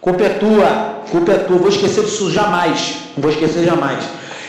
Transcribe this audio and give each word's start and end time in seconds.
Culpa 0.00 0.24
é 0.24 0.28
tua, 0.30 1.02
culpa 1.10 1.32
é 1.32 1.38
tua. 1.38 1.58
Vou 1.58 1.68
esquecer 1.68 2.04
disso 2.04 2.30
jamais. 2.30 2.96
Não 3.16 3.22
vou 3.22 3.30
esquecer 3.30 3.64
jamais. 3.64 4.02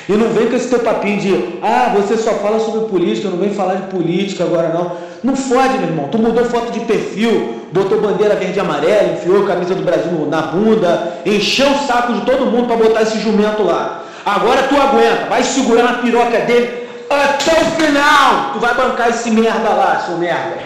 E 0.07 0.13
não 0.13 0.29
vem 0.29 0.47
com 0.47 0.55
esse 0.55 0.69
teu 0.69 0.79
papinho 0.79 1.19
de, 1.19 1.59
ah, 1.61 1.93
você 1.95 2.17
só 2.17 2.31
fala 2.35 2.59
sobre 2.59 2.89
política, 2.89 3.29
não 3.29 3.37
vem 3.37 3.53
falar 3.53 3.75
de 3.75 3.87
política 3.87 4.43
agora 4.43 4.69
não. 4.69 4.91
Não 5.23 5.35
fode, 5.35 5.77
meu 5.77 5.89
irmão. 5.89 6.07
Tu 6.09 6.17
mudou 6.17 6.45
foto 6.45 6.71
de 6.71 6.79
perfil, 6.81 7.61
botou 7.71 8.01
bandeira 8.01 8.35
verde 8.35 8.57
e 8.57 8.59
amarela, 8.59 9.13
enfiou 9.13 9.43
a 9.43 9.47
camisa 9.47 9.75
do 9.75 9.83
Brasil 9.83 10.27
na 10.29 10.41
bunda, 10.41 11.21
encheu 11.25 11.69
o 11.69 11.79
saco 11.79 12.13
de 12.13 12.21
todo 12.21 12.45
mundo 12.45 12.67
para 12.67 12.77
botar 12.77 13.03
esse 13.03 13.19
jumento 13.19 13.63
lá. 13.63 14.03
Agora 14.25 14.63
tu 14.63 14.75
aguenta, 14.75 15.25
vai 15.29 15.43
segurar 15.43 15.83
na 15.83 15.93
piroca 15.95 16.39
dele 16.39 16.87
até 17.09 17.51
o 17.51 17.65
final. 17.79 18.53
Tu 18.53 18.59
vai 18.59 18.73
bancar 18.73 19.09
esse 19.09 19.29
merda 19.29 19.69
lá, 19.69 19.99
seu 19.99 20.17
merda. 20.17 20.57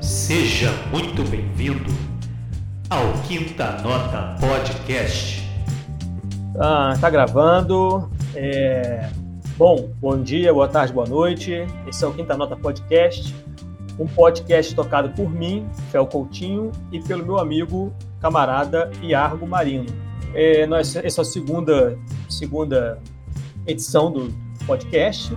Seja 0.00 0.72
muito 0.90 1.22
bem-vindo 1.22 2.11
ao 2.92 3.10
Quinta 3.26 3.80
Nota 3.80 4.36
Podcast. 4.38 5.42
Ah, 6.60 6.94
tá 7.00 7.08
gravando. 7.08 8.10
É... 8.34 9.08
Bom, 9.56 9.88
bom 9.98 10.22
dia, 10.22 10.52
boa 10.52 10.68
tarde, 10.68 10.92
boa 10.92 11.06
noite. 11.06 11.66
Esse 11.88 12.04
é 12.04 12.06
o 12.06 12.12
Quinta 12.12 12.36
Nota 12.36 12.54
Podcast, 12.54 13.34
um 13.98 14.06
podcast 14.06 14.74
tocado 14.74 15.08
por 15.08 15.30
mim, 15.30 15.66
Fel 15.90 16.06
Coutinho, 16.06 16.70
e 16.92 17.00
pelo 17.00 17.24
meu 17.24 17.38
amigo, 17.38 17.90
camarada 18.20 18.90
Iargo 19.02 19.46
Marino. 19.46 19.86
É, 20.34 20.66
nós, 20.66 20.94
essa 20.94 21.22
é 21.22 21.22
a 21.22 21.24
segunda, 21.24 21.98
segunda 22.28 22.98
edição 23.66 24.12
do 24.12 24.34
podcast. 24.66 25.34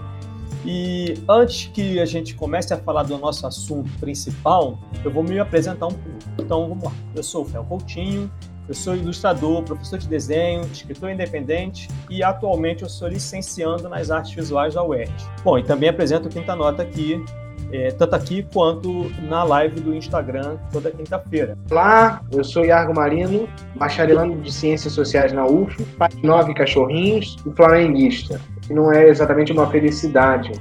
E 0.66 1.14
antes 1.30 1.68
que 1.68 2.00
a 2.00 2.06
gente 2.06 2.34
comece 2.34 2.74
a 2.74 2.78
falar 2.78 3.04
do 3.04 3.18
nosso 3.18 3.46
assunto 3.46 3.90
principal, 4.00 4.80
eu 5.04 5.12
vou 5.12 5.24
me 5.24 5.40
apresentar 5.40 5.88
um 5.88 5.92
pouco. 5.92 6.20
Então, 6.40 6.68
vamos 6.70 6.84
lá. 6.84 6.92
Eu 7.16 7.22
sou 7.22 7.44
o 7.44 7.46
Fel 7.46 7.64
Coutinho, 7.64 8.32
eu 8.68 8.74
sou 8.74 8.96
ilustrador, 8.96 9.62
professor 9.62 10.00
de 10.00 10.08
desenho, 10.08 10.62
escritor 10.72 11.12
independente 11.12 11.88
e 12.10 12.24
atualmente 12.24 12.82
eu 12.82 12.90
sou 12.90 13.08
licenciando 13.08 13.88
nas 13.88 14.10
artes 14.10 14.34
visuais 14.34 14.74
da 14.74 14.84
UERJ. 14.84 15.14
Bom, 15.44 15.60
e 15.60 15.64
também 15.64 15.90
apresento 15.90 16.28
Quinta 16.30 16.56
Nota 16.56 16.82
aqui, 16.82 17.24
é, 17.72 17.92
tanto 17.92 18.16
aqui 18.16 18.42
quanto 18.52 19.12
na 19.22 19.44
live 19.44 19.80
do 19.80 19.94
Instagram 19.94 20.58
toda 20.72 20.90
quinta-feira. 20.90 21.56
Olá, 21.70 22.24
eu 22.32 22.44
sou 22.44 22.66
Iargo 22.66 22.96
Marino, 22.96 23.48
bacharelando 23.76 24.36
de 24.42 24.52
Ciências 24.52 24.94
Sociais 24.94 25.32
na 25.32 25.46
UF, 25.46 25.84
pai 25.98 26.10
de 26.10 26.26
nove 26.26 26.54
cachorrinhos 26.56 27.38
e 27.46 27.52
flamenguista, 27.52 28.42
que 28.68 28.74
não 28.74 28.92
é 28.92 29.08
exatamente 29.08 29.52
uma 29.52 29.70
felicidade, 29.70 30.52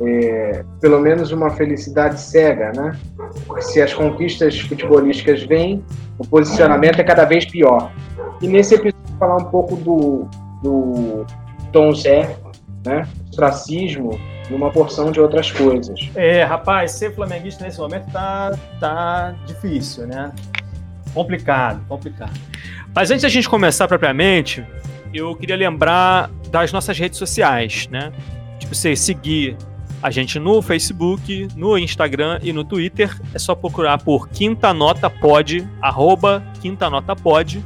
é, 0.00 0.64
pelo 0.80 1.00
menos 1.00 1.30
uma 1.30 1.50
felicidade 1.50 2.20
cega, 2.20 2.72
né? 2.74 2.98
Porque 3.46 3.62
se 3.62 3.82
as 3.82 3.92
conquistas 3.92 4.58
futebolísticas 4.60 5.42
vêm, 5.42 5.84
o 6.18 6.26
posicionamento 6.26 6.98
é 7.00 7.04
cada 7.04 7.24
vez 7.24 7.44
pior. 7.44 7.92
E 8.40 8.48
nesse 8.48 8.74
episódio 8.74 8.98
falar 9.18 9.36
um 9.36 9.44
pouco 9.44 9.76
do, 9.76 10.28
do 10.62 11.26
Tom 11.72 11.94
Zé, 11.94 12.36
né? 12.84 13.06
Ostracismo 13.28 14.18
e 14.50 14.54
uma 14.54 14.70
porção 14.70 15.12
de 15.12 15.20
outras 15.20 15.50
coisas. 15.52 16.10
É, 16.14 16.42
rapaz, 16.42 16.92
ser 16.92 17.14
flamenguista 17.14 17.64
nesse 17.64 17.78
momento 17.78 18.10
tá, 18.10 18.58
tá 18.80 19.34
difícil, 19.46 20.06
né? 20.06 20.32
Complicado, 21.14 21.80
complicado. 21.88 22.32
Mas 22.94 23.10
antes 23.10 23.22
da 23.22 23.28
gente 23.28 23.48
começar 23.48 23.86
propriamente, 23.86 24.66
eu 25.12 25.34
queria 25.34 25.56
lembrar 25.56 26.30
das 26.50 26.72
nossas 26.72 26.98
redes 26.98 27.18
sociais, 27.18 27.88
né? 27.88 28.12
Tipo, 28.58 28.74
você 28.74 28.94
seguir 28.94 29.56
a 30.02 30.10
gente 30.10 30.38
no 30.38 30.62
Facebook, 30.62 31.48
no 31.54 31.76
Instagram 31.76 32.40
e 32.42 32.50
no 32.52 32.64
Twitter. 32.64 33.14
É 33.34 33.38
só 33.38 33.54
procurar 33.54 34.02
por 34.02 34.28
Quinta 34.28 34.72
Nota 34.72 35.10
Pod, 35.10 35.68
arroba 35.80 36.42
Quinta 36.60 36.88
Nota 36.88 37.14
Pod, 37.14 37.62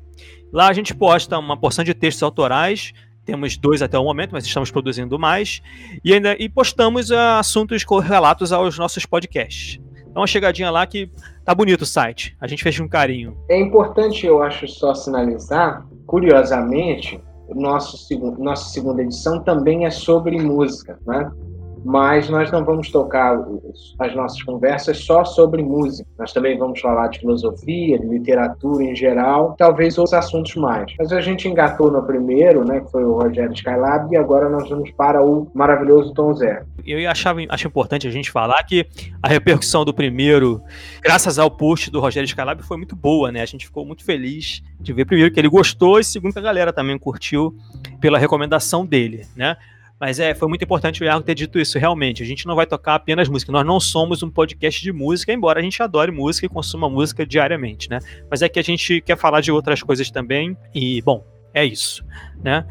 Lá 0.52 0.68
a 0.68 0.74
gente 0.74 0.94
posta 0.94 1.40
uma 1.40 1.56
porção 1.58 1.84
de 1.84 1.94
textos 1.94 2.24
autorais 2.24 2.94
temos 3.26 3.58
dois 3.58 3.82
até 3.82 3.98
o 3.98 4.04
momento, 4.04 4.32
mas 4.32 4.46
estamos 4.46 4.72
produzindo 4.72 5.18
mais. 5.18 5.62
E 6.04 6.14
ainda 6.14 6.36
e 6.40 6.50
postamos 6.50 7.10
uh, 7.10 7.38
assuntos 7.40 7.84
correlatos 7.84 8.52
aos 8.52 8.78
nossos 8.78 9.06
podcasts. 9.06 9.80
Dá 10.14 10.20
uma 10.20 10.28
chegadinha 10.28 10.70
lá 10.70 10.86
que 10.86 11.10
tá 11.44 11.56
bonito 11.56 11.82
o 11.82 11.86
site. 11.86 12.36
A 12.40 12.48
gente 12.48 12.62
fez 12.62 12.80
um 12.80 12.88
carinho. 12.88 13.36
É 13.50 13.60
importante, 13.60 14.26
eu 14.26 14.44
acho, 14.44 14.68
só 14.68 14.94
sinalizar, 14.94 15.86
curiosamente, 16.06 17.20
nosso 17.50 17.98
nossa 18.38 18.70
segunda 18.70 19.02
edição 19.02 19.44
também 19.44 19.86
é 19.86 19.92
sobre 19.92 20.40
música, 20.40 21.00
né? 21.06 21.32
Mas 21.84 22.30
nós 22.30 22.52
não 22.52 22.64
vamos 22.64 22.90
tocar 22.90 23.38
as 24.00 24.16
nossas 24.16 24.42
conversas 24.44 24.98
só 25.00 25.24
sobre 25.26 25.62
música. 25.62 26.08
Nós 26.18 26.32
também 26.32 26.58
vamos 26.58 26.80
falar 26.80 27.08
de 27.08 27.20
filosofia, 27.20 28.00
de 28.00 28.08
literatura 28.08 28.84
em 28.84 28.96
geral, 28.96 29.56
talvez 29.58 29.98
outros 29.98 30.14
assuntos 30.14 30.56
mais. 30.56 30.94
Mas 30.98 31.12
a 31.12 31.22
gente 31.22 31.48
engatou 31.48 31.92
no 31.92 32.04
primeiro, 32.04 32.66
né, 32.66 32.82
que 32.82 32.92
foi 32.92 33.04
o 33.04 33.14
Rogério 33.14 33.54
Skylab, 33.54 34.12
e 34.12 34.18
agora 34.18 34.50
nós 34.50 34.70
vamos 34.70 34.92
para 34.92 35.24
o 35.24 35.50
maravilhoso 35.54 36.14
Tom 36.14 36.34
Zé. 36.34 36.64
Eu 36.86 37.10
achava, 37.10 37.40
acho 37.50 37.68
importante 37.68 38.08
a 38.08 38.12
gente 38.12 38.32
falar 38.32 38.62
que 38.64 38.86
a 39.22 39.28
repercussão 39.28 39.86
do 39.86 39.94
primeiro, 39.94 40.62
graças 41.02 41.40
ao 41.40 41.50
post 41.50 41.90
do 41.90 42.00
Rogério 42.00 42.26
Skylab, 42.26 42.62
foi 42.64 42.78
muito 42.78 42.96
boa, 42.96 43.32
né? 43.32 43.42
A 43.42 43.46
gente 43.46 43.66
ficou 43.66 43.86
muito 43.86 44.04
feliz 44.04 44.62
de 44.80 44.94
ver 44.94 45.06
primeiro 45.06 45.34
que 45.34 45.40
ele 45.40 45.50
gostou 45.50 46.00
e 46.00 46.04
segundo 46.04 46.34
que 46.34 46.40
a 46.40 46.44
galera 46.44 46.74
também 46.74 46.98
curtiu 46.98 47.56
pela 48.00 48.18
recomendação 48.18 48.86
dele, 48.86 49.26
né? 49.36 49.56
Mas 50.00 50.20
é, 50.20 50.34
foi 50.34 50.48
muito 50.48 50.64
importante 50.64 51.02
o 51.02 51.06
Iago 51.06 51.24
ter 51.24 51.36
dito 51.36 51.60
isso. 51.60 51.80
Realmente, 51.80 52.22
a 52.22 52.26
gente 52.26 52.46
não 52.46 52.56
vai 52.56 52.66
tocar 52.66 52.96
apenas 52.96 53.30
música. 53.30 53.52
Nós 53.52 53.66
não 53.66 53.80
somos 53.80 54.22
um 54.22 54.30
podcast 54.30 54.82
de 54.82 54.92
música, 54.92 55.32
embora 55.32 55.60
a 55.60 55.64
gente 55.64 55.82
adore 55.82 56.12
música 56.12 56.46
e 56.46 56.50
consuma 56.50 56.90
música 56.90 57.26
diariamente, 57.26 57.90
né? 57.90 58.00
Mas 58.30 58.42
é 58.42 58.50
que 58.50 58.60
a 58.60 58.64
gente 58.64 59.02
quer 59.02 59.18
falar 59.18 59.42
de 59.42 59.52
outras 59.52 59.82
coisas 59.82 60.12
também. 60.12 60.58
E, 60.74 61.02
bom, 61.02 61.26
é 61.54 61.64
isso, 61.64 62.04
né? 62.44 62.66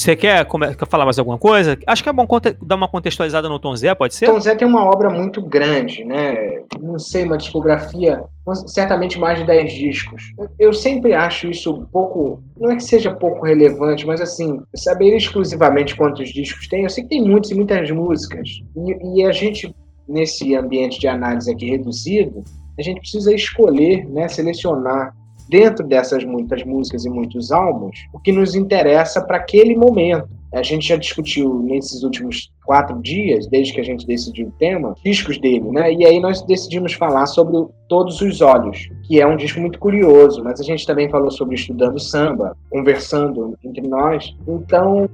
Você 0.00 0.16
quer, 0.16 0.46
quer 0.46 0.88
falar 0.88 1.04
mais 1.04 1.18
alguma 1.18 1.36
coisa? 1.36 1.78
Acho 1.86 2.02
que 2.02 2.08
é 2.08 2.12
bom 2.12 2.26
dar 2.62 2.76
uma 2.76 2.88
contextualizada 2.88 3.50
no 3.50 3.58
Tom 3.58 3.76
Zé, 3.76 3.94
pode 3.94 4.14
ser? 4.14 4.26
Tom 4.26 4.40
Zé 4.40 4.54
tem 4.54 4.66
uma 4.66 4.82
obra 4.82 5.10
muito 5.10 5.42
grande, 5.42 6.04
né? 6.04 6.62
Não 6.80 6.98
sei, 6.98 7.24
uma 7.24 7.36
discografia, 7.36 8.24
certamente 8.66 9.18
mais 9.18 9.38
de 9.38 9.44
10 9.44 9.72
discos. 9.74 10.32
Eu 10.58 10.72
sempre 10.72 11.12
acho 11.12 11.50
isso 11.50 11.74
um 11.74 11.84
pouco, 11.84 12.42
não 12.58 12.70
é 12.70 12.76
que 12.76 12.82
seja 12.82 13.12
pouco 13.12 13.44
relevante, 13.44 14.06
mas 14.06 14.22
assim, 14.22 14.62
saber 14.74 15.14
exclusivamente 15.14 15.94
quantos 15.94 16.30
discos 16.30 16.66
tem, 16.66 16.84
eu 16.84 16.90
sei 16.90 17.04
que 17.04 17.10
tem 17.10 17.22
muitos 17.22 17.50
e 17.50 17.54
muitas 17.54 17.90
músicas. 17.90 18.48
E, 18.74 19.18
e 19.20 19.26
a 19.26 19.32
gente, 19.32 19.74
nesse 20.08 20.54
ambiente 20.54 20.98
de 20.98 21.08
análise 21.08 21.52
aqui 21.52 21.68
reduzido, 21.68 22.42
a 22.78 22.82
gente 22.82 23.00
precisa 23.00 23.34
escolher, 23.34 24.08
né, 24.08 24.28
selecionar 24.28 25.14
dentro 25.50 25.86
dessas 25.86 26.24
muitas 26.24 26.62
músicas 26.64 27.04
e 27.04 27.10
muitos 27.10 27.50
álbuns, 27.50 28.06
o 28.14 28.20
que 28.20 28.30
nos 28.30 28.54
interessa 28.54 29.20
para 29.20 29.36
aquele 29.36 29.76
momento. 29.76 30.28
A 30.52 30.62
gente 30.62 30.88
já 30.88 30.96
discutiu 30.96 31.60
nesses 31.62 32.02
últimos 32.02 32.52
quatro 32.64 33.00
dias, 33.00 33.46
desde 33.46 33.72
que 33.72 33.80
a 33.80 33.84
gente 33.84 34.06
decidiu 34.06 34.48
o 34.48 34.52
tema, 34.52 34.94
discos 35.04 35.38
dele, 35.38 35.70
né? 35.70 35.92
E 35.92 36.04
aí 36.04 36.18
nós 36.18 36.42
decidimos 36.42 36.92
falar 36.92 37.26
sobre 37.26 37.66
Todos 37.88 38.20
os 38.20 38.40
Olhos, 38.40 38.90
que 39.04 39.20
é 39.20 39.26
um 39.26 39.36
disco 39.36 39.60
muito 39.60 39.78
curioso, 39.78 40.42
mas 40.42 40.60
a 40.60 40.64
gente 40.64 40.86
também 40.86 41.08
falou 41.08 41.30
sobre 41.30 41.54
Estudando 41.54 42.00
Samba, 42.00 42.56
conversando 42.68 43.56
entre 43.64 43.86
nós. 43.86 44.34
Então, 44.48 45.08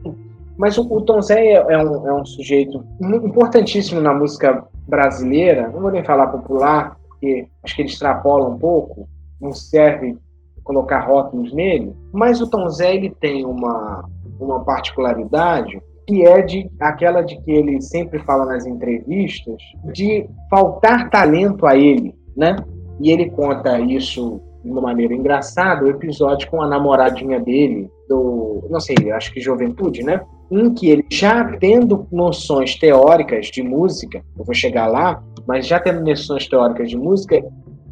mas 0.57 0.79
o, 0.79 1.01
Tom 1.03 1.21
Zé 1.21 1.49
é, 1.49 1.55
é, 1.55 1.79
um, 1.79 2.09
é 2.09 2.15
um 2.15 2.25
sujeito 2.25 2.83
importantíssimo 3.01 4.01
na 4.01 4.15
música 4.15 4.65
brasileira, 4.89 5.69
não 5.69 5.81
vou 5.81 5.91
nem 5.91 6.03
falar 6.03 6.29
popular, 6.29 6.97
porque 7.09 7.47
acho 7.63 7.77
que 7.77 7.83
ele 7.83 7.91
extrapola 7.91 8.49
um 8.49 8.59
pouco, 8.59 9.07
não 9.41 9.53
serve 9.53 10.17
colocar 10.67 11.01
rótulos 11.01 11.53
nele, 11.53 11.95
mas 12.13 12.41
o 12.41 12.51
Tom 12.51 12.69
Zé 12.69 12.97
ele 12.97 13.15
tem 13.21 13.47
uma, 13.47 14.05
uma 14.39 14.65
particularidade 14.65 15.81
que 16.07 16.25
é 16.25 16.43
de 16.43 16.71
aquela 16.81 17.23
de 17.23 17.41
que 17.41 17.51
ele 17.51 17.81
sempre 17.81 18.19
fala 18.21 18.45
nas 18.45 18.67
entrevistas 18.67 19.57
de 19.93 20.29
faltar 20.51 21.09
talento 21.09 21.67
a 21.67 21.77
ele, 21.77 22.15
né? 22.37 22.57
E 23.01 23.11
ele 23.11 23.31
conta 23.31 23.79
isso 23.81 24.41
de 24.65 24.71
uma 24.71 24.81
maneira 24.81 25.15
engraçada, 25.15 25.85
o 25.85 25.89
episódio 25.89 26.51
com 26.51 26.61
a 26.61 26.69
namoradinha 26.69 27.39
dele 27.39 27.89
do, 28.09 28.67
não 28.69 28.81
sei, 28.81 29.11
acho 29.13 29.33
que 29.33 29.41
Juventude, 29.41 30.03
né? 30.03 30.21
Em 30.51 30.73
que 30.75 30.91
ele 30.91 31.05
já 31.11 31.45
tendo 31.59 32.07
noções 32.11 32.77
teóricas 32.77 33.47
de 33.47 33.63
música, 33.63 34.23
eu 34.37 34.45
vou 34.45 34.55
chegar 34.55 34.87
lá, 34.87 35.23
mas 35.47 35.67
já 35.67 35.79
tendo 35.79 36.05
noções 36.05 36.49
teóricas 36.49 36.89
de 36.89 36.97
música, 36.97 37.45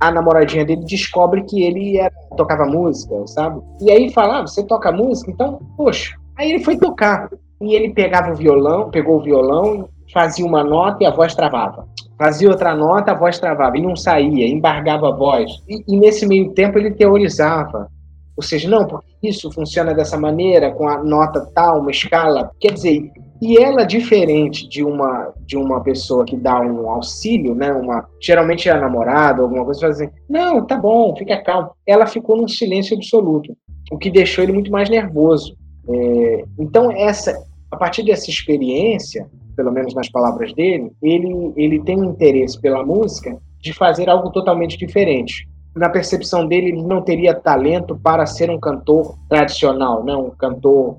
a 0.04 0.10
namoradinha 0.10 0.66
dele 0.66 0.84
descobre 0.84 1.42
que 1.44 1.62
ele 1.62 1.96
era, 1.96 2.12
tocava 2.36 2.66
música, 2.66 3.26
sabe? 3.26 3.62
E 3.80 3.90
aí 3.90 4.10
fala, 4.12 4.40
ah, 4.40 4.42
você 4.42 4.62
toca 4.62 4.92
música? 4.92 5.30
Então, 5.30 5.58
poxa. 5.76 6.14
Aí 6.36 6.50
ele 6.50 6.62
foi 6.62 6.76
tocar. 6.76 7.30
E 7.62 7.74
ele 7.74 7.94
pegava 7.94 8.32
o 8.32 8.36
violão, 8.36 8.90
pegou 8.90 9.16
o 9.16 9.22
violão, 9.22 9.88
fazia 10.12 10.44
uma 10.44 10.62
nota 10.62 10.98
e 11.02 11.06
a 11.06 11.10
voz 11.10 11.34
travava. 11.34 11.88
Fazia 12.18 12.50
outra 12.50 12.74
nota, 12.74 13.12
a 13.12 13.14
voz 13.14 13.38
travava. 13.38 13.78
E 13.78 13.82
não 13.82 13.96
saía, 13.96 14.46
embargava 14.46 15.08
a 15.08 15.16
voz. 15.16 15.50
E, 15.66 15.82
e 15.88 15.96
nesse 15.96 16.26
meio 16.26 16.52
tempo 16.52 16.78
ele 16.78 16.90
teorizava 16.90 17.88
Ou 18.36 18.42
seja, 18.42 18.68
não, 18.68 18.86
porque 18.86 19.06
isso 19.22 19.50
funciona 19.50 19.94
dessa 19.94 20.18
maneira, 20.18 20.70
com 20.72 20.86
a 20.86 21.02
nota 21.02 21.48
tal, 21.54 21.80
uma 21.80 21.90
escala. 21.90 22.50
Quer 22.60 22.74
dizer, 22.74 23.10
e 23.44 23.58
ela, 23.58 23.84
diferente 23.84 24.66
de 24.66 24.82
uma, 24.82 25.30
de 25.44 25.54
uma 25.54 25.82
pessoa 25.82 26.24
que 26.24 26.34
dá 26.34 26.58
um 26.62 26.88
auxílio, 26.88 27.54
né? 27.54 27.70
Uma, 27.74 28.08
geralmente 28.18 28.70
é 28.70 28.72
a 28.72 28.80
namorada, 28.80 29.42
alguma 29.42 29.66
coisa, 29.66 29.80
faz 29.82 30.00
assim, 30.00 30.10
não, 30.26 30.64
tá 30.64 30.78
bom, 30.78 31.14
fica 31.14 31.36
calmo. 31.42 31.72
Ela 31.86 32.06
ficou 32.06 32.38
num 32.38 32.48
silêncio 32.48 32.96
absoluto, 32.96 33.54
o 33.92 33.98
que 33.98 34.10
deixou 34.10 34.42
ele 34.42 34.54
muito 34.54 34.72
mais 34.72 34.88
nervoso. 34.88 35.54
É, 35.86 36.44
então, 36.58 36.90
essa, 36.90 37.38
a 37.70 37.76
partir 37.76 38.02
dessa 38.02 38.30
experiência, 38.30 39.28
pelo 39.54 39.70
menos 39.70 39.94
nas 39.94 40.08
palavras 40.08 40.54
dele, 40.54 40.90
ele, 41.02 41.52
ele 41.54 41.82
tem 41.82 42.00
um 42.00 42.12
interesse 42.12 42.58
pela 42.58 42.82
música 42.82 43.38
de 43.60 43.74
fazer 43.74 44.08
algo 44.08 44.30
totalmente 44.30 44.78
diferente. 44.78 45.46
Na 45.76 45.90
percepção 45.90 46.48
dele, 46.48 46.68
ele 46.68 46.82
não 46.82 47.02
teria 47.02 47.34
talento 47.34 47.94
para 48.02 48.24
ser 48.24 48.48
um 48.48 48.58
cantor 48.58 49.18
tradicional, 49.28 50.02
né? 50.02 50.16
um 50.16 50.30
cantor 50.30 50.96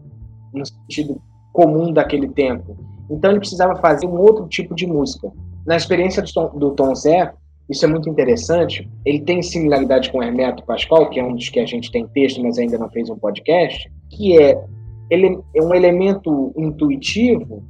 no 0.54 0.64
sentido 0.64 1.20
comum 1.56 1.94
daquele 1.94 2.28
tempo. 2.28 2.76
Então 3.10 3.32
ele 3.32 3.40
precisava 3.40 3.76
fazer 3.78 4.06
um 4.06 4.20
outro 4.20 4.46
tipo 4.48 4.76
de 4.76 4.86
música. 4.86 5.32
Na 5.66 5.78
experiência 5.78 6.22
do 6.22 6.32
Tom, 6.32 6.60
do 6.60 6.72
Tom 6.72 6.94
Zé, 6.94 7.32
isso 7.70 7.86
é 7.86 7.88
muito 7.88 8.10
interessante. 8.10 8.88
Ele 9.06 9.22
tem 9.22 9.42
similaridade 9.42 10.12
com 10.12 10.22
Hermeto 10.22 10.66
Pascoal, 10.66 11.10
que 11.10 11.20
é 11.20 11.24
um 11.24 11.34
dos 11.34 11.48
que 11.50 11.60
a 11.62 11.66
gente 11.66 11.90
tem 11.92 12.06
texto, 12.08 12.44
mas 12.44 12.60
ainda 12.60 12.78
não 12.78 12.90
fez 12.90 13.10
um 13.10 13.18
podcast, 13.18 13.90
que 14.12 14.38
é 14.38 14.62
ele 15.10 15.40
é 15.56 15.62
um 15.62 15.74
elemento 15.74 16.52
intuitivo 16.58 17.64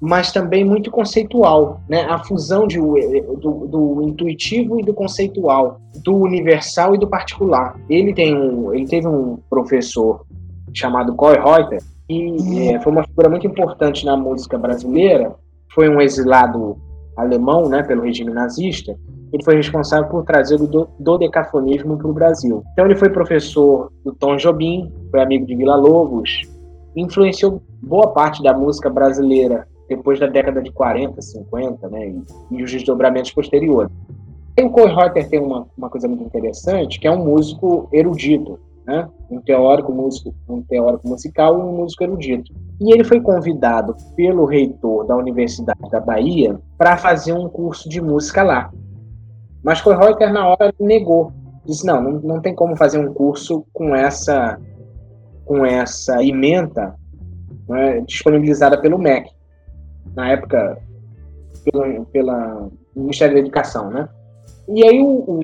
mas 0.00 0.32
também 0.32 0.64
muito 0.64 0.90
conceitual, 0.90 1.82
né? 1.86 2.06
A 2.08 2.18
fusão 2.24 2.66
de, 2.66 2.78
do, 2.78 3.66
do, 3.66 4.02
intuitivo 4.02 4.80
e 4.80 4.82
do 4.82 4.94
conceitual, 4.94 5.78
do 6.02 6.16
universal 6.16 6.94
e 6.94 6.98
do 6.98 7.06
particular. 7.06 7.78
Ele 7.88 8.14
tem 8.14 8.34
um, 8.34 8.72
ele 8.72 8.86
teve 8.86 9.06
um 9.06 9.38
professor 9.50 10.24
chamado 10.72 11.14
Coy 11.14 11.34
Reuter 11.34 11.82
e 12.10 12.68
é, 12.70 12.80
foi 12.80 12.90
uma 12.92 13.04
figura 13.04 13.28
muito 13.28 13.46
importante 13.46 14.04
na 14.04 14.16
música 14.16 14.58
brasileira. 14.58 15.32
Foi 15.72 15.88
um 15.88 16.00
exilado 16.00 16.76
alemão, 17.16 17.68
né, 17.68 17.84
pelo 17.84 18.02
regime 18.02 18.32
nazista. 18.32 18.96
Ele 19.32 19.44
foi 19.44 19.54
responsável 19.54 20.08
por 20.08 20.24
trazer 20.24 20.60
o 20.60 20.88
dodecafonismo 20.98 21.96
para 21.96 22.08
o 22.08 22.12
Brasil. 22.12 22.64
Então 22.72 22.84
ele 22.84 22.96
foi 22.96 23.10
professor 23.10 23.92
do 24.04 24.12
Tom 24.12 24.36
Jobim, 24.36 24.92
foi 25.10 25.20
amigo 25.20 25.46
de 25.46 25.54
Vila 25.54 25.76
Lobos, 25.76 26.42
influenciou 26.96 27.62
boa 27.80 28.08
parte 28.08 28.42
da 28.42 28.52
música 28.52 28.90
brasileira 28.90 29.68
depois 29.88 30.18
da 30.18 30.26
década 30.26 30.60
de 30.60 30.72
40, 30.72 31.20
50, 31.20 31.88
né, 31.88 32.08
e, 32.08 32.22
e 32.56 32.62
os 32.64 32.72
desdobramentos 32.72 33.30
posteriores. 33.30 33.92
E 34.56 34.62
o 34.62 34.70
Kohlreuter 34.70 35.28
tem 35.28 35.40
uma, 35.40 35.66
uma 35.76 35.88
coisa 35.88 36.08
muito 36.08 36.24
interessante, 36.24 36.98
que 36.98 37.06
é 37.06 37.10
um 37.10 37.24
músico 37.24 37.88
erudito, 37.92 38.58
né, 38.90 39.08
um 39.30 39.40
teórico 39.40 39.92
músico, 39.92 40.34
um 40.48 40.62
teórico 40.62 41.08
musical 41.08 41.58
e 41.58 41.62
um 41.62 41.76
músico 41.76 42.02
erudito. 42.02 42.52
E 42.80 42.92
ele 42.92 43.04
foi 43.04 43.20
convidado 43.20 43.94
pelo 44.16 44.44
reitor 44.44 45.06
da 45.06 45.16
Universidade 45.16 45.88
da 45.90 46.00
Bahia 46.00 46.58
para 46.76 46.96
fazer 46.96 47.32
um 47.32 47.48
curso 47.48 47.88
de 47.88 48.00
música 48.00 48.42
lá. 48.42 48.72
Mas 49.62 49.80
Kohlreuter 49.80 50.32
na 50.32 50.48
hora 50.48 50.74
negou, 50.80 51.32
disse 51.64 51.86
não, 51.86 52.02
não, 52.02 52.20
não 52.20 52.40
tem 52.40 52.54
como 52.54 52.76
fazer 52.76 52.98
um 52.98 53.12
curso 53.14 53.64
com 53.72 53.94
essa 53.94 54.58
com 55.44 55.64
essa 55.66 56.22
ementa 56.24 56.94
né, 57.68 58.00
disponibilizada 58.00 58.80
pelo 58.80 58.98
MEC 58.98 59.30
na 60.14 60.30
época, 60.30 60.78
pelo, 61.64 62.04
pela 62.06 62.68
Ministério 62.94 63.34
da 63.34 63.40
Educação, 63.40 63.90
né? 63.90 64.08
E 64.68 64.84
aí 64.84 65.00
o, 65.00 65.08
o, 65.08 65.40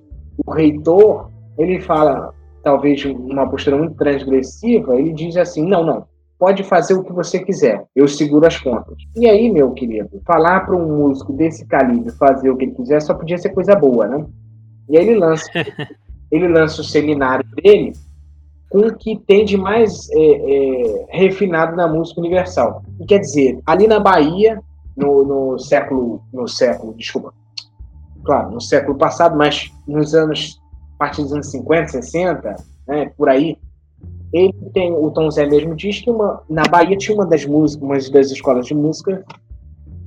o 0.47 0.53
reitor, 0.53 1.31
ele 1.59 1.81
fala, 1.81 2.33
talvez 2.67 3.05
uma 3.05 3.49
postura 3.49 3.77
muito 3.77 3.95
transgressiva, 3.95 4.97
ele 4.97 5.13
diz 5.13 5.37
assim, 5.37 5.65
não, 5.65 5.87
não, 5.87 6.05
pode 6.37 6.65
fazer 6.65 6.95
o 6.95 7.05
que 7.05 7.13
você 7.13 7.39
quiser, 7.39 7.85
eu 7.95 8.09
seguro 8.09 8.45
as 8.45 8.59
contas. 8.59 8.99
E 9.15 9.29
aí, 9.29 9.49
meu 9.53 9.71
querido, 9.71 10.21
falar 10.27 10.67
para 10.67 10.75
um 10.75 10.97
músico 10.97 11.33
desse 11.33 11.65
calibre 11.65 12.11
fazer 12.15 12.51
o 12.51 12.57
que 12.57 12.65
ele 12.65 12.75
quiser 12.75 13.01
só 13.01 13.15
podia 13.15 13.39
ser 13.39 13.51
coisa 13.51 13.77
boa, 13.77 14.09
né? 14.09 14.27
E 14.89 14.99
aí 14.99 15.07
ele 15.07 15.17
lança, 15.17 15.49
ele 16.29 16.49
lança 16.49 16.81
o 16.81 16.85
seminário 16.85 17.47
dele 17.55 17.93
com 18.69 18.81
o 18.81 18.97
que 18.97 19.17
tem 19.17 19.45
de 19.45 19.57
mais 19.57 20.11
é, 20.11 20.17
é, 20.19 21.07
refinado 21.11 21.77
na 21.77 21.87
música 21.87 22.21
universal. 22.21 22.83
E 22.99 23.07
quer 23.07 23.21
dizer, 23.21 23.61
ali 23.65 23.87
na 23.87 24.01
Bahia, 24.01 24.61
no, 24.97 25.25
no, 25.25 25.59
século, 25.61 26.21
no 26.33 26.49
século, 26.49 26.95
desculpa, 26.95 27.33
claro, 28.25 28.51
no 28.51 28.61
século 28.61 28.99
passado, 28.99 29.37
mas 29.37 29.71
nos 29.87 30.17
anos, 30.17 30.61
partir 30.99 31.23
dos 31.23 31.33
anos 31.33 31.51
50, 31.51 31.89
60, 31.89 32.57
né, 32.89 33.13
por 33.17 33.29
aí, 33.29 33.57
ele 34.33 34.53
tem, 34.73 34.93
o 34.93 35.11
Tom 35.11 35.31
Zé 35.31 35.47
mesmo 35.47 35.75
diz 35.75 36.01
que 36.01 36.11
uma, 36.11 36.43
na 36.49 36.65
Bahia 36.65 36.97
tinha 36.97 37.15
uma 37.15 37.27
das 37.27 37.45
músicas, 37.45 37.83
uma 37.83 37.95
das 38.11 38.31
escolas 38.31 38.67
de 38.67 38.75
música 38.75 39.25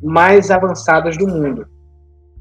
mais 0.02 0.52
avançadas 0.52 1.18
do 1.18 1.28
mundo. 1.28 1.66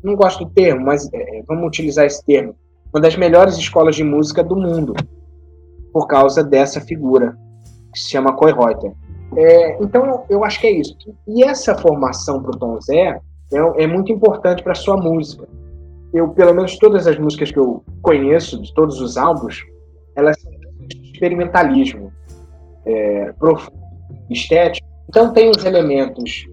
Não 0.03 0.15
gosto 0.15 0.45
do 0.45 0.51
termo, 0.51 0.85
mas 0.85 1.09
é, 1.13 1.43
vamos 1.47 1.67
utilizar 1.67 2.05
esse 2.05 2.25
termo. 2.25 2.55
Uma 2.93 3.01
das 3.01 3.17
melhores 3.17 3.57
escolas 3.57 3.97
de 3.97 4.05
música 4.05 4.43
do 4.43 4.57
mundo 4.57 4.95
por 5.93 6.07
causa 6.07 6.45
dessa 6.45 6.81
figura, 6.81 7.37
que 7.93 7.99
se 7.99 8.11
chama 8.11 8.35
Koyreuter. 8.35 8.93
É, 9.37 9.83
então, 9.83 10.25
eu 10.29 10.45
acho 10.45 10.61
que 10.61 10.67
é 10.67 10.73
isso. 10.73 10.97
E 11.27 11.45
essa 11.45 11.77
formação 11.77 12.43
para 12.43 12.55
o 12.55 12.59
Tom 12.59 12.81
Zé 12.81 13.21
é, 13.53 13.85
é 13.85 13.87
muito 13.87 14.13
importante 14.13 14.63
para 14.63 14.75
sua 14.75 14.97
música. 14.97 15.49
Eu, 16.13 16.29
pelo 16.29 16.55
menos, 16.55 16.79
todas 16.79 17.07
as 17.07 17.19
músicas 17.19 17.51
que 17.51 17.59
eu 17.59 17.85
conheço, 18.03 18.61
de 18.61 18.73
todos 18.75 19.01
os 19.01 19.17
álbuns, 19.17 19.63
elas 20.17 20.41
são 20.41 20.51
de 20.87 21.13
experimentalismo 21.13 22.13
é, 22.87 23.33
profundo, 23.39 23.77
estético. 24.31 24.87
Então, 25.09 25.33
tem 25.33 25.51
os 25.51 25.65
elementos, 25.65 26.47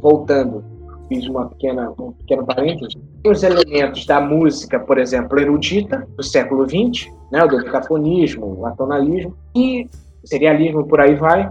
voltando, 0.00 0.64
fiz 1.08 1.26
uma 1.26 1.48
pequena, 1.48 1.92
um 1.98 2.12
pequeno 2.12 2.44
parênteses, 2.44 2.94
tem 3.22 3.32
os 3.32 3.42
elementos 3.42 4.06
da 4.06 4.20
música, 4.20 4.78
por 4.78 4.98
exemplo, 4.98 5.38
erudita, 5.38 6.06
do 6.16 6.22
século 6.22 6.66
XX, 6.68 7.10
né, 7.32 7.42
o 7.44 7.48
decafonismo, 7.48 8.60
o 8.60 8.66
atonalismo, 8.66 9.34
e 9.54 9.88
serialismo 10.24 10.86
por 10.86 11.00
aí 11.00 11.14
vai, 11.14 11.50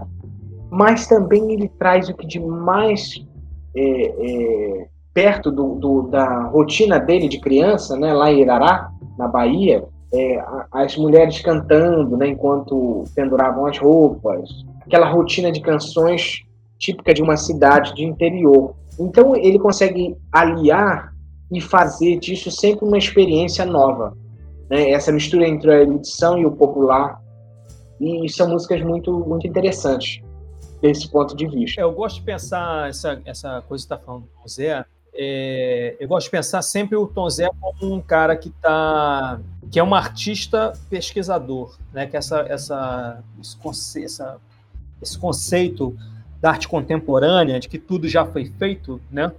mas 0.70 1.06
também 1.06 1.52
ele 1.52 1.68
traz 1.78 2.08
o 2.08 2.14
que 2.14 2.26
de 2.26 2.38
mais 2.38 3.24
é, 3.76 3.82
é, 3.82 4.88
perto 5.18 5.50
do, 5.50 5.74
do, 5.74 6.02
da 6.02 6.44
rotina 6.44 7.00
dele 7.00 7.28
de 7.28 7.40
criança, 7.40 7.96
né, 7.98 8.12
lá 8.12 8.30
em 8.30 8.42
Irará, 8.42 8.88
na 9.18 9.26
Bahia, 9.26 9.82
é, 10.14 10.44
as 10.70 10.96
mulheres 10.96 11.40
cantando 11.40 12.16
né, 12.16 12.28
enquanto 12.28 13.02
penduravam 13.16 13.66
as 13.66 13.76
roupas, 13.76 14.48
aquela 14.86 15.10
rotina 15.10 15.50
de 15.50 15.60
canções 15.60 16.44
típica 16.78 17.12
de 17.12 17.20
uma 17.20 17.36
cidade 17.36 17.92
de 17.96 18.04
interior. 18.04 18.76
Então 19.00 19.34
ele 19.34 19.58
consegue 19.58 20.16
aliar 20.30 21.12
e 21.50 21.60
fazer 21.60 22.20
disso 22.20 22.48
sempre 22.52 22.86
uma 22.86 22.96
experiência 22.96 23.64
nova 23.64 24.14
né? 24.70 24.90
Essa 24.90 25.10
mistura 25.10 25.48
entre 25.48 25.72
a 25.72 25.80
erudição 25.80 26.38
e 26.38 26.46
o 26.46 26.52
popular. 26.52 27.20
E 28.00 28.28
são 28.28 28.48
músicas 28.48 28.80
muito, 28.82 29.12
muito 29.26 29.46
interessantes 29.46 30.22
desse 30.80 31.10
ponto 31.10 31.34
de 31.34 31.48
vista. 31.48 31.80
É, 31.80 31.84
eu 31.84 31.90
gosto 31.92 32.16
de 32.16 32.22
pensar 32.22 32.88
essa, 32.88 33.20
essa 33.24 33.60
coisa 33.62 33.84
que 33.84 33.92
está 33.92 33.98
falando 33.98 34.28
Zé. 34.48 34.84
É, 35.20 35.96
eu 35.98 36.06
gosto 36.06 36.26
de 36.26 36.30
pensar 36.30 36.62
sempre 36.62 36.96
o 36.96 37.06
Tom 37.06 37.28
Zé 37.28 37.48
como 37.60 37.92
um 37.92 38.00
cara 38.00 38.36
que 38.36 38.50
tá 38.50 39.40
que 39.70 39.78
é 39.78 39.84
um 39.84 39.94
artista 39.94 40.72
pesquisador, 40.88 41.76
né? 41.92 42.06
Que 42.06 42.16
essa, 42.16 42.40
essa, 42.48 43.22
esse, 43.40 44.04
essa, 44.04 44.38
esse 45.02 45.18
conceito 45.18 45.94
da 46.40 46.50
arte 46.50 46.68
contemporânea, 46.68 47.58
de 47.58 47.68
que 47.68 47.78
tudo 47.78 48.08
já 48.08 48.24
foi 48.24 48.46
feito, 48.46 49.00
né? 49.10 49.32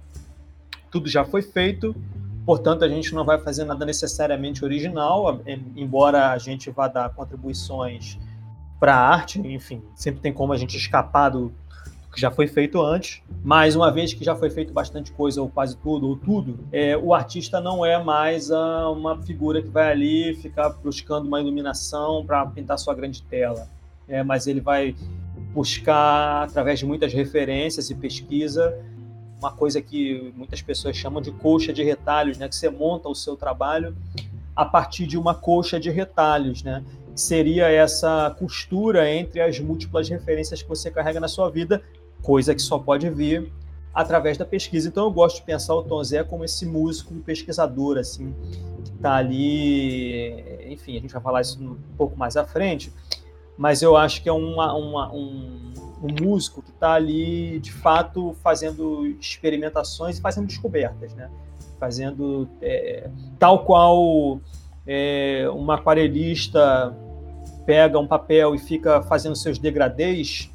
Tudo 0.90 1.08
já 1.08 1.24
foi 1.24 1.42
feito 1.42 1.96
Portanto, 2.44 2.84
a 2.84 2.88
gente 2.88 3.14
não 3.14 3.24
vai 3.24 3.38
fazer 3.38 3.64
nada 3.64 3.84
necessariamente 3.84 4.64
original, 4.64 5.40
embora 5.76 6.32
a 6.32 6.38
gente 6.38 6.70
vá 6.70 6.88
dar 6.88 7.10
contribuições 7.10 8.18
para 8.78 8.94
a 8.94 9.08
arte, 9.08 9.38
enfim, 9.38 9.82
sempre 9.94 10.20
tem 10.20 10.32
como 10.32 10.52
a 10.52 10.56
gente 10.56 10.76
escapar 10.76 11.28
do 11.28 11.52
que 12.12 12.20
já 12.20 12.30
foi 12.30 12.46
feito 12.46 12.80
antes, 12.82 13.22
mas 13.42 13.76
uma 13.76 13.90
vez 13.90 14.12
que 14.12 14.24
já 14.24 14.34
foi 14.34 14.50
feito 14.50 14.72
bastante 14.72 15.12
coisa, 15.12 15.40
ou 15.40 15.48
quase 15.48 15.76
tudo, 15.76 16.08
ou 16.08 16.16
tudo, 16.16 16.58
é, 16.72 16.96
o 16.96 17.14
artista 17.14 17.60
não 17.60 17.84
é 17.84 18.02
mais 18.02 18.50
a, 18.50 18.90
uma 18.90 19.20
figura 19.22 19.62
que 19.62 19.68
vai 19.68 19.90
ali 19.92 20.34
ficar 20.34 20.70
buscando 20.70 21.26
uma 21.26 21.40
iluminação 21.40 22.24
para 22.26 22.44
pintar 22.46 22.78
sua 22.78 22.94
grande 22.94 23.22
tela, 23.22 23.68
é, 24.08 24.22
mas 24.22 24.46
ele 24.46 24.60
vai 24.60 24.94
buscar, 25.52 26.44
através 26.44 26.78
de 26.78 26.86
muitas 26.86 27.12
referências 27.12 27.90
e 27.90 27.94
pesquisa, 27.94 28.76
uma 29.38 29.50
coisa 29.50 29.80
que 29.80 30.32
muitas 30.36 30.60
pessoas 30.60 30.96
chamam 30.96 31.20
de 31.20 31.32
colcha 31.32 31.72
de 31.72 31.82
retalhos, 31.82 32.38
né? 32.38 32.48
Que 32.48 32.54
você 32.54 32.68
monta 32.68 33.08
o 33.08 33.14
seu 33.14 33.36
trabalho 33.36 33.96
a 34.54 34.64
partir 34.64 35.06
de 35.06 35.16
uma 35.16 35.34
colcha 35.34 35.80
de 35.80 35.90
retalhos, 35.90 36.62
né? 36.62 36.84
Seria 37.14 37.68
essa 37.68 38.34
costura 38.38 39.10
entre 39.10 39.40
as 39.40 39.58
múltiplas 39.58 40.08
referências 40.08 40.62
que 40.62 40.68
você 40.68 40.90
carrega 40.90 41.18
na 41.18 41.28
sua 41.28 41.50
vida, 41.50 41.82
coisa 42.22 42.54
que 42.54 42.62
só 42.62 42.78
pode 42.78 43.08
vir 43.10 43.52
através 43.94 44.38
da 44.38 44.44
pesquisa. 44.44 44.88
Então 44.88 45.04
eu 45.04 45.10
gosto 45.10 45.36
de 45.36 45.42
pensar 45.42 45.74
o 45.74 45.82
Tom 45.82 46.02
Zé 46.02 46.22
como 46.22 46.44
esse 46.44 46.64
músico 46.66 47.14
pesquisador, 47.16 47.98
assim, 47.98 48.34
que 48.84 48.90
está 48.92 49.16
ali, 49.16 50.72
enfim, 50.72 50.96
a 50.96 51.00
gente 51.00 51.12
vai 51.12 51.22
falar 51.22 51.40
isso 51.40 51.62
um 51.62 51.76
pouco 51.96 52.16
mais 52.16 52.36
à 52.36 52.44
frente, 52.44 52.92
mas 53.56 53.82
eu 53.82 53.96
acho 53.96 54.22
que 54.22 54.28
é 54.28 54.32
uma, 54.32 54.72
uma, 54.74 55.12
um, 55.12 55.72
um 56.02 56.24
músico 56.24 56.62
que 56.62 56.70
está 56.70 56.94
ali, 56.94 57.58
de 57.60 57.72
fato, 57.72 58.34
fazendo 58.42 59.06
experimentações 59.06 60.18
e 60.18 60.20
fazendo 60.20 60.46
descobertas, 60.46 61.14
né? 61.14 61.30
Fazendo 61.78 62.48
é, 62.62 63.10
tal 63.38 63.64
qual 63.64 64.40
é, 64.86 65.46
uma 65.52 65.74
aquarelista 65.74 66.94
pega 67.66 67.98
um 67.98 68.06
papel 68.06 68.54
e 68.54 68.58
fica 68.58 69.02
fazendo 69.02 69.36
seus 69.36 69.58
degradês, 69.58 70.49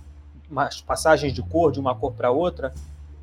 umas 0.50 0.82
passagens 0.82 1.34
de 1.34 1.42
cor 1.42 1.72
de 1.72 1.80
uma 1.80 1.96
cor 1.96 2.14
para 2.14 2.32
outra, 2.32 2.74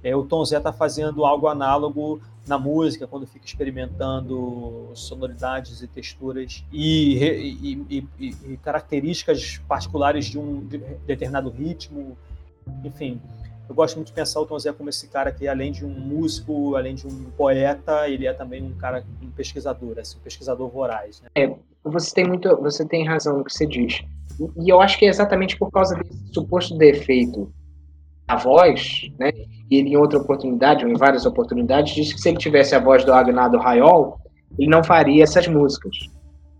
é, 0.02 0.14
o 0.16 0.24
Tom 0.24 0.44
Zé 0.44 0.58
está 0.58 0.72
fazendo 0.72 1.24
algo 1.24 1.46
análogo 1.46 2.20
na 2.46 2.58
música, 2.58 3.06
quando 3.06 3.26
fica 3.26 3.46
experimentando 3.46 4.90
sonoridades 4.94 5.80
e 5.80 5.86
texturas 5.86 6.64
e, 6.72 7.18
e, 7.88 8.06
e, 8.18 8.36
e 8.52 8.56
características 8.56 9.60
particulares 9.68 10.26
de 10.26 10.38
um 10.38 10.60
de 10.66 10.78
determinado 11.06 11.50
ritmo. 11.50 12.16
Enfim, 12.84 13.20
eu 13.68 13.74
gosto 13.74 13.96
muito 13.96 14.08
de 14.08 14.12
pensar 14.12 14.40
o 14.40 14.46
Tom 14.46 14.58
Zé 14.58 14.72
como 14.72 14.90
esse 14.90 15.06
cara 15.06 15.30
que, 15.30 15.46
além 15.46 15.70
de 15.70 15.84
um 15.84 15.88
músico, 15.88 16.74
além 16.74 16.96
de 16.96 17.06
um 17.06 17.30
poeta, 17.36 18.08
ele 18.08 18.26
é 18.26 18.32
também 18.32 18.62
um 18.62 18.74
cara, 18.74 19.04
um 19.22 19.30
pesquisador, 19.30 19.98
assim, 19.98 20.18
um 20.18 20.20
pesquisador 20.20 20.68
voraz. 20.68 21.22
Né? 21.22 21.28
É, 21.34 21.54
você 21.84 22.12
tem 22.12 22.26
muito, 22.26 22.54
você 22.56 22.84
tem 22.84 23.06
razão 23.06 23.38
no 23.38 23.44
que 23.44 23.52
você 23.52 23.66
diz. 23.66 24.04
E 24.56 24.68
eu 24.68 24.80
acho 24.80 24.98
que 24.98 25.04
é 25.04 25.08
exatamente 25.08 25.58
por 25.58 25.70
causa 25.70 25.94
desse 25.96 26.32
suposto 26.32 26.76
defeito 26.76 27.52
a 28.28 28.36
voz, 28.36 29.10
né? 29.18 29.30
E 29.70 29.76
ele 29.76 29.90
em 29.90 29.96
outra 29.96 30.18
oportunidade, 30.18 30.84
ou 30.84 30.90
em 30.90 30.96
várias 30.96 31.26
oportunidades, 31.26 31.94
disse 31.94 32.14
que 32.14 32.20
se 32.20 32.28
ele 32.28 32.38
tivesse 32.38 32.74
a 32.74 32.80
voz 32.80 33.04
do 33.04 33.12
Agnaldo 33.12 33.58
Raiol, 33.58 34.18
ele 34.58 34.70
não 34.70 34.82
faria 34.82 35.22
essas 35.22 35.46
músicas. 35.46 35.96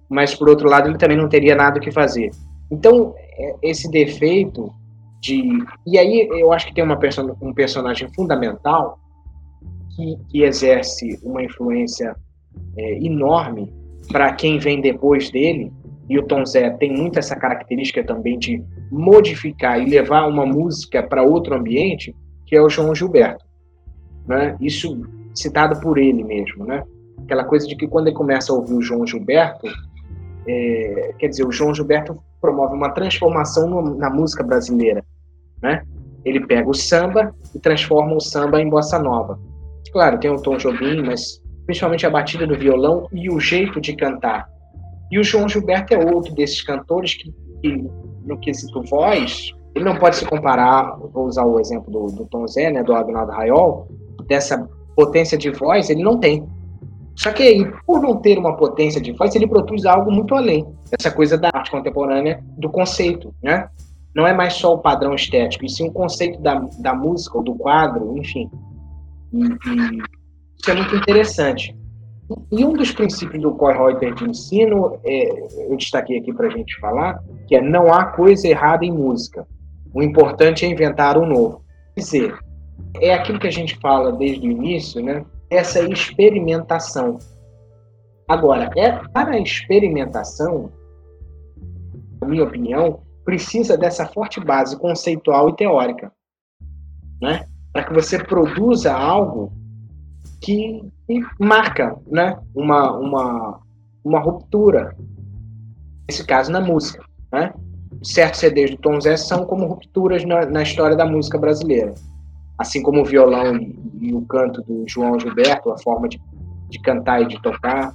Mas 0.09 0.35
por 0.35 0.49
outro 0.49 0.69
lado, 0.69 0.89
ele 0.89 0.99
também 0.99 1.17
não 1.17 1.29
teria 1.29 1.55
nada 1.55 1.81
que 1.81 1.91
fazer. 1.91 2.31
Então, 2.71 3.15
é, 3.39 3.57
esse 3.62 3.91
defeito 3.91 4.73
de 5.21 5.65
e 5.87 5.99
aí 5.99 6.29
eu 6.33 6.53
acho 6.53 6.67
que 6.67 6.75
tem 6.75 6.83
uma 6.83 6.99
um 7.41 7.55
personagem 7.55 8.12
fundamental 8.12 8.99
que, 9.95 10.17
que 10.29 10.43
exerce 10.43 11.19
uma 11.23 11.43
influência 11.45 12.17
é, 12.77 12.99
enorme 12.99 13.73
para 14.11 14.33
quem 14.33 14.59
vem 14.59 14.81
depois 14.81 15.31
dele, 15.31 15.73
e 16.09 16.18
o 16.18 16.26
Tom 16.26 16.44
Zé 16.44 16.71
tem 16.71 16.92
muito 16.92 17.18
essa 17.18 17.37
característica 17.37 18.04
também 18.04 18.38
de 18.38 18.62
modificar 18.90 19.80
e 19.80 19.88
levar 19.88 20.26
uma 20.26 20.44
música 20.44 21.02
para 21.02 21.23
outro 21.23 21.54
ambiente, 21.54 22.14
que 22.47 22.56
é 22.56 22.61
o 22.61 22.68
João 22.68 22.94
Gilberto. 22.94 23.44
Né? 24.26 24.56
Isso 24.61 25.00
citado 25.35 25.80
por 25.80 25.99
ele 25.99 26.23
mesmo. 26.23 26.64
Né? 26.64 26.82
Aquela 27.25 27.44
coisa 27.44 27.66
de 27.66 27.76
que 27.76 27.87
quando 27.87 28.09
ele 28.09 28.16
começa 28.16 28.52
a 28.52 28.56
ouvir 28.56 28.75
o 28.75 28.82
João 28.82 29.06
Gilberto, 29.06 29.66
é, 30.47 31.14
quer 31.18 31.28
dizer, 31.28 31.47
o 31.47 31.52
João 31.52 31.75
Gilberto 31.75 32.21
promove 32.40 32.75
uma 32.75 32.90
transformação 32.90 33.68
no, 33.68 33.97
na 33.97 34.11
música 34.11 34.42
brasileira. 34.42 35.04
Né? 35.62 35.82
Ele 36.25 36.47
pega 36.47 36.68
o 36.68 36.75
samba 36.75 37.35
e 37.54 37.59
transforma 37.59 38.14
o 38.14 38.21
samba 38.21 38.61
em 38.61 38.68
bossa 38.68 38.99
nova. 38.99 39.38
Claro, 39.92 40.18
tem 40.18 40.30
o 40.30 40.40
Tom 40.40 40.56
Jobim, 40.56 41.02
mas 41.02 41.40
principalmente 41.66 42.06
a 42.06 42.11
batida 42.11 42.47
do 42.47 42.59
violão 42.59 43.06
e 43.12 43.30
o 43.30 43.38
jeito 43.38 43.80
de 43.80 43.94
cantar. 43.94 44.49
E 45.12 45.19
o 45.19 45.23
João 45.23 45.47
Gilberto 45.47 45.92
é 45.92 45.99
outro 45.99 46.35
desses 46.35 46.62
cantores 46.62 47.14
que, 47.14 47.31
que 47.61 47.87
no 48.25 48.38
quesito 48.38 48.83
voz, 48.85 49.52
ele 49.75 49.85
não 49.85 49.99
pode 49.99 50.16
se 50.16 50.25
comparar, 50.25 50.97
vou 51.12 51.26
usar 51.26 51.45
o 51.45 51.61
exemplo 51.61 51.92
do, 51.92 52.07
do 52.16 52.25
Tom 52.25 52.47
Zé, 52.47 52.73
né, 52.73 52.83
do 52.83 52.95
Agnaldo 52.95 53.31
Raiol, 53.31 53.88
dessa 54.26 54.66
potência 54.97 55.37
de 55.37 55.50
voz, 55.50 55.90
ele 55.90 56.02
não 56.02 56.19
tem. 56.19 56.49
Só 57.14 57.31
que 57.31 57.71
por 57.87 58.00
não 58.00 58.16
ter 58.16 58.38
uma 58.38 58.57
potência 58.57 59.02
de 59.02 59.12
voz, 59.12 59.35
ele 59.35 59.47
produz 59.47 59.85
algo 59.85 60.11
muito 60.11 60.35
além. 60.35 60.66
Essa 60.99 61.11
coisa 61.11 61.37
da 61.37 61.50
arte 61.52 61.71
contemporânea, 61.71 62.42
do 62.57 62.71
conceito, 62.71 63.35
né? 63.42 63.69
Não 64.14 64.26
é 64.26 64.33
mais 64.33 64.54
só 64.54 64.73
o 64.73 64.78
padrão 64.78 65.14
estético, 65.14 65.66
e 65.66 65.69
sim 65.69 65.88
o 65.88 65.92
conceito 65.92 66.40
da, 66.40 66.54
da 66.78 66.95
música, 66.95 67.37
ou 67.37 67.45
do 67.45 67.54
quadro, 67.54 68.16
enfim. 68.16 68.50
E, 69.31 69.42
e 69.45 70.02
isso 70.59 70.71
é 70.71 70.75
muito 70.75 70.97
interessante. 70.97 71.76
E 72.51 72.65
um 72.65 72.73
dos 72.73 72.93
princípios 72.93 73.43
do 73.43 73.55
Kohlreuter 73.55 74.15
de 74.15 74.25
ensino, 74.25 74.99
é, 75.05 75.71
eu 75.71 75.77
destaquei 75.77 76.19
aqui 76.19 76.33
para 76.33 76.47
a 76.47 76.51
gente 76.51 76.79
falar, 76.79 77.23
que 77.47 77.57
é 77.57 77.61
não 77.61 77.93
há 77.93 78.07
coisa 78.07 78.47
errada 78.47 78.85
em 78.85 78.93
música. 78.93 79.47
O 79.95 80.03
importante 80.03 80.65
é 80.65 80.69
inventar 80.69 81.17
o 81.17 81.23
um 81.23 81.27
novo. 81.27 81.65
Quer 81.95 82.01
dizer, 82.01 82.39
é 83.01 83.15
aquilo 83.15 83.39
que 83.39 83.47
a 83.47 83.53
gente 83.53 83.79
fala 83.79 84.12
desde 84.12 84.47
o 84.47 84.51
início, 84.51 85.03
né? 85.03 85.25
Essa 85.51 85.81
experimentação. 85.81 87.19
Agora, 88.29 88.71
é 88.77 88.93
para 89.12 89.33
a 89.33 89.39
experimentação, 89.39 90.71
na 92.21 92.29
minha 92.29 92.45
opinião, 92.45 93.01
precisa 93.25 93.77
dessa 93.77 94.07
forte 94.07 94.41
base 94.41 94.79
conceitual 94.79 95.51
e 95.51 95.57
teórica, 95.57 96.12
né? 97.21 97.47
Para 97.73 97.85
que 97.85 97.93
você 97.93 98.23
produza 98.23 98.93
algo 98.93 99.53
que, 100.42 100.82
que 101.06 101.20
marca 101.38 101.96
né, 102.06 102.37
uma, 102.54 102.92
uma, 102.99 103.61
uma 104.04 104.20
ruptura, 104.20 104.94
nesse 106.08 106.26
caso 106.26 106.50
na 106.50 106.61
música. 106.61 107.02
Né? 107.32 107.54
Certos 108.02 108.40
CDs 108.40 108.72
do 108.72 108.76
Tom 108.78 109.00
Zé 109.00 109.16
são 109.16 109.46
como 109.46 109.66
rupturas 109.66 110.25
na, 110.25 110.44
na 110.44 110.62
história 110.62 110.96
da 110.96 111.06
música 111.06 111.38
brasileira. 111.38 111.94
Assim 112.58 112.82
como 112.82 113.00
o 113.00 113.04
violão 113.04 113.56
e, 113.56 113.78
e, 114.00 114.14
o 114.14 114.22
canto 114.22 114.61
do 114.62 114.84
João 114.87 115.18
Gilberto, 115.18 115.70
a 115.70 115.78
forma 115.78 116.08
de, 116.08 116.20
de 116.68 116.78
cantar 116.80 117.22
e 117.22 117.28
de 117.28 117.40
tocar, 117.40 117.94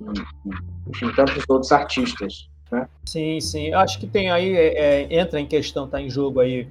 e, 0.00 0.90
enfim, 0.90 1.12
tantos 1.14 1.44
outros 1.48 1.72
artistas. 1.72 2.48
Né? 2.70 2.88
Sim, 3.04 3.40
sim. 3.40 3.72
Acho 3.72 3.98
que 3.98 4.06
tem 4.06 4.30
aí, 4.30 4.54
é, 4.54 5.02
é, 5.02 5.20
entra 5.20 5.40
em 5.40 5.46
questão, 5.46 5.84
está 5.84 6.00
em 6.00 6.08
jogo 6.08 6.38
aí, 6.40 6.68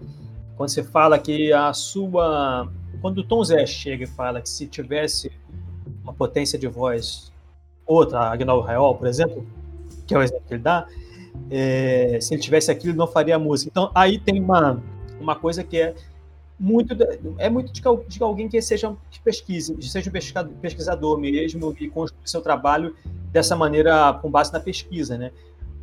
quando 0.55 0.69
você 0.69 0.83
fala 0.83 1.19
que 1.19 1.51
a 1.51 1.73
sua 1.73 2.69
quando 3.05 3.19
o 3.19 3.24
Tom 3.24 3.43
Zé 3.43 3.63
chega 3.67 4.03
e 4.03 4.07
fala 4.07 4.41
que 4.41 4.50
se 4.50 4.65
tivesse 4.65 5.31
uma 6.01 6.12
potência 6.12 6.57
de 6.57 6.65
voz 6.65 7.31
outra, 7.85 8.31
Agnaldo 8.31 8.65
Raiol, 8.65 8.95
por 8.95 9.05
exemplo, 9.05 9.45
que 10.07 10.15
é 10.15 10.17
o 10.17 10.24
exemplo 10.24 10.41
que 10.47 10.55
ele 10.55 10.63
dá, 10.63 10.88
é, 11.51 12.17
se 12.19 12.33
ele 12.33 12.41
tivesse 12.41 12.71
aquilo, 12.71 12.93
ele 12.93 12.97
não 12.97 13.05
faria 13.05 13.38
música. 13.38 13.69
Então, 13.69 13.91
aí 13.93 14.17
tem 14.17 14.41
uma, 14.41 14.81
uma 15.21 15.35
coisa 15.35 15.63
que 15.63 15.79
é 15.79 15.93
muito 16.59 16.95
é 17.38 17.47
muito 17.47 17.71
de, 17.71 17.81
de 18.07 18.24
alguém 18.24 18.50
que 18.50 18.59
seja 18.59 18.91
que 19.12 19.19
pesquise, 19.19 19.79
seja 19.83 20.09
um 20.09 20.53
pesquisador 20.59 21.19
mesmo 21.19 21.75
e 21.79 21.88
construa 21.88 22.25
seu 22.25 22.41
trabalho 22.41 22.95
dessa 23.31 23.55
maneira 23.55 24.13
com 24.19 24.31
base 24.31 24.51
na 24.51 24.59
pesquisa, 24.59 25.15
né? 25.15 25.31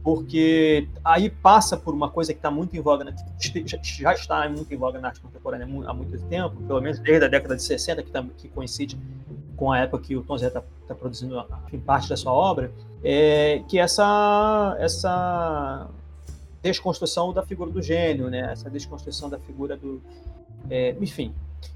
Porque 0.02 0.88
aí 1.04 1.30
passa 1.30 1.76
por 1.76 1.94
uma 1.94 2.10
coisa 2.10 2.32
que 2.32 2.38
está 2.38 2.50
muito 2.50 2.76
em 2.76 2.80
voga, 2.80 3.04
né, 3.04 3.14
já 3.38 4.12
está 4.12 4.48
muito 4.48 4.72
em 4.72 4.76
voga 4.76 5.00
na 5.00 5.08
arte 5.08 5.20
contemporânea 5.20 5.66
há 5.86 5.94
muito 5.94 6.18
tempo, 6.26 6.56
pelo 6.66 6.80
menos 6.80 6.98
desde 6.98 7.24
a 7.24 7.28
década 7.28 7.54
de 7.54 7.62
60, 7.62 8.02
que, 8.02 8.10
tá, 8.10 8.24
que 8.36 8.48
coincide 8.48 8.98
com 9.56 9.70
a 9.70 9.78
época 9.78 10.02
que 10.02 10.16
o 10.16 10.22
Tom 10.22 10.36
Zé 10.36 10.48
está 10.48 10.62
tá 10.88 10.94
produzindo 10.94 11.44
enfim, 11.66 11.78
parte 11.78 12.08
da 12.08 12.16
sua 12.16 12.32
obra, 12.32 12.72
é 13.04 13.62
que 13.68 13.78
essa, 13.78 14.76
essa 14.80 15.88
desconstrução 16.60 17.32
da 17.32 17.42
figura 17.42 17.70
do 17.70 17.80
gênio, 17.80 18.28
né, 18.28 18.50
essa 18.52 18.68
desconstrução 18.68 19.30
da 19.30 19.38
figura 19.38 19.76
do... 19.76 20.02
É, 20.68 20.96
enfim, 21.00 21.32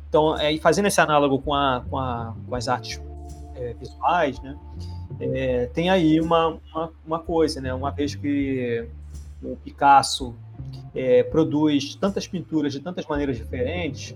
então, 0.08 0.36
é, 0.36 0.56
fazendo 0.58 0.86
esse 0.86 1.00
análogo 1.00 1.38
com, 1.40 1.54
a, 1.54 1.84
com, 1.88 1.98
a, 1.98 2.34
com 2.48 2.54
as 2.54 2.66
artes 2.66 3.00
é, 3.54 3.74
visuais, 3.74 4.40
né, 4.40 4.56
é, 5.20 5.66
tem 5.72 5.88
aí 5.88 6.20
uma, 6.20 6.58
uma, 6.72 6.92
uma, 7.06 7.18
coisa, 7.18 7.60
né? 7.60 7.72
Uma 7.72 7.90
vez 7.90 8.14
que 8.14 8.86
o 9.42 9.56
Picasso 9.56 10.34
é, 10.94 11.22
produz 11.22 11.94
tantas 11.94 12.26
pinturas 12.26 12.72
de 12.72 12.80
tantas 12.80 13.06
maneiras 13.06 13.36
diferentes, 13.36 14.14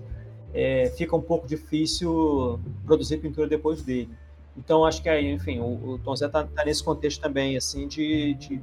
é, 0.53 0.91
fica 0.97 1.15
um 1.15 1.21
pouco 1.21 1.47
difícil 1.47 2.59
produzir 2.85 3.17
pintura 3.17 3.47
depois 3.47 3.81
dele. 3.81 4.09
Então, 4.57 4.85
acho 4.85 5.01
que 5.01 5.09
aí, 5.09 5.31
enfim, 5.31 5.59
o, 5.59 5.93
o 5.93 5.99
Tom 5.99 6.15
Zé 6.15 6.25
está 6.25 6.43
tá 6.43 6.65
nesse 6.65 6.83
contexto 6.83 7.21
também, 7.21 7.55
assim, 7.55 7.87
de, 7.87 8.33
de, 8.35 8.61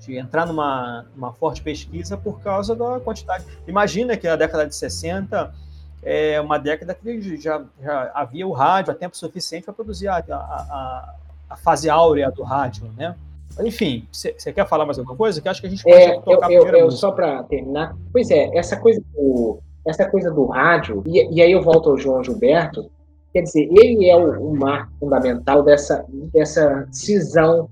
de 0.00 0.16
entrar 0.16 0.46
numa, 0.46 1.06
numa 1.14 1.32
forte 1.32 1.60
pesquisa 1.60 2.16
por 2.16 2.40
causa 2.40 2.74
da 2.74 3.00
quantidade. 3.00 3.44
Imagina 3.66 4.16
que 4.16 4.28
na 4.28 4.36
década 4.36 4.66
de 4.66 4.74
60 4.74 5.52
é 6.02 6.40
uma 6.40 6.58
década 6.58 6.94
que 6.94 7.36
já, 7.40 7.64
já 7.82 8.12
havia 8.14 8.46
o 8.46 8.52
rádio 8.52 8.92
a 8.92 8.94
tempo 8.94 9.16
suficiente 9.16 9.64
para 9.64 9.74
produzir 9.74 10.06
a, 10.06 10.16
a, 10.16 10.20
a 10.20 11.14
fase 11.56 11.88
áurea 11.88 12.30
do 12.30 12.42
rádio, 12.42 12.90
né? 12.96 13.14
Enfim, 13.60 14.06
você 14.10 14.52
quer 14.52 14.66
falar 14.66 14.84
mais 14.84 14.98
alguma 14.98 15.16
coisa? 15.16 15.40
Que 15.40 15.48
acho 15.48 15.60
que 15.60 15.66
a 15.66 15.70
gente 15.70 15.84
pode 15.84 15.96
é, 15.96 16.20
tocar 16.20 16.50
eu, 16.50 16.66
eu, 16.66 16.76
eu 16.76 16.90
Só 16.90 17.12
para 17.12 17.42
terminar, 17.44 17.94
pois 18.12 18.30
é, 18.30 18.50
essa 18.56 18.76
coisa 18.76 19.00
do, 19.14 19.60
essa 19.86 20.08
coisa 20.08 20.30
do 20.30 20.46
rádio, 20.46 21.02
e, 21.06 21.36
e, 21.36 21.42
aí 21.42 21.52
eu 21.52 21.62
volto 21.62 21.90
ao 21.90 21.98
João 21.98 22.24
Gilberto, 22.24 22.90
quer 23.32 23.42
dizer, 23.42 23.68
ele 23.70 24.08
é 24.08 24.16
o, 24.16 24.50
o 24.50 24.56
marco 24.56 24.90
fundamental 24.98 25.62
dessa, 25.62 26.04
dessa 26.32 26.88
cisão 26.90 27.68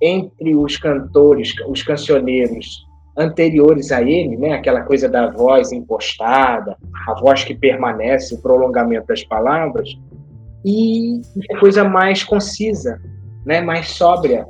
entre 0.00 0.54
os 0.54 0.76
cantores, 0.76 1.54
os 1.68 1.82
cancioneiros 1.82 2.84
anteriores 3.16 3.92
a 3.92 4.02
ele, 4.02 4.36
né, 4.36 4.54
aquela 4.54 4.82
coisa 4.82 5.08
da 5.08 5.30
voz 5.30 5.70
impostada, 5.70 6.76
a 7.06 7.20
voz 7.20 7.44
que 7.44 7.54
permanece, 7.54 8.34
o 8.34 8.38
prolongamento 8.38 9.06
das 9.06 9.22
palavras, 9.22 9.90
e 10.64 11.20
coisa 11.58 11.84
mais 11.84 12.22
concisa, 12.22 13.00
né, 13.44 13.60
mais 13.60 13.88
sóbria 13.88 14.46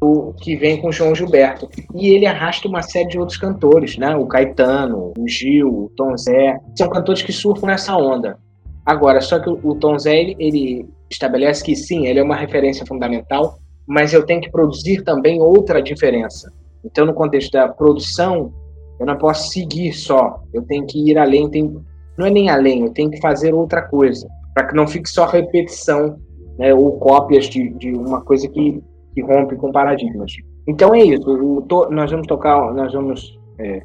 o 0.00 0.32
que 0.34 0.56
vem 0.56 0.80
com 0.80 0.92
João 0.92 1.14
Gilberto. 1.14 1.68
E 1.94 2.10
ele 2.10 2.26
arrasta 2.26 2.68
uma 2.68 2.82
série 2.82 3.08
de 3.08 3.18
outros 3.18 3.38
cantores, 3.38 3.96
né? 3.96 4.14
O 4.14 4.26
Caetano, 4.26 5.12
o 5.18 5.28
Gil, 5.28 5.68
o 5.68 5.92
Tom 5.96 6.16
Zé. 6.16 6.58
São 6.76 6.88
cantores 6.88 7.22
que 7.22 7.32
surfam 7.32 7.66
nessa 7.66 7.96
onda. 7.96 8.38
Agora, 8.84 9.20
só 9.20 9.38
que 9.38 9.50
o 9.50 9.74
Tom 9.74 9.98
Zé, 9.98 10.16
ele, 10.16 10.36
ele 10.38 10.88
estabelece 11.10 11.64
que 11.64 11.74
sim, 11.74 12.06
ele 12.06 12.20
é 12.20 12.22
uma 12.22 12.36
referência 12.36 12.86
fundamental, 12.86 13.58
mas 13.86 14.12
eu 14.12 14.24
tenho 14.24 14.40
que 14.40 14.50
produzir 14.50 15.02
também 15.02 15.40
outra 15.40 15.82
diferença. 15.82 16.52
Então, 16.84 17.04
no 17.04 17.14
contexto 17.14 17.52
da 17.52 17.68
produção, 17.68 18.52
eu 19.00 19.06
não 19.06 19.16
posso 19.16 19.50
seguir 19.50 19.92
só. 19.92 20.40
Eu 20.52 20.62
tenho 20.62 20.86
que 20.86 21.10
ir 21.10 21.18
além. 21.18 21.50
Tenho, 21.50 21.84
não 22.16 22.26
é 22.26 22.30
nem 22.30 22.48
além, 22.48 22.82
eu 22.82 22.92
tenho 22.92 23.10
que 23.10 23.20
fazer 23.20 23.54
outra 23.54 23.82
coisa. 23.82 24.28
Para 24.56 24.68
que 24.68 24.74
não 24.74 24.88
fique 24.88 25.08
só 25.08 25.26
repetição 25.26 26.18
né, 26.58 26.72
ou 26.72 26.98
cópias 26.98 27.44
de, 27.44 27.68
de 27.74 27.92
uma 27.92 28.22
coisa 28.22 28.48
que 28.48 28.82
que 29.16 29.22
rompe 29.22 29.56
com 29.56 29.72
paradigmas. 29.72 30.30
Então 30.68 30.94
é 30.94 31.02
isso. 31.02 31.62
To, 31.62 31.88
nós 31.90 32.10
vamos 32.10 32.26
tocar, 32.26 32.74
nós 32.74 32.92
vamos 32.92 33.40
é, 33.58 33.82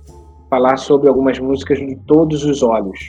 falar 0.49 0.75
sobre 0.75 1.07
algumas 1.07 1.39
músicas 1.39 1.79
de 1.79 1.95
todos 2.05 2.43
os 2.43 2.61
olhos, 2.61 2.99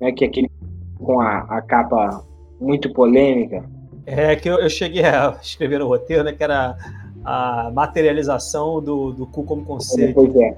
né? 0.00 0.12
Que 0.12 0.24
é 0.24 0.28
aquele 0.28 0.48
com 0.96 1.20
a, 1.20 1.38
a 1.40 1.60
capa 1.60 2.24
muito 2.60 2.92
polêmica. 2.92 3.68
É 4.06 4.36
que 4.36 4.48
eu, 4.48 4.60
eu, 4.60 4.70
cheguei 4.70 5.04
a 5.04 5.36
escrever 5.42 5.80
no 5.80 5.88
roteiro, 5.88 6.22
né? 6.22 6.32
Que 6.32 6.44
era 6.44 6.76
a 7.24 7.70
materialização 7.74 8.80
do, 8.80 9.10
do 9.12 9.26
cu 9.26 9.42
como 9.42 9.64
conceito. 9.64 10.14
Pois 10.14 10.36
é. 10.36 10.56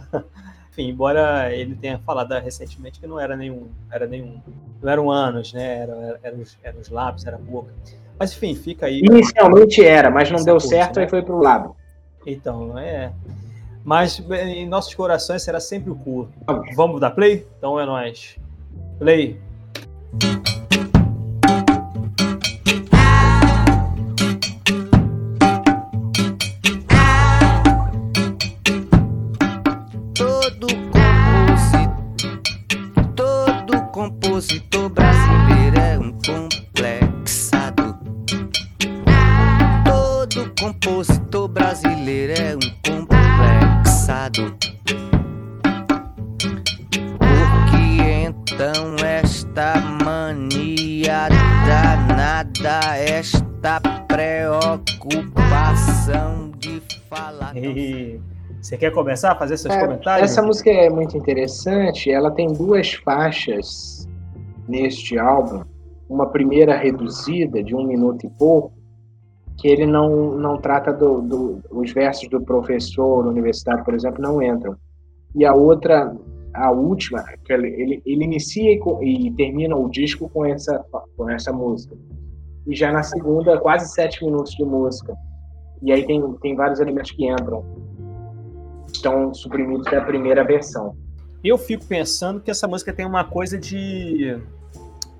Enfim, 0.74 0.88
embora 0.88 1.54
ele 1.54 1.76
tenha 1.76 2.00
falado 2.00 2.32
recentemente 2.32 2.98
que 2.98 3.06
não 3.06 3.20
era 3.20 3.36
nenhum, 3.36 3.68
era 3.92 4.08
nenhum, 4.08 4.40
não 4.82 4.90
eram 4.90 5.08
anos, 5.08 5.52
né? 5.52 5.78
Era, 5.78 5.92
era, 5.92 6.20
era, 6.20 6.36
os, 6.36 6.58
era 6.64 6.76
os 6.76 6.88
lábios, 6.90 7.24
era 7.24 7.36
a 7.36 7.38
boca. 7.38 7.72
Mas 8.18 8.32
enfim, 8.32 8.56
fica 8.56 8.86
aí. 8.86 8.98
Inicialmente 8.98 9.84
era, 9.84 10.10
mas 10.10 10.32
não 10.32 10.42
deu 10.42 10.54
curso, 10.54 10.68
certo 10.68 10.98
né? 10.98 11.06
e 11.06 11.08
foi 11.08 11.22
pro 11.22 11.38
lado. 11.38 11.76
Então, 12.26 12.76
é. 12.76 13.12
Mas 13.84 14.18
em 14.18 14.66
nossos 14.66 14.92
corações 14.94 15.44
será 15.44 15.60
sempre 15.60 15.92
o 15.92 15.94
cu. 15.94 16.28
Vamos 16.74 17.00
dar 17.00 17.12
play? 17.12 17.46
Então 17.56 17.78
é 17.78 17.86
nóis. 17.86 18.36
Play. 18.98 19.40
Você 58.64 58.78
quer 58.78 58.90
começar 58.92 59.32
a 59.32 59.34
fazer 59.34 59.58
seus 59.58 59.74
é, 59.74 59.78
comentários? 59.78 60.30
Essa 60.30 60.40
música 60.40 60.70
é 60.70 60.88
muito 60.88 61.18
interessante. 61.18 62.10
Ela 62.10 62.30
tem 62.30 62.50
duas 62.50 62.94
faixas 62.94 64.08
neste 64.66 65.18
álbum. 65.18 65.62
Uma 66.08 66.30
primeira 66.30 66.74
reduzida, 66.74 67.62
de 67.62 67.76
um 67.76 67.86
minuto 67.86 68.24
e 68.24 68.30
pouco, 68.30 68.72
que 69.58 69.68
ele 69.68 69.84
não, 69.84 70.34
não 70.38 70.56
trata 70.56 70.94
do, 70.94 71.20
do 71.20 71.60
os 71.72 71.92
versos 71.92 72.26
do 72.30 72.40
professor 72.40 73.26
universitário, 73.26 73.84
por 73.84 73.92
exemplo, 73.92 74.22
não 74.22 74.42
entram. 74.42 74.74
E 75.34 75.44
a 75.44 75.52
outra, 75.52 76.16
a 76.54 76.70
última, 76.70 77.22
que 77.44 77.52
ele, 77.52 77.68
ele, 77.68 78.02
ele 78.06 78.24
inicia 78.24 78.80
e, 79.02 79.26
e 79.26 79.30
termina 79.32 79.76
o 79.76 79.90
disco 79.90 80.26
com 80.30 80.42
essa, 80.46 80.82
com 81.18 81.28
essa 81.28 81.52
música. 81.52 81.94
E 82.66 82.74
já 82.74 82.90
na 82.90 83.02
segunda, 83.02 83.60
quase 83.60 83.92
sete 83.92 84.24
minutos 84.24 84.52
de 84.52 84.64
música. 84.64 85.14
E 85.82 85.92
aí 85.92 86.06
tem, 86.06 86.32
tem 86.40 86.56
vários 86.56 86.80
elementos 86.80 87.10
que 87.10 87.30
entram 87.30 87.62
estão 89.04 89.34
suprimidos 89.34 89.84
da 89.84 90.00
primeira 90.00 90.42
versão. 90.42 90.96
Eu 91.42 91.58
fico 91.58 91.84
pensando 91.84 92.40
que 92.40 92.50
essa 92.50 92.66
música 92.66 92.92
tem 92.92 93.04
uma 93.04 93.22
coisa 93.22 93.58
de, 93.58 94.40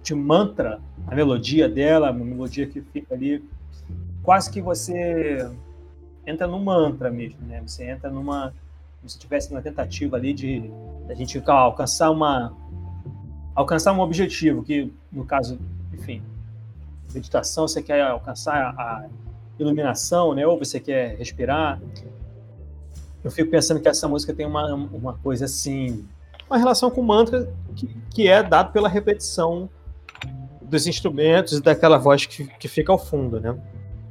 de 0.02 0.14
mantra, 0.14 0.80
a 1.06 1.14
melodia 1.14 1.68
dela, 1.68 2.10
uma 2.10 2.24
melodia 2.24 2.66
que 2.66 2.80
fica 2.80 3.14
ali, 3.14 3.44
quase 4.22 4.50
que 4.50 4.62
você 4.62 5.46
entra 6.26 6.46
num 6.46 6.64
mantra 6.64 7.10
mesmo, 7.10 7.38
né? 7.46 7.62
Você 7.66 7.84
entra 7.84 8.08
numa, 8.10 8.54
como 8.98 9.10
se 9.10 9.18
tivesse 9.18 9.50
uma 9.50 9.60
tentativa 9.60 10.16
ali 10.16 10.32
de 10.32 10.70
a 11.10 11.14
gente 11.14 11.42
alcançar 11.46 12.10
uma 12.10 12.56
alcançar 13.54 13.92
um 13.92 14.00
objetivo 14.00 14.64
que 14.64 14.90
no 15.12 15.24
caso, 15.24 15.60
enfim, 15.92 16.22
meditação 17.12 17.68
você 17.68 17.82
quer 17.82 18.00
alcançar 18.00 18.74
a 18.76 19.06
iluminação, 19.58 20.34
né? 20.34 20.46
Ou 20.46 20.58
você 20.58 20.80
quer 20.80 21.16
respirar, 21.16 21.78
eu 23.24 23.30
fico 23.30 23.50
pensando 23.50 23.80
que 23.80 23.88
essa 23.88 24.06
música 24.06 24.34
tem 24.34 24.44
uma, 24.44 24.74
uma 24.74 25.14
coisa 25.14 25.46
assim, 25.46 26.06
uma 26.48 26.58
relação 26.58 26.90
com 26.90 27.00
o 27.00 27.04
mantra 27.04 27.50
que, 27.74 27.88
que 28.10 28.28
é 28.28 28.42
dado 28.42 28.70
pela 28.70 28.88
repetição 28.88 29.68
dos 30.60 30.86
instrumentos 30.86 31.54
e 31.54 31.62
daquela 31.62 31.96
voz 31.96 32.26
que, 32.26 32.46
que 32.46 32.68
fica 32.68 32.92
ao 32.92 32.98
fundo, 32.98 33.40
né? 33.40 33.58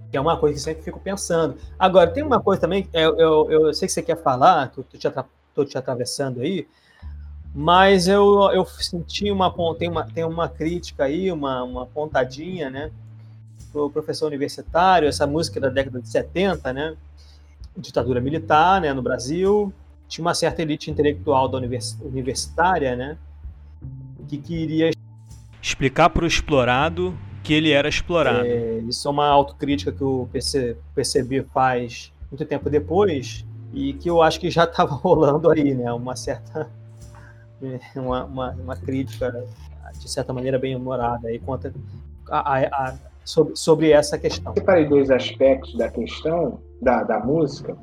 Que 0.10 0.18
é 0.18 0.22
uma 0.22 0.38
coisa 0.38 0.56
que 0.56 0.62
sempre 0.62 0.84
fico 0.84 1.00
pensando. 1.00 1.56
Agora, 1.78 2.10
tem 2.10 2.24
uma 2.24 2.42
coisa 2.42 2.62
também, 2.62 2.90
eu, 2.92 3.18
eu, 3.18 3.52
eu 3.52 3.74
sei 3.74 3.88
que 3.88 3.94
você 3.94 4.02
quer 4.02 4.18
falar, 4.18 4.72
tô, 4.72 4.82
tô, 4.84 4.98
te, 4.98 5.08
tô 5.54 5.66
te 5.66 5.78
atravessando 5.78 6.42
aí, 6.42 6.68
mas 7.54 8.08
eu, 8.08 8.50
eu 8.52 8.66
senti 8.66 9.30
uma, 9.30 9.54
tem 9.76 9.90
uma, 9.90 10.06
tem 10.06 10.24
uma 10.24 10.50
crítica 10.50 11.04
aí, 11.04 11.32
uma, 11.32 11.64
uma 11.64 11.86
pontadinha, 11.86 12.70
né? 12.70 12.92
Pro 13.72 13.92
professor 13.92 14.26
universitário, 14.26 15.08
essa 15.08 15.28
música 15.28 15.60
da 15.60 15.70
década 15.70 16.02
de 16.02 16.10
70, 16.10 16.74
né? 16.74 16.96
Ditadura 17.78 18.22
militar 18.22 18.82
né, 18.82 18.94
no 18.94 19.02
Brasil, 19.02 19.74
tinha 20.08 20.24
uma 20.24 20.34
certa 20.34 20.62
elite 20.62 20.92
intelectual 20.92 21.48
da 21.50 21.58
univers, 21.58 21.98
universitária 22.02 22.96
né, 22.96 23.18
que 24.28 24.38
queria 24.38 24.92
explicar 25.62 26.10
para 26.10 26.24
o 26.24 26.28
explorado 26.28 27.18
que 27.44 27.54
ele 27.54 27.72
era 27.72 27.90
explorado. 27.90 28.46
É, 28.46 28.80
isso 28.88 29.08
é 29.08 29.12
uma 29.12 29.28
autocrítica 29.28 29.92
que 29.92 30.04
o 30.04 30.28
PC, 30.32 30.78
PCB 30.96 31.46
faz 31.54 32.12
muito 32.32 32.46
tempo 32.46 32.70
depois 32.70 33.46
e 33.74 33.94
que 33.94 34.10
eu 34.10 34.22
acho 34.22 34.40
que 34.40 34.50
já 34.50 34.64
estava 34.66 34.94
rolando 34.94 35.50
aí, 35.50 35.74
né? 35.74 35.92
Uma 35.92 36.16
certa 36.16 36.70
uma, 37.96 38.24
uma, 38.24 38.52
uma, 38.52 38.76
crítica 38.76 39.46
de 40.00 40.10
certa 40.10 40.34
maneira 40.34 40.58
bem 40.58 40.76
humorada 40.76 41.28
aí 41.28 41.40
contra 41.40 41.74
a, 42.30 42.58
a, 42.58 42.66
a, 42.66 42.96
sobre, 43.24 43.56
sobre 43.56 43.92
essa 43.92 44.18
questão. 44.18 44.52
Eu 44.54 44.62
separei 44.62 44.86
dois 44.86 45.10
aspectos 45.12 45.76
da 45.76 45.90
questão 45.90 46.60
da, 46.84 47.04
da 47.04 47.20
música. 47.20 47.76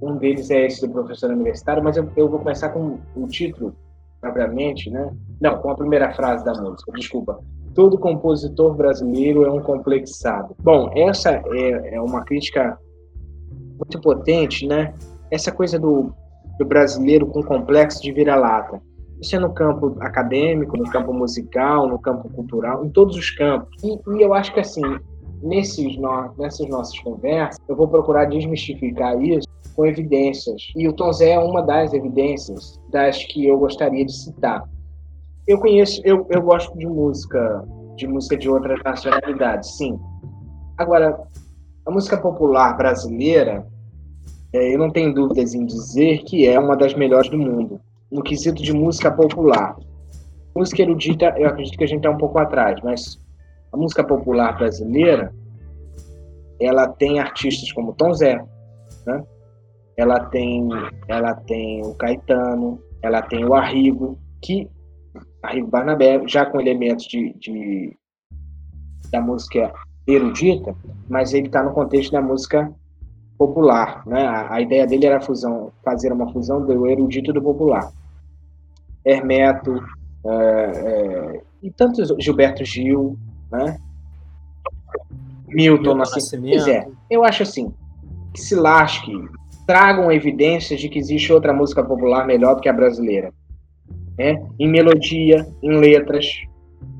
Um 0.00 0.16
deles 0.16 0.50
é 0.50 0.66
esse 0.66 0.86
do 0.86 0.92
professor 0.92 1.30
universitário, 1.30 1.82
mas 1.82 1.96
eu, 1.96 2.08
eu 2.16 2.28
vou 2.28 2.38
começar 2.38 2.70
com 2.70 2.98
o 3.16 3.26
título, 3.26 3.74
propriamente, 4.20 4.90
né? 4.90 5.12
Não, 5.40 5.58
com 5.58 5.70
a 5.70 5.74
primeira 5.74 6.12
frase 6.12 6.44
da 6.44 6.52
música, 6.54 6.92
desculpa. 6.92 7.40
Todo 7.74 7.98
compositor 7.98 8.74
brasileiro 8.74 9.44
é 9.44 9.50
um 9.50 9.60
complexado. 9.60 10.54
Bom, 10.60 10.90
essa 10.96 11.30
é, 11.30 11.94
é 11.94 12.00
uma 12.00 12.24
crítica 12.24 12.78
muito 13.76 14.00
potente, 14.00 14.66
né? 14.66 14.94
Essa 15.30 15.52
coisa 15.52 15.78
do, 15.78 16.12
do 16.58 16.64
brasileiro 16.64 17.26
com 17.26 17.42
complexo 17.42 18.02
de 18.02 18.12
vira-lata. 18.12 18.80
Isso 19.20 19.34
é 19.34 19.38
no 19.38 19.52
campo 19.52 19.96
acadêmico, 20.00 20.76
no 20.76 20.88
campo 20.90 21.12
musical, 21.12 21.88
no 21.88 21.98
campo 21.98 22.28
cultural, 22.28 22.84
em 22.84 22.88
todos 22.88 23.16
os 23.16 23.30
campos. 23.30 23.82
E, 23.82 23.98
e 24.16 24.22
eu 24.22 24.32
acho 24.32 24.52
que, 24.54 24.60
assim, 24.60 24.82
nesses 25.42 25.96
no, 25.96 26.32
nessas 26.38 26.68
nossas 26.68 26.98
conversas, 27.00 27.58
eu 27.68 27.76
vou 27.76 27.88
procurar 27.88 28.26
desmistificar 28.26 29.20
isso 29.22 29.48
com 29.74 29.86
evidências. 29.86 30.72
E 30.76 30.88
o 30.88 30.92
Tom 30.92 31.12
Zé 31.12 31.30
é 31.30 31.38
uma 31.38 31.62
das 31.62 31.92
evidências 31.92 32.80
das 32.90 33.24
que 33.24 33.46
eu 33.46 33.58
gostaria 33.58 34.04
de 34.04 34.12
citar. 34.12 34.68
Eu 35.46 35.58
conheço, 35.60 36.00
eu, 36.04 36.26
eu 36.30 36.42
gosto 36.42 36.76
de 36.76 36.86
música, 36.86 37.64
de 37.96 38.06
música 38.06 38.36
de 38.36 38.48
outras 38.48 38.82
nacionalidades, 38.84 39.76
sim. 39.76 39.98
Agora, 40.76 41.18
a 41.86 41.90
música 41.90 42.16
popular 42.18 42.76
brasileira, 42.76 43.66
é, 44.52 44.74
eu 44.74 44.78
não 44.78 44.90
tenho 44.90 45.14
dúvidas 45.14 45.54
em 45.54 45.64
dizer 45.64 46.24
que 46.24 46.46
é 46.46 46.58
uma 46.58 46.76
das 46.76 46.94
melhores 46.94 47.30
do 47.30 47.38
mundo, 47.38 47.80
no 48.10 48.22
quesito 48.22 48.62
de 48.62 48.72
música 48.72 49.10
popular. 49.10 49.76
Música 50.56 50.82
erudita, 50.82 51.34
eu 51.38 51.48
acredito 51.48 51.78
que 51.78 51.84
a 51.84 51.86
gente 51.86 51.98
está 51.98 52.10
um 52.10 52.18
pouco 52.18 52.38
atrás, 52.38 52.80
mas 52.82 53.18
a 53.72 53.76
música 53.76 54.04
popular 54.04 54.56
brasileira, 54.56 55.32
ela 56.60 56.88
tem 56.88 57.20
artistas 57.20 57.72
como 57.72 57.92
Tom 57.94 58.12
Zé, 58.14 58.44
né? 59.06 59.24
ela 59.96 60.20
tem 60.26 60.68
ela 61.06 61.34
tem 61.34 61.84
o 61.84 61.94
Caetano, 61.94 62.80
ela 63.02 63.22
tem 63.22 63.44
o 63.44 63.54
Arrigo, 63.54 64.18
que 64.42 64.68
Arrigo 65.42 65.68
Barnabé, 65.68 66.20
já 66.26 66.46
com 66.46 66.60
elementos 66.60 67.06
de, 67.06 67.32
de 67.38 67.96
da 69.10 69.20
música 69.20 69.72
erudita, 70.06 70.74
mas 71.08 71.32
ele 71.32 71.46
está 71.46 71.62
no 71.62 71.72
contexto 71.72 72.12
da 72.12 72.20
música 72.20 72.72
popular, 73.36 74.02
né? 74.06 74.26
A, 74.26 74.54
a, 74.54 74.60
ideia 74.60 74.86
dele 74.86 75.06
era 75.06 75.20
fusão, 75.20 75.72
fazer 75.84 76.12
uma 76.12 76.30
fusão 76.32 76.64
do 76.64 76.86
erudito 76.86 77.30
e 77.30 77.34
do 77.34 77.42
popular. 77.42 77.90
Hermeto 79.04 79.80
é, 80.24 80.32
é, 80.34 81.42
e 81.62 81.70
tantos 81.70 82.12
Gilberto 82.18 82.64
Gil, 82.64 83.16
né? 83.50 83.78
Milton, 85.48 85.82
Milton 85.82 85.94
Nascimento. 85.94 86.54
Pois 86.54 86.68
é, 86.68 86.86
eu 87.10 87.24
acho 87.24 87.42
assim 87.42 87.72
que 88.32 88.40
se 88.40 88.54
lasque, 88.54 89.12
tragam 89.66 90.12
evidências 90.12 90.80
de 90.80 90.88
que 90.88 90.98
existe 90.98 91.32
outra 91.32 91.52
música 91.52 91.82
popular 91.82 92.26
melhor 92.26 92.54
do 92.54 92.60
que 92.60 92.68
a 92.68 92.72
brasileira, 92.72 93.32
né? 94.18 94.42
Em 94.58 94.68
melodia, 94.68 95.46
em 95.62 95.78
letras, 95.78 96.26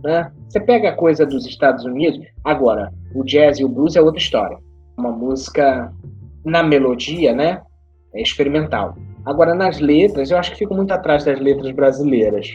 né? 0.03 0.33
Você 0.49 0.61
pega 0.61 0.91
a 0.91 0.95
coisa 0.95 1.27
dos 1.27 1.47
Estados 1.47 1.85
Unidos, 1.85 2.21
agora 2.45 2.93
o 3.15 3.23
jazz 3.23 3.59
e 3.59 3.65
o 3.65 3.69
blues 3.69 3.97
é 3.97 4.01
outra 4.01 4.21
história, 4.21 4.59
uma 4.97 5.13
música 5.13 5.93
na 6.45 6.63
melodia, 6.63 7.35
né? 7.35 7.63
É 8.15 8.23
experimental. 8.23 8.97
Agora, 9.25 9.55
nas 9.55 9.79
letras, 9.79 10.31
eu 10.31 10.39
acho 10.39 10.53
que 10.53 10.59
fico 10.59 10.75
muito 10.75 10.91
atrás 10.91 11.25
das 11.25 11.39
letras 11.39 11.71
brasileiras. 11.73 12.49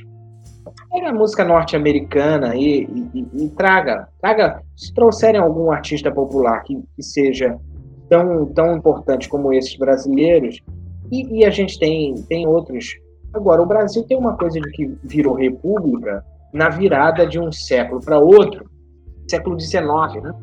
Pega 0.92 1.10
a 1.10 1.14
música 1.14 1.44
norte-americana 1.44 2.56
e, 2.56 2.84
e, 3.14 3.28
e, 3.34 3.50
traga, 3.50 4.08
traga, 4.22 4.62
se 4.76 4.94
trouxerem 4.94 5.40
algum 5.40 5.72
artista 5.72 6.12
popular 6.12 6.62
que, 6.64 6.82
que 6.96 7.04
seja 7.04 7.60
tão, 8.10 8.46
tão 8.48 8.78
importante 8.78 9.28
como 9.28 9.52
esses 9.54 9.76
brasileiros, 9.76 10.62
e, 11.12 11.40
e, 11.40 11.46
a 11.46 11.50
gente 11.50 11.78
tem, 11.78 12.16
tem 12.30 12.48
outros. 12.48 12.96
Agora, 13.34 13.62
o 13.62 13.66
Brasil 13.66 14.04
tem 14.04 14.18
uma 14.18 14.38
coisa 14.38 14.60
de 14.60 14.72
que 14.72 14.98
virou 15.04 15.36
república 15.36 16.24
na 16.54 16.70
virada 16.70 17.26
de 17.28 17.40
um 17.40 17.52
século 17.52 18.00
para 18.00 18.20
outro, 18.20 18.70
século 19.28 19.60
XIX, 19.60 19.84
né? 20.24 20.34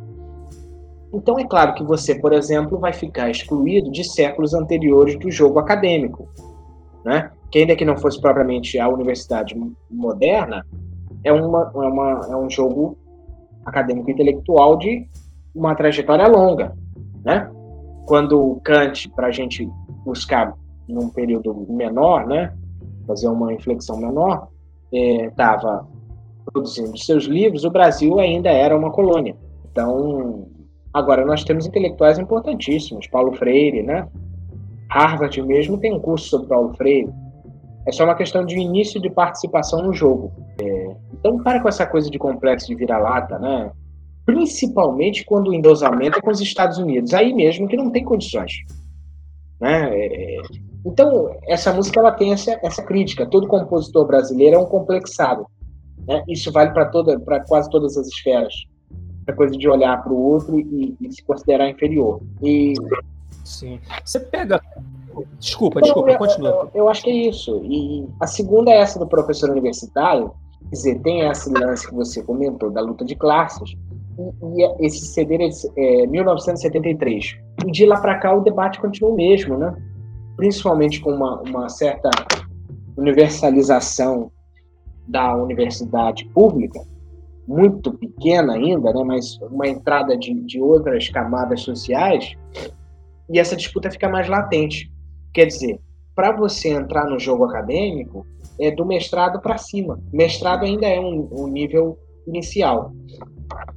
Então 1.12 1.38
é 1.38 1.44
claro 1.44 1.74
que 1.74 1.82
você, 1.82 2.14
por 2.14 2.32
exemplo, 2.32 2.78
vai 2.78 2.92
ficar 2.92 3.30
excluído 3.30 3.90
de 3.90 4.04
séculos 4.04 4.54
anteriores 4.54 5.18
do 5.18 5.30
jogo 5.30 5.58
acadêmico, 5.58 6.28
né? 7.04 7.30
Que 7.50 7.60
ainda 7.60 7.76
que 7.76 7.84
não 7.84 7.96
fosse 7.96 8.20
propriamente 8.20 8.78
a 8.78 8.88
universidade 8.88 9.54
moderna, 9.90 10.64
é, 11.24 11.32
uma, 11.32 11.70
é, 11.74 11.78
uma, 11.78 12.20
é 12.30 12.36
um 12.36 12.48
jogo 12.48 12.96
acadêmico 13.64 14.10
intelectual 14.10 14.78
de 14.78 15.06
uma 15.54 15.74
trajetória 15.74 16.26
longa, 16.28 16.76
né? 17.24 17.50
Quando 18.06 18.60
Kant, 18.64 19.08
para 19.10 19.28
a 19.28 19.32
gente 19.32 19.68
buscar 20.04 20.54
num 20.88 21.08
período 21.08 21.54
menor, 21.68 22.26
né? 22.26 22.54
Fazer 23.06 23.28
uma 23.28 23.52
inflexão 23.52 23.98
menor, 23.98 24.48
estava 24.92 25.86
é, 25.86 26.50
produzindo 26.50 26.96
seus 26.98 27.24
livros, 27.24 27.64
o 27.64 27.70
Brasil 27.70 28.18
ainda 28.18 28.48
era 28.50 28.76
uma 28.76 28.90
colônia. 28.90 29.36
Então, 29.70 30.46
Agora, 30.92 31.24
nós 31.24 31.44
temos 31.44 31.66
intelectuais 31.66 32.18
importantíssimos, 32.18 33.06
Paulo 33.06 33.32
Freire, 33.34 33.82
né? 33.82 34.08
Harvard 34.90 35.40
mesmo 35.42 35.78
tem 35.78 35.94
um 35.94 36.00
curso 36.00 36.28
sobre 36.28 36.48
Paulo 36.48 36.74
Freire. 36.74 37.12
É 37.86 37.92
só 37.92 38.04
uma 38.04 38.14
questão 38.14 38.44
de 38.44 38.58
início 38.58 39.00
de 39.00 39.10
participação 39.10 39.82
no 39.82 39.92
jogo. 39.92 40.32
É, 40.60 40.96
então, 41.14 41.42
para 41.42 41.60
com 41.60 41.68
essa 41.68 41.86
coisa 41.86 42.10
de 42.10 42.18
complexo 42.18 42.66
de 42.66 42.74
vira-lata, 42.74 43.38
né? 43.38 43.70
Principalmente 44.26 45.24
quando 45.24 45.48
o 45.48 45.54
endossamento 45.54 46.18
é 46.18 46.20
com 46.20 46.30
os 46.30 46.40
Estados 46.40 46.78
Unidos. 46.78 47.14
Aí 47.14 47.32
mesmo 47.32 47.66
que 47.66 47.76
não 47.76 47.90
tem 47.90 48.04
condições. 48.04 48.52
Né? 49.60 49.88
É, 49.92 50.36
então, 50.84 51.30
essa 51.48 51.72
música 51.72 52.00
ela 52.00 52.12
tem 52.12 52.32
essa, 52.32 52.58
essa 52.62 52.82
crítica. 52.82 53.26
Todo 53.26 53.48
compositor 53.48 54.06
brasileiro 54.06 54.56
é 54.56 54.58
um 54.58 54.66
complexado. 54.66 55.46
Né? 56.06 56.22
Isso 56.28 56.52
vale 56.52 56.72
para 56.72 57.40
quase 57.40 57.68
todas 57.70 57.96
as 57.96 58.06
esferas 58.06 58.54
essa 59.30 59.36
coisa 59.36 59.56
de 59.56 59.68
olhar 59.68 60.02
para 60.02 60.12
o 60.12 60.20
outro 60.20 60.58
e, 60.58 60.96
e, 61.00 61.12
se 61.12 61.22
considerar 61.22 61.68
inferior. 61.68 62.20
E 62.42 62.74
sim, 63.44 63.80
você 64.04 64.20
pega. 64.20 64.60
Desculpa, 65.38 65.80
desculpa, 65.80 66.16
continua. 66.16 66.50
Eu, 66.50 66.82
eu, 66.82 66.88
acho 66.88 67.02
que 67.02 67.10
é 67.10 67.28
isso. 67.28 67.60
E 67.64 68.06
a 68.20 68.26
segunda 68.26 68.70
é 68.70 68.78
essa 68.78 68.98
do 68.98 69.06
professor 69.06 69.50
universitário. 69.50 70.32
Quer 70.68 70.76
dizer, 70.76 71.00
tem 71.00 71.20
esse 71.22 71.50
lance 71.50 71.88
que 71.88 71.94
você 71.94 72.22
comentou 72.22 72.70
da 72.70 72.80
luta 72.80 73.04
de 73.04 73.14
classes. 73.14 73.76
E, 74.56 74.62
e 74.62 74.86
esse 74.86 75.06
CD 75.06 75.36
é, 75.36 76.02
é 76.02 76.06
1973. 76.06 77.36
E 77.66 77.70
de 77.70 77.86
lá 77.86 78.00
para 78.00 78.18
cá 78.18 78.34
o 78.34 78.40
debate 78.40 78.80
continua 78.80 79.10
o 79.10 79.16
mesmo, 79.16 79.56
né? 79.56 79.74
Principalmente 80.36 81.00
com 81.00 81.10
uma, 81.10 81.40
uma 81.42 81.68
certa 81.68 82.10
universalização 82.96 84.30
da 85.08 85.34
universidade 85.34 86.24
pública, 86.26 86.80
muito 87.46 87.92
pequena 87.92 88.52
ainda, 88.52 88.92
né, 88.92 89.02
mas 89.04 89.38
uma 89.42 89.66
entrada 89.66 90.16
de, 90.16 90.32
de 90.42 90.60
outras 90.60 91.08
camadas 91.08 91.62
sociais, 91.62 92.36
e 93.28 93.38
essa 93.38 93.56
disputa 93.56 93.90
fica 93.90 94.08
mais 94.08 94.28
latente. 94.28 94.90
Quer 95.32 95.46
dizer, 95.46 95.80
para 96.14 96.32
você 96.32 96.68
entrar 96.68 97.04
no 97.08 97.18
jogo 97.18 97.44
acadêmico, 97.44 98.26
é 98.60 98.70
do 98.70 98.84
mestrado 98.84 99.40
para 99.40 99.56
cima. 99.56 99.98
Mestrado 100.12 100.64
ainda 100.64 100.86
é 100.86 101.00
um, 101.00 101.28
um, 101.32 101.46
nível 101.46 101.98
inicial. 102.26 102.92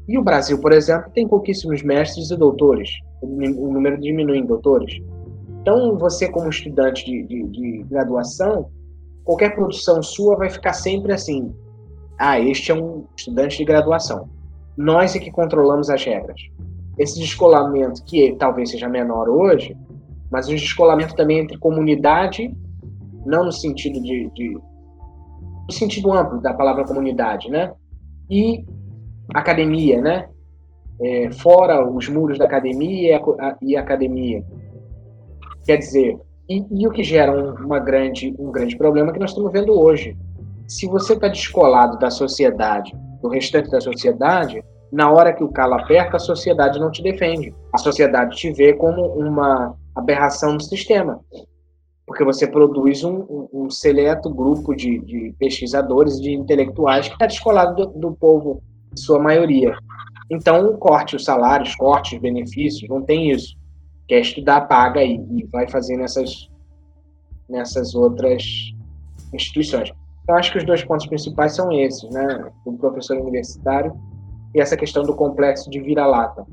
E 0.08 0.18
o 0.18 0.24
Brasil, 0.24 0.60
por 0.60 0.72
exemplo, 0.74 1.12
tem 1.14 1.28
pouquíssimos 1.28 1.82
mestres 1.82 2.30
e 2.32 2.38
doutores. 2.38 2.90
O, 3.22 3.72
número 3.72 4.00
diminui 4.00 4.40
em 4.40 4.46
doutores. 4.46 5.02
Então, 5.62 5.98
você, 5.98 6.28
como 6.28 6.50
estudante 6.50 7.06
de, 7.06 7.24
de, 7.24 7.44
de 7.48 7.84
graduação, 7.84 8.70
qualquer 9.24 9.56
produção 9.56 10.04
sua 10.04 10.36
vai 10.36 10.50
ficar 10.50 10.74
sempre 10.74 11.14
assim: 11.14 11.56
ah, 12.18 12.40
este 12.40 12.72
é 12.72 12.76
um 12.76 13.06
estudante 13.16 13.58
de 13.58 13.64
graduação. 13.64 14.30
Nós 14.76 15.16
é 15.16 15.20
que 15.20 15.32
controlamos 15.32 15.90
as 15.90 16.04
regras. 16.04 16.42
Esse 16.98 17.20
descolamento, 17.20 18.04
que 18.04 18.36
talvez 18.38 18.72
seja 18.72 18.90
menor 18.90 19.30
hoje, 19.30 19.78
mas 20.34 20.48
o 20.48 20.56
descolamento 20.56 21.16
também 21.16 21.38
entre 21.38 21.60
comunidade, 21.60 22.52
não 23.24 23.46
no 23.46 23.52
sentido 23.52 24.02
de, 24.02 24.32
de 24.34 24.58
no 25.68 25.72
sentido 25.72 26.12
amplo 26.12 26.42
da 26.42 26.56
palavra 26.56 26.84
comunidade, 26.86 27.52
né? 27.52 27.72
E 28.28 28.66
academia, 29.32 30.02
né? 30.02 30.28
É, 31.00 31.32
fora 31.34 31.88
os 31.88 32.10
muros 32.10 32.40
da 32.40 32.46
academia 32.46 33.22
e, 33.62 33.78
a, 33.78 33.80
academia. 33.80 34.44
Quer 35.68 35.78
dizer, 35.78 36.18
e, 36.50 36.66
e 36.72 36.88
o 36.88 36.92
que 36.92 37.04
gera 37.04 37.32
um, 37.32 37.54
uma 37.64 37.78
grande, 37.78 38.36
um 38.40 38.52
grande 38.52 38.76
problema 38.76 39.14
que 39.14 39.20
nós 39.20 39.30
estamos 39.30 39.52
vendo 39.52 39.80
hoje 39.80 40.18
se 40.68 40.88
você 40.88 41.14
está 41.14 41.28
descolado 41.28 42.00
da 42.00 42.10
sociedade, 42.10 42.92
do 43.22 43.30
restante 43.30 43.70
da 43.70 43.80
sociedade, 43.80 44.64
na 44.92 45.12
hora 45.12 45.32
que 45.32 45.44
o 45.44 45.52
calo 45.52 45.76
aperta, 45.76 46.18
a 46.18 46.20
sociedade 46.20 46.80
não 46.80 46.90
te 46.90 47.04
defende. 47.04 47.54
A 47.72 47.78
sociedade 47.78 48.36
te 48.36 48.52
vê 48.52 48.74
como 48.74 49.06
uma 49.14 49.76
aberração 49.96 50.58
do 50.58 50.64
sistema. 50.64 51.20
Porque 52.06 52.24
você 52.24 52.46
produz 52.46 53.04
um, 53.04 53.20
um, 53.22 53.50
um 53.54 53.70
seleto 53.70 54.30
grupo 54.30 54.76
de, 54.76 55.00
de, 55.00 55.34
pesquisadores, 55.40 56.20
de 56.20 56.34
intelectuais 56.34 57.08
que 57.08 57.14
está 57.14 57.26
descolado 57.26 57.76
do, 57.76 58.00
do 58.00 58.12
povo, 58.14 58.62
sua 58.96 59.20
maioria. 59.20 59.76
Então, 60.30 60.76
corte 60.78 61.16
os 61.16 61.24
salários, 61.24 61.76
corte 61.76 62.16
os 62.16 62.22
benefícios, 62.22 62.90
não 62.90 63.02
tem 63.02 63.32
isso. 63.32 63.56
Quer 64.08 64.20
estudar, 64.20 64.62
paga 64.62 65.04
e, 65.04 65.16
e 65.16 65.46
vai 65.52 65.70
fazer 65.70 65.96
nessas, 65.96 66.50
nessas 67.50 67.96
outras 67.96 68.44
instituições. 69.34 69.92
Eu 70.28 70.36
acho 70.36 70.52
que 70.52 70.58
os 70.58 70.66
dois 70.66 70.84
pontos 70.84 71.06
principais 71.06 71.56
são 71.56 71.72
esses, 71.72 72.10
né? 72.10 72.52
O 72.66 72.78
professor 72.78 73.18
universitário 73.18 73.94
e 74.56 74.62
essa 74.62 74.78
questão 74.78 75.04
do 75.04 75.16
complexo 75.16 75.70
de 75.70 75.82
vira-lata. 75.82 76.46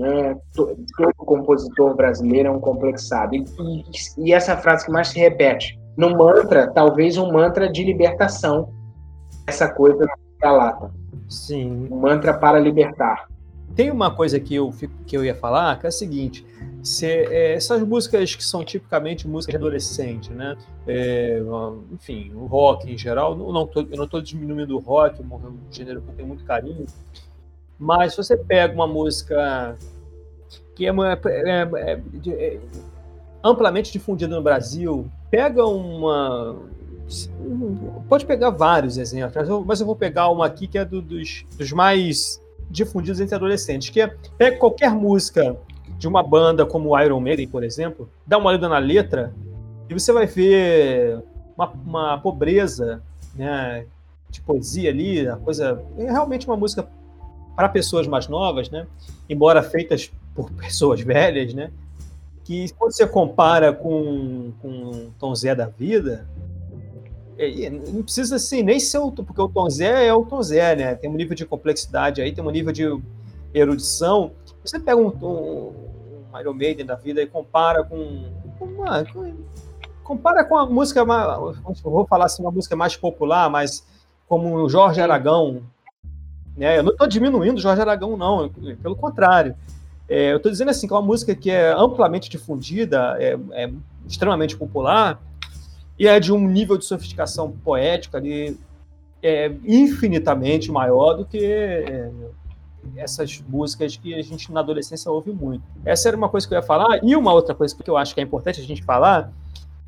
Né? 0.00 0.34
Todo 0.54 0.82
compositor 1.14 1.94
brasileiro 1.94 2.48
é 2.48 2.50
um 2.50 2.58
complexado. 2.58 3.34
E, 3.34 3.44
e, 3.58 3.82
e, 4.16 4.32
essa 4.32 4.56
frase 4.56 4.86
que 4.86 4.90
mais 4.90 5.08
se 5.08 5.18
repete, 5.18 5.78
no 5.94 6.16
mantra, 6.16 6.72
talvez 6.72 7.18
um 7.18 7.30
mantra 7.30 7.70
de 7.70 7.84
libertação, 7.84 8.72
essa 9.46 9.68
coisa 9.68 9.98
da 9.98 10.14
vira-lata. 10.38 10.90
Sim. 11.28 11.86
Um 11.90 12.00
mantra 12.00 12.32
para 12.32 12.58
libertar. 12.58 13.28
Tem 13.76 13.90
uma 13.90 14.10
coisa 14.10 14.40
que 14.40 14.54
eu, 14.54 14.72
que 15.06 15.14
eu 15.14 15.22
ia 15.22 15.34
falar, 15.34 15.78
que 15.78 15.84
é 15.84 15.90
a 15.90 15.92
seguinte: 15.92 16.46
se, 16.82 17.06
é, 17.06 17.52
essas 17.52 17.82
músicas 17.82 18.34
que 18.34 18.42
são 18.42 18.64
tipicamente 18.64 19.28
músicas 19.28 19.52
de 19.52 19.56
adolescente, 19.58 20.32
né? 20.32 20.56
É, 20.86 21.42
enfim, 21.92 22.32
o 22.34 22.46
rock 22.46 22.90
em 22.90 22.96
geral, 22.96 23.36
não, 23.36 23.52
não 23.52 23.68
eu 23.74 23.96
não 23.98 24.04
estou 24.04 24.22
diminuindo 24.22 24.74
o 24.74 24.80
rock, 24.80 25.22
um 25.22 25.58
gênero 25.70 26.00
que 26.00 26.08
eu 26.08 26.14
tenho 26.14 26.28
muito 26.28 26.42
carinho, 26.44 26.86
mas 27.80 28.12
se 28.12 28.18
você 28.18 28.36
pega 28.36 28.74
uma 28.74 28.86
música 28.86 29.74
que 30.76 30.86
é, 30.86 30.90
é, 30.90 31.68
é, 31.74 32.00
é 32.28 32.60
amplamente 33.42 33.90
difundida 33.90 34.36
no 34.36 34.42
Brasil, 34.42 35.10
pega 35.30 35.64
uma. 35.64 36.56
Pode 38.06 38.26
pegar 38.26 38.50
vários 38.50 38.98
exemplos, 38.98 39.48
mas 39.66 39.80
eu 39.80 39.86
vou 39.86 39.96
pegar 39.96 40.28
uma 40.28 40.44
aqui 40.44 40.66
que 40.66 40.76
é 40.76 40.84
do, 40.84 41.00
dos, 41.00 41.44
dos 41.56 41.72
mais 41.72 42.40
difundidos 42.70 43.18
entre 43.18 43.34
adolescentes, 43.34 43.88
que 43.88 44.00
é 44.00 44.14
pega 44.36 44.58
qualquer 44.58 44.90
música 44.90 45.56
de 45.98 46.06
uma 46.06 46.22
banda 46.22 46.64
como 46.64 46.98
Iron 47.00 47.18
Maiden, 47.18 47.48
por 47.48 47.64
exemplo, 47.64 48.08
dá 48.26 48.38
uma 48.38 48.50
olhada 48.50 48.68
na 48.68 48.78
letra 48.78 49.34
e 49.88 49.94
você 49.94 50.12
vai 50.12 50.26
ver 50.26 51.18
uma, 51.56 51.72
uma 51.84 52.18
pobreza 52.18 53.02
né, 53.34 53.86
de 54.28 54.40
poesia 54.40 54.90
ali, 54.90 55.26
a 55.26 55.36
coisa. 55.36 55.82
É 55.98 56.04
realmente 56.04 56.46
uma 56.46 56.56
música 56.56 56.88
para 57.60 57.68
pessoas 57.68 58.06
mais 58.06 58.26
novas, 58.26 58.70
né? 58.70 58.86
Embora 59.28 59.62
feitas 59.62 60.10
por 60.34 60.50
pessoas 60.56 61.02
velhas, 61.02 61.52
né? 61.52 61.70
Que 62.42 62.72
quando 62.72 62.92
você 62.92 63.06
compara 63.06 63.70
com, 63.70 64.50
com 64.62 65.10
Tom 65.18 65.34
Zé 65.34 65.54
da 65.54 65.66
vida, 65.66 66.26
é, 67.36 67.68
não 67.68 68.02
precisa 68.02 68.36
assim 68.36 68.62
nem 68.62 68.80
ser 68.80 68.96
o 68.96 69.12
porque 69.12 69.42
o 69.42 69.48
Tom 69.48 69.68
Zé 69.68 70.06
é 70.06 70.14
o 70.14 70.24
Tom 70.24 70.42
Zé, 70.42 70.74
né? 70.74 70.94
Tem 70.94 71.10
um 71.10 71.14
nível 71.14 71.34
de 71.36 71.44
complexidade 71.44 72.22
aí, 72.22 72.32
tem 72.32 72.42
um 72.42 72.50
nível 72.50 72.72
de 72.72 72.98
erudição. 73.52 74.32
Você 74.64 74.80
pega 74.80 74.96
um, 74.96 75.08
um, 75.08 75.74
um 76.32 76.40
Iron 76.40 76.54
Maiden 76.54 76.86
da 76.86 76.94
vida 76.94 77.20
e 77.20 77.26
compara 77.26 77.84
com, 77.84 78.24
com 78.58 78.64
uma, 78.64 79.04
com, 79.04 79.34
compara 80.02 80.44
com 80.46 80.56
a 80.56 80.64
música, 80.64 81.04
vou 81.04 82.06
falar 82.06 82.24
assim, 82.24 82.42
uma 82.42 82.50
música 82.50 82.74
mais 82.74 82.96
popular, 82.96 83.50
mas 83.50 83.86
como 84.26 84.54
o 84.56 84.68
Jorge 84.68 84.98
Aragão, 84.98 85.62
né? 86.60 86.78
Eu 86.78 86.82
não 86.82 86.92
estou 86.92 87.06
diminuindo 87.06 87.58
Jorge 87.58 87.80
Aragão, 87.80 88.18
não, 88.18 88.50
pelo 88.82 88.94
contrário. 88.94 89.56
É, 90.06 90.32
eu 90.32 90.36
estou 90.36 90.52
dizendo 90.52 90.68
assim 90.68 90.86
que 90.86 90.92
é 90.92 90.96
uma 90.96 91.02
música 91.02 91.34
que 91.34 91.50
é 91.50 91.72
amplamente 91.72 92.28
difundida, 92.28 93.16
é, 93.18 93.38
é, 93.52 93.72
extremamente 94.06 94.56
popular 94.56 95.18
e 95.98 96.06
é 96.06 96.20
de 96.20 96.32
um 96.32 96.46
nível 96.46 96.76
de 96.76 96.84
sofisticação 96.84 97.50
poética 97.64 98.18
ali 98.18 98.58
é, 99.22 99.50
infinitamente 99.64 100.70
maior 100.70 101.14
do 101.14 101.24
que 101.24 101.42
é, 101.42 102.10
essas 102.96 103.42
músicas 103.48 103.96
que 103.96 104.14
a 104.14 104.20
gente 104.20 104.52
na 104.52 104.60
adolescência 104.60 105.10
ouve 105.10 105.32
muito. 105.32 105.62
Essa 105.82 106.08
era 106.08 106.16
uma 106.16 106.28
coisa 106.28 106.46
que 106.46 106.52
eu 106.52 106.58
ia 106.58 106.62
falar 106.62 107.02
e 107.02 107.16
uma 107.16 107.32
outra 107.32 107.54
coisa 107.54 107.74
que 107.74 107.88
eu 107.88 107.96
acho 107.96 108.14
que 108.14 108.20
é 108.20 108.22
importante 108.22 108.60
a 108.60 108.64
gente 108.64 108.82
falar 108.82 109.32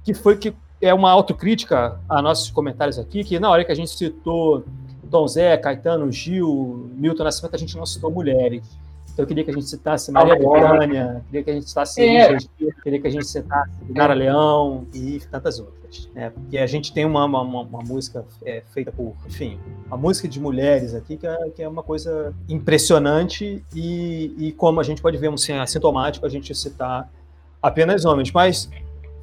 que 0.02 0.14
foi 0.14 0.38
que 0.38 0.54
é 0.80 0.94
uma 0.94 1.10
autocrítica 1.10 2.00
a 2.08 2.22
nossos 2.22 2.50
comentários 2.50 2.98
aqui, 2.98 3.22
que 3.22 3.38
na 3.38 3.50
hora 3.50 3.62
que 3.62 3.72
a 3.72 3.74
gente 3.74 3.90
citou 3.90 4.64
Tom 5.12 5.28
Zé, 5.28 5.56
Caetano, 5.56 6.10
Gil, 6.10 6.90
Milton 6.94 7.22
Nascimento, 7.22 7.54
a 7.54 7.58
gente 7.58 7.76
não 7.76 7.86
citou 7.86 8.10
mulheres. 8.10 8.64
Então 9.12 9.24
eu 9.24 9.26
queria 9.26 9.44
que 9.44 9.50
a 9.50 9.54
gente 9.54 9.68
citasse 9.68 10.10
Maria 10.10 10.36
Bethânia, 10.36 11.22
queria 11.26 11.44
que 11.44 11.50
a 11.50 11.52
gente 11.52 11.68
citasse 11.68 12.02
é. 12.02 12.36
queria 12.82 12.98
que 12.98 13.06
a 13.06 13.10
gente 13.10 13.26
citasse 13.26 13.70
Nara 13.90 14.14
Leão 14.14 14.86
e 14.94 15.20
tantas 15.30 15.60
outras. 15.60 16.08
Né? 16.14 16.30
Porque 16.30 16.56
a 16.56 16.66
gente 16.66 16.94
tem 16.94 17.04
uma, 17.04 17.26
uma, 17.26 17.42
uma 17.42 17.82
música 17.82 18.24
é, 18.42 18.62
feita 18.72 18.90
por, 18.90 19.14
enfim, 19.26 19.60
uma 19.86 19.98
música 19.98 20.26
de 20.26 20.40
mulheres 20.40 20.94
aqui 20.94 21.18
que 21.18 21.26
é, 21.26 21.50
que 21.50 21.62
é 21.62 21.68
uma 21.68 21.82
coisa 21.82 22.32
impressionante 22.48 23.62
e, 23.76 24.34
e 24.38 24.52
como 24.52 24.80
a 24.80 24.82
gente 24.82 25.02
pode 25.02 25.18
ver, 25.18 25.28
um 25.28 25.34
assim, 25.34 25.52
assintomático 25.52 26.24
a 26.24 26.30
gente 26.30 26.54
citar 26.54 27.12
apenas 27.60 28.06
homens. 28.06 28.32
Mas 28.32 28.70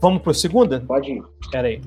Vamos 0.02 0.22
para 0.22 0.32
a 0.32 0.36
segunda? 0.36 0.80
Pode 0.80 1.12
ir. 1.12 1.24
Espera 1.42 1.68
aí. 1.68 1.82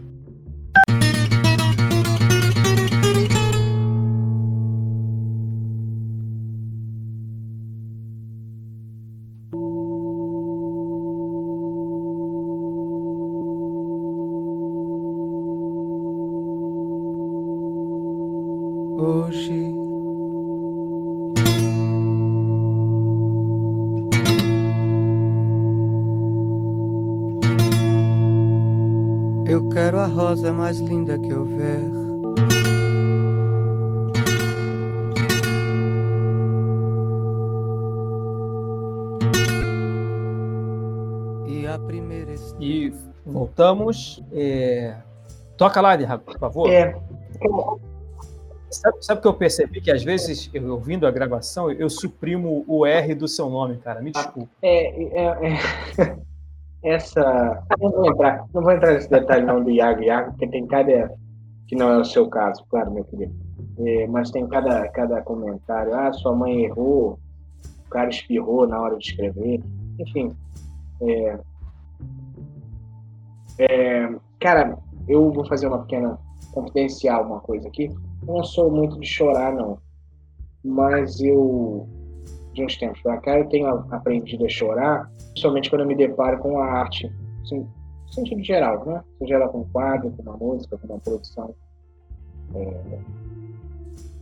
Rosa 30.33 30.51
mais 30.51 30.79
linda 30.79 31.19
que 31.19 31.31
houver. 31.31 31.79
E 41.47 41.67
a 41.67 41.79
primeira. 41.79 42.35
E 42.59 42.95
voltamos. 43.27 44.23
É... 44.33 44.97
Toca 45.59 45.83
lá, 45.83 45.99
por 46.17 46.39
favor. 46.39 46.71
É. 46.71 46.99
Sabe, 48.71 48.97
sabe 49.03 49.21
que 49.21 49.29
eu 49.29 49.35
percebi 49.35 49.83
que 49.83 49.91
às 49.91 50.03
vezes, 50.03 50.49
eu, 50.55 50.73
ouvindo 50.73 51.07
a 51.07 51.11
gravação, 51.11 51.71
eu 51.71 51.91
suprimo 51.91 52.65
o 52.67 52.87
R 52.87 53.15
do 53.15 53.29
seu 53.29 53.51
nome, 53.51 53.77
cara. 53.77 54.01
Me 54.01 54.11
desculpa. 54.11 54.51
É, 54.63 55.03
é, 55.03 55.53
é 55.99 56.17
essa. 56.83 57.63
Não 57.81 57.91
vou 57.91 58.11
entrar, 58.11 58.45
não 58.53 58.63
vou 58.63 58.73
entrar 58.73 58.93
nesse 58.95 59.11
detalhe 59.11 59.45
não 59.45 59.63
do 59.63 59.71
Iago 59.71 60.03
Iago, 60.03 60.31
porque 60.31 60.49
tem 60.49 60.67
cada. 60.67 61.15
Que 61.67 61.77
não 61.77 61.91
é 61.91 61.99
o 61.99 62.05
seu 62.05 62.29
caso, 62.29 62.65
claro, 62.69 62.93
meu 62.93 63.05
querido. 63.05 63.35
É, 63.79 64.07
mas 64.07 64.31
tem 64.31 64.47
cada, 64.47 64.89
cada 64.89 65.23
comentário. 65.23 65.95
Ah, 65.95 66.13
sua 66.13 66.35
mãe 66.35 66.65
errou, 66.65 67.19
o 67.87 67.89
cara 67.89 68.11
espirrou 68.11 68.67
na 68.67 68.81
hora 68.81 68.99
de 68.99 69.07
escrever. 69.07 69.63
Enfim. 69.99 70.37
É, 71.01 71.39
é, 73.59 74.15
cara, 74.39 74.77
eu 75.09 75.33
vou 75.33 75.45
fazer 75.47 75.67
uma 75.67 75.81
pequena 75.81 76.19
confidencial, 76.53 77.25
uma 77.25 77.41
coisa 77.41 77.69
aqui. 77.69 77.91
Eu 78.27 78.35
não 78.35 78.45
sou 78.45 78.71
muito 78.71 78.99
de 79.01 79.07
chorar, 79.07 79.53
não. 79.53 79.79
Mas 80.65 81.21
eu 81.21 81.89
de 82.53 82.65
uns 82.65 82.77
tempos 82.77 83.01
para 83.03 83.19
cá, 83.19 83.39
eu 83.39 83.49
tenho 83.49 83.67
aprendido 83.91 84.45
a 84.45 84.49
chorar, 84.49 85.11
principalmente 85.31 85.71
quando 85.71 85.83
eu 85.83 85.87
me 85.87 85.95
deparo 85.95 86.39
com 86.39 86.59
a 86.59 86.67
arte, 86.67 87.11
assim, 87.43 87.61
no 87.61 88.13
sentido 88.13 88.43
geral, 88.43 88.85
né? 88.85 89.03
Seja 89.19 89.37
ela 89.37 89.49
com 89.49 89.65
quadro, 89.65 90.11
com 90.11 90.23
uma 90.23 90.37
música, 90.37 90.77
com 90.77 90.87
uma 90.87 91.01
produção. 91.01 91.55
É... 92.55 92.99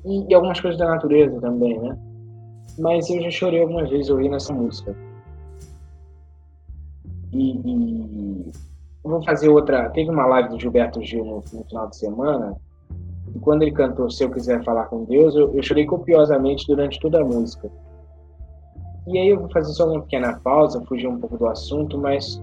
E, 0.04 0.26
e, 0.30 0.34
algumas 0.34 0.60
coisas 0.60 0.78
da 0.78 0.86
natureza 0.86 1.40
também, 1.40 1.78
né? 1.78 1.98
Mas 2.78 3.10
eu 3.10 3.20
já 3.22 3.30
chorei 3.30 3.60
algumas 3.60 3.90
vezes 3.90 4.08
ouvindo 4.08 4.36
essa 4.36 4.52
música. 4.54 4.96
E, 7.32 7.52
e... 7.52 8.52
vou 9.02 9.22
fazer 9.24 9.48
outra. 9.48 9.90
Teve 9.90 10.10
uma 10.10 10.26
live 10.26 10.50
do 10.50 10.60
Gilberto 10.60 11.02
Gil 11.02 11.24
no, 11.24 11.44
no 11.52 11.64
final 11.64 11.88
de 11.88 11.96
semana, 11.96 12.56
e 13.34 13.38
quando 13.40 13.62
ele 13.62 13.72
cantou 13.72 14.10
Se 14.10 14.24
Eu 14.24 14.30
Quiser 14.30 14.62
Falar 14.64 14.86
com 14.86 15.04
Deus, 15.04 15.34
eu, 15.34 15.54
eu 15.54 15.62
chorei 15.62 15.84
copiosamente 15.84 16.66
durante 16.66 16.98
toda 16.98 17.20
a 17.20 17.24
música. 17.24 17.70
E 19.06 19.18
aí 19.18 19.28
eu 19.28 19.40
vou 19.40 19.50
fazer 19.50 19.72
só 19.72 19.90
uma 19.90 20.02
pequena 20.02 20.38
pausa, 20.40 20.84
fugir 20.86 21.06
um 21.06 21.18
pouco 21.18 21.36
do 21.38 21.46
assunto, 21.46 21.98
mas 21.98 22.40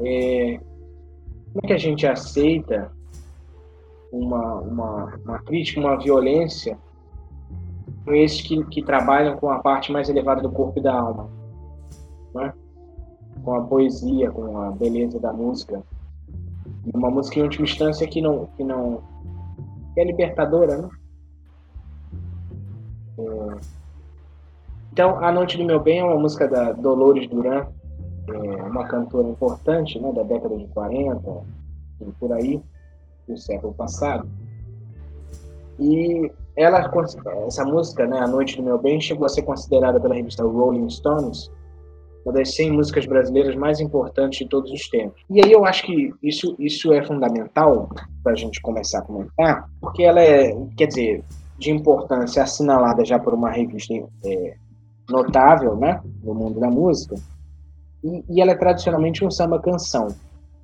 é, 0.00 0.60
como 1.52 1.60
é 1.62 1.66
que 1.66 1.72
a 1.72 1.78
gente 1.78 2.06
aceita 2.06 2.92
uma, 4.12 4.54
uma, 4.60 5.20
uma 5.24 5.38
crítica, 5.40 5.80
uma 5.80 5.96
violência 5.96 6.78
com 8.04 8.12
esses 8.12 8.42
que, 8.42 8.62
que 8.66 8.82
trabalham 8.82 9.36
com 9.36 9.50
a 9.50 9.58
parte 9.58 9.90
mais 9.90 10.08
elevada 10.08 10.42
do 10.42 10.50
corpo 10.50 10.78
e 10.78 10.82
da 10.82 10.94
alma, 10.94 11.28
né? 12.34 12.52
com 13.42 13.54
a 13.54 13.62
poesia, 13.62 14.30
com 14.30 14.60
a 14.60 14.70
beleza 14.72 15.18
da 15.18 15.32
música. 15.32 15.82
Uma 16.94 17.10
música 17.10 17.38
em 17.38 17.42
última 17.42 17.64
instância 17.64 18.06
que 18.06 18.20
não, 18.20 18.46
que 18.56 18.62
não 18.62 19.02
que 19.94 20.00
é 20.00 20.04
libertadora, 20.04 20.76
né? 20.78 20.88
É, 23.18 23.83
então, 24.94 25.18
A 25.18 25.32
Noite 25.32 25.58
do 25.58 25.64
Meu 25.64 25.80
Bem 25.80 25.98
é 25.98 26.04
uma 26.04 26.16
música 26.16 26.46
da 26.46 26.70
Dolores 26.70 27.28
Duran, 27.28 27.66
é 28.28 28.62
uma 28.62 28.86
cantora 28.86 29.26
importante 29.26 29.98
né, 29.98 30.12
da 30.12 30.22
década 30.22 30.56
de 30.56 30.68
40 30.68 31.42
e 32.00 32.04
por 32.12 32.32
aí, 32.32 32.62
do 33.26 33.36
século 33.36 33.74
passado. 33.74 34.28
E 35.80 36.30
ela, 36.54 36.88
essa 37.44 37.64
música, 37.64 38.06
né, 38.06 38.20
A 38.20 38.28
Noite 38.28 38.56
do 38.56 38.62
Meu 38.62 38.78
Bem, 38.78 39.00
chegou 39.00 39.26
a 39.26 39.28
ser 39.28 39.42
considerada 39.42 39.98
pela 39.98 40.14
revista 40.14 40.44
Rolling 40.44 40.88
Stones 40.88 41.50
uma 42.24 42.32
das 42.32 42.54
100 42.54 42.70
músicas 42.70 43.04
brasileiras 43.04 43.56
mais 43.56 43.80
importantes 43.80 44.38
de 44.38 44.48
todos 44.48 44.70
os 44.70 44.88
tempos. 44.88 45.20
E 45.28 45.44
aí 45.44 45.50
eu 45.50 45.66
acho 45.66 45.84
que 45.86 46.14
isso, 46.22 46.54
isso 46.56 46.92
é 46.92 47.04
fundamental 47.04 47.90
para 48.22 48.32
a 48.32 48.36
gente 48.36 48.62
começar 48.62 49.00
a 49.00 49.02
comentar, 49.02 49.68
porque 49.80 50.04
ela 50.04 50.22
é, 50.22 50.56
quer 50.76 50.86
dizer, 50.86 51.24
de 51.58 51.72
importância 51.72 52.44
assinalada 52.44 53.04
já 53.04 53.18
por 53.18 53.34
uma 53.34 53.50
revista 53.50 53.92
é, 54.24 54.54
notável 55.08 55.76
né, 55.76 56.00
no 56.22 56.34
mundo 56.34 56.60
da 56.60 56.68
música, 56.68 57.16
e, 58.02 58.24
e 58.28 58.40
ela 58.40 58.52
é 58.52 58.56
tradicionalmente 58.56 59.24
um 59.24 59.30
samba-canção. 59.30 60.08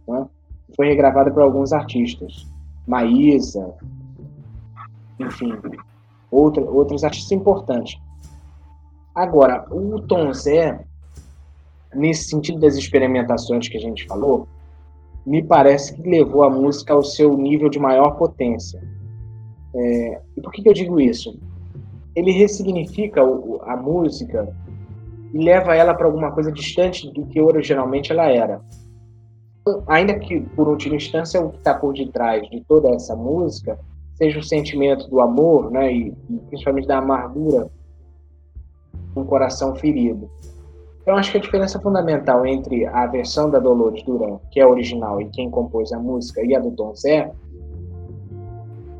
Né? 0.06 0.26
Foi 0.76 0.88
regravada 0.88 1.30
por 1.30 1.42
alguns 1.42 1.72
artistas, 1.72 2.46
Maísa, 2.86 3.74
enfim, 5.18 5.52
outra, 6.30 6.62
outros 6.64 7.04
artistas 7.04 7.32
importantes. 7.32 8.00
Agora, 9.14 9.66
o 9.70 10.00
Tom 10.00 10.32
Zé, 10.32 10.84
nesse 11.94 12.28
sentido 12.28 12.60
das 12.60 12.76
experimentações 12.76 13.68
que 13.68 13.76
a 13.76 13.80
gente 13.80 14.06
falou, 14.06 14.48
me 15.26 15.42
parece 15.42 15.94
que 15.94 16.08
levou 16.08 16.42
a 16.42 16.50
música 16.50 16.94
ao 16.94 17.02
seu 17.02 17.36
nível 17.36 17.68
de 17.68 17.78
maior 17.78 18.12
potência. 18.12 18.80
É, 19.74 20.20
e 20.36 20.40
por 20.40 20.52
que, 20.52 20.62
que 20.62 20.68
eu 20.68 20.74
digo 20.74 21.00
isso? 21.00 21.38
Ele 22.20 22.32
ressignifica 22.32 23.22
a 23.62 23.76
música 23.76 24.54
e 25.32 25.38
leva 25.38 25.74
ela 25.74 25.94
para 25.94 26.06
alguma 26.06 26.30
coisa 26.32 26.52
distante 26.52 27.10
do 27.12 27.26
que 27.26 27.40
originalmente 27.40 28.12
ela 28.12 28.26
era. 28.26 28.60
Ainda 29.86 30.18
que, 30.18 30.40
por 30.40 30.68
última 30.68 30.96
instância, 30.96 31.40
o 31.40 31.50
que 31.50 31.58
está 31.58 31.74
por 31.74 31.94
detrás 31.94 32.48
de 32.48 32.60
toda 32.64 32.90
essa 32.90 33.14
música 33.16 33.78
seja 34.14 34.38
o 34.38 34.42
sentimento 34.42 35.08
do 35.08 35.20
amor, 35.20 35.70
né, 35.70 35.92
e, 35.92 36.14
e 36.28 36.36
principalmente 36.48 36.86
da 36.86 36.98
amargura 36.98 37.70
um 39.16 39.24
coração 39.24 39.74
ferido. 39.74 40.30
Então, 41.02 41.16
acho 41.16 41.32
que 41.32 41.38
a 41.38 41.40
diferença 41.40 41.80
fundamental 41.80 42.44
entre 42.46 42.86
a 42.86 43.06
versão 43.06 43.50
da 43.50 43.58
Dolores 43.58 44.02
Duran, 44.04 44.38
que 44.50 44.60
é 44.60 44.66
original, 44.66 45.20
e 45.20 45.28
quem 45.30 45.50
compôs 45.50 45.92
a 45.92 45.98
música, 45.98 46.44
e 46.44 46.54
a 46.54 46.60
do 46.60 46.70
Tom 46.72 46.94
Zé, 46.94 47.32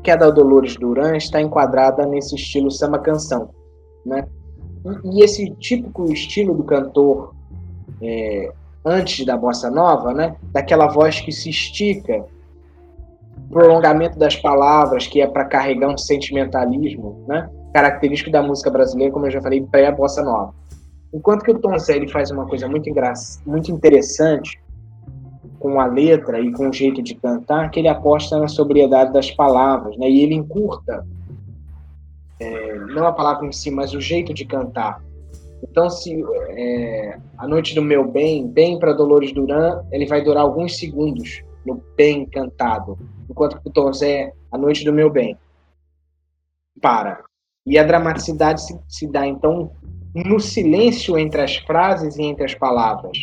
que 0.03 0.09
a 0.09 0.15
da 0.15 0.29
Dolores 0.29 0.75
Duran 0.75 1.15
está 1.15 1.41
enquadrada 1.41 2.05
nesse 2.05 2.35
estilo 2.35 2.71
samba-canção. 2.71 3.49
Né? 4.05 4.27
E, 5.03 5.23
esse 5.23 5.49
típico 5.59 6.11
estilo 6.11 6.55
do 6.55 6.63
cantor 6.63 7.33
é, 8.01 8.51
antes 8.83 9.25
da 9.25 9.37
bossa 9.37 9.69
nova, 9.69 10.13
né? 10.13 10.35
daquela 10.51 10.87
voz 10.87 11.19
que 11.19 11.31
se 11.31 11.49
estica, 11.49 12.25
prolongamento 13.49 14.17
das 14.17 14.35
palavras, 14.35 15.07
que 15.07 15.21
é 15.21 15.27
para 15.27 15.45
carregar 15.45 15.89
um 15.89 15.97
sentimentalismo, 15.97 17.23
né? 17.27 17.49
característico 17.73 18.31
da 18.31 18.41
música 18.41 18.69
brasileira, 18.69 19.13
como 19.13 19.27
eu 19.27 19.31
já 19.31 19.41
falei, 19.41 19.61
pré-bossa 19.61 20.23
nova. 20.23 20.53
Enquanto 21.13 21.43
que 21.43 21.51
o 21.51 21.59
Tom 21.59 21.77
Zé 21.77 21.97
ele 21.97 22.07
faz 22.07 22.31
uma 22.31 22.47
coisa 22.47 22.67
muito, 22.67 22.89
muito 23.45 23.71
interessante 23.71 24.60
com 25.61 25.79
a 25.79 25.85
letra 25.85 26.41
e 26.41 26.51
com 26.51 26.69
o 26.69 26.73
jeito 26.73 27.01
de 27.01 27.13
cantar, 27.13 27.69
que 27.69 27.79
ele 27.79 27.87
aposta 27.87 28.37
na 28.39 28.47
sobriedade 28.47 29.13
das 29.13 29.29
palavras, 29.29 29.95
né? 29.97 30.09
E 30.09 30.23
ele 30.23 30.33
encurta 30.33 31.05
é, 32.39 32.75
não 32.87 33.05
a 33.05 33.13
palavra 33.13 33.45
em 33.45 33.51
si, 33.51 33.69
mas 33.69 33.93
o 33.93 34.01
jeito 34.01 34.33
de 34.33 34.43
cantar. 34.43 35.01
Então, 35.63 35.87
se 35.91 36.25
é, 36.49 37.19
a 37.37 37.47
noite 37.47 37.75
do 37.75 37.81
meu 37.83 38.03
bem, 38.03 38.47
bem 38.47 38.79
para 38.79 38.93
Dolores 38.93 39.31
Duran, 39.31 39.83
ele 39.91 40.07
vai 40.07 40.23
durar 40.23 40.41
alguns 40.41 40.77
segundos 40.77 41.43
no 41.63 41.79
bem 41.95 42.25
cantado, 42.25 42.97
enquanto 43.29 43.61
que 43.61 43.69
o 43.69 43.71
Tom 43.71 43.93
Zé, 43.93 44.33
a 44.51 44.57
noite 44.57 44.83
do 44.83 44.91
meu 44.91 45.11
bem, 45.11 45.37
para. 46.81 47.23
E 47.67 47.77
a 47.77 47.83
dramaticidade 47.83 48.65
se, 48.65 48.79
se 48.87 49.05
dá 49.05 49.27
então 49.27 49.71
no 50.15 50.39
silêncio 50.39 51.15
entre 51.19 51.41
as 51.41 51.57
frases 51.57 52.17
e 52.17 52.23
entre 52.23 52.43
as 52.43 52.55
palavras. 52.55 53.15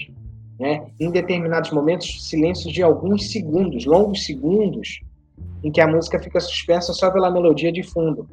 Né? 0.58 0.86
Em 0.98 1.10
determinados 1.10 1.70
momentos, 1.70 2.28
silêncios 2.28 2.72
de 2.72 2.82
alguns 2.82 3.30
segundos, 3.30 3.84
longos 3.84 4.24
segundos, 4.24 5.00
em 5.62 5.70
que 5.70 5.80
a 5.80 5.86
música 5.86 6.18
fica 6.18 6.40
suspensa 6.40 6.92
só 6.92 7.10
pela 7.10 7.30
melodia 7.30 7.72
de 7.72 7.82
fundo. 7.82 8.28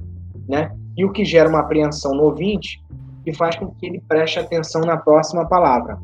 Né? 0.47 0.75
E 0.97 1.05
o 1.05 1.11
que 1.11 1.23
gera 1.23 1.49
uma 1.49 1.59
apreensão 1.59 2.13
no 2.13 2.23
ouvinte 2.23 2.83
e 3.25 3.33
faz 3.33 3.55
com 3.55 3.71
que 3.71 3.85
ele 3.85 4.01
preste 4.07 4.39
atenção 4.39 4.81
na 4.81 4.97
próxima 4.97 5.47
palavra. 5.47 5.99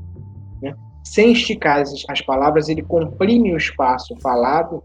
Né? 0.61 0.75
Sem 1.03 1.31
esticar 1.31 1.79
as, 1.79 2.03
as 2.07 2.21
palavras, 2.21 2.69
ele 2.69 2.81
comprime 2.81 3.53
o 3.53 3.57
espaço 3.57 4.15
falado. 4.21 4.83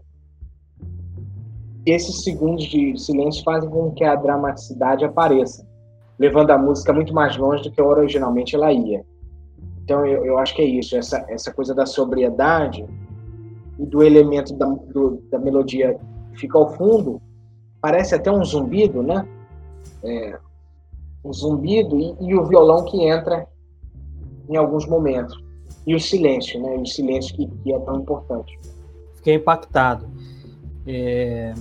E 1.85 1.91
esses 1.91 2.23
segundos 2.23 2.65
de 2.65 2.97
silêncio 2.97 3.43
fazem 3.43 3.69
com 3.69 3.91
que 3.91 4.03
a 4.03 4.15
dramaticidade 4.15 5.05
apareça 5.05 5.67
levando 6.19 6.51
a 6.51 6.57
música 6.57 6.91
muito 6.91 7.13
mais 7.13 7.37
longe 7.37 7.63
do 7.63 7.71
que 7.71 7.81
originalmente 7.81 8.55
ela 8.55 8.71
ia. 8.71 9.05
Então 9.87 10.05
eu, 10.05 10.25
eu 10.25 10.37
acho 10.37 10.53
que 10.53 10.61
é 10.61 10.65
isso, 10.65 10.97
essa, 10.97 11.25
essa 11.29 11.49
coisa 11.49 11.73
da 11.73 11.85
sobriedade 11.85 12.85
e 13.79 13.85
do 13.85 14.03
elemento 14.03 14.53
da, 14.53 14.65
do, 14.65 15.23
da 15.31 15.39
melodia 15.39 15.97
que 16.33 16.41
fica 16.41 16.57
ao 16.57 16.73
fundo, 16.73 17.21
parece 17.79 18.13
até 18.13 18.29
um 18.29 18.43
zumbido, 18.43 19.01
né? 19.01 19.25
É, 20.03 20.37
um 21.23 21.31
zumbido 21.31 21.97
e, 21.97 22.17
e, 22.19 22.35
o 22.35 22.45
violão 22.45 22.83
que 22.83 23.01
entra 23.01 23.47
em 24.49 24.57
alguns 24.57 24.85
momentos. 24.85 25.41
E 25.85 25.95
o 25.95 25.99
silêncio, 26.01 26.61
né? 26.61 26.75
E 26.75 26.81
o 26.81 26.85
silêncio 26.85 27.33
que, 27.33 27.47
que 27.47 27.71
é 27.71 27.79
tão 27.79 28.01
importante. 28.01 28.59
Fiquei 29.15 29.35
impactado. 29.35 30.05
É... 30.85 31.53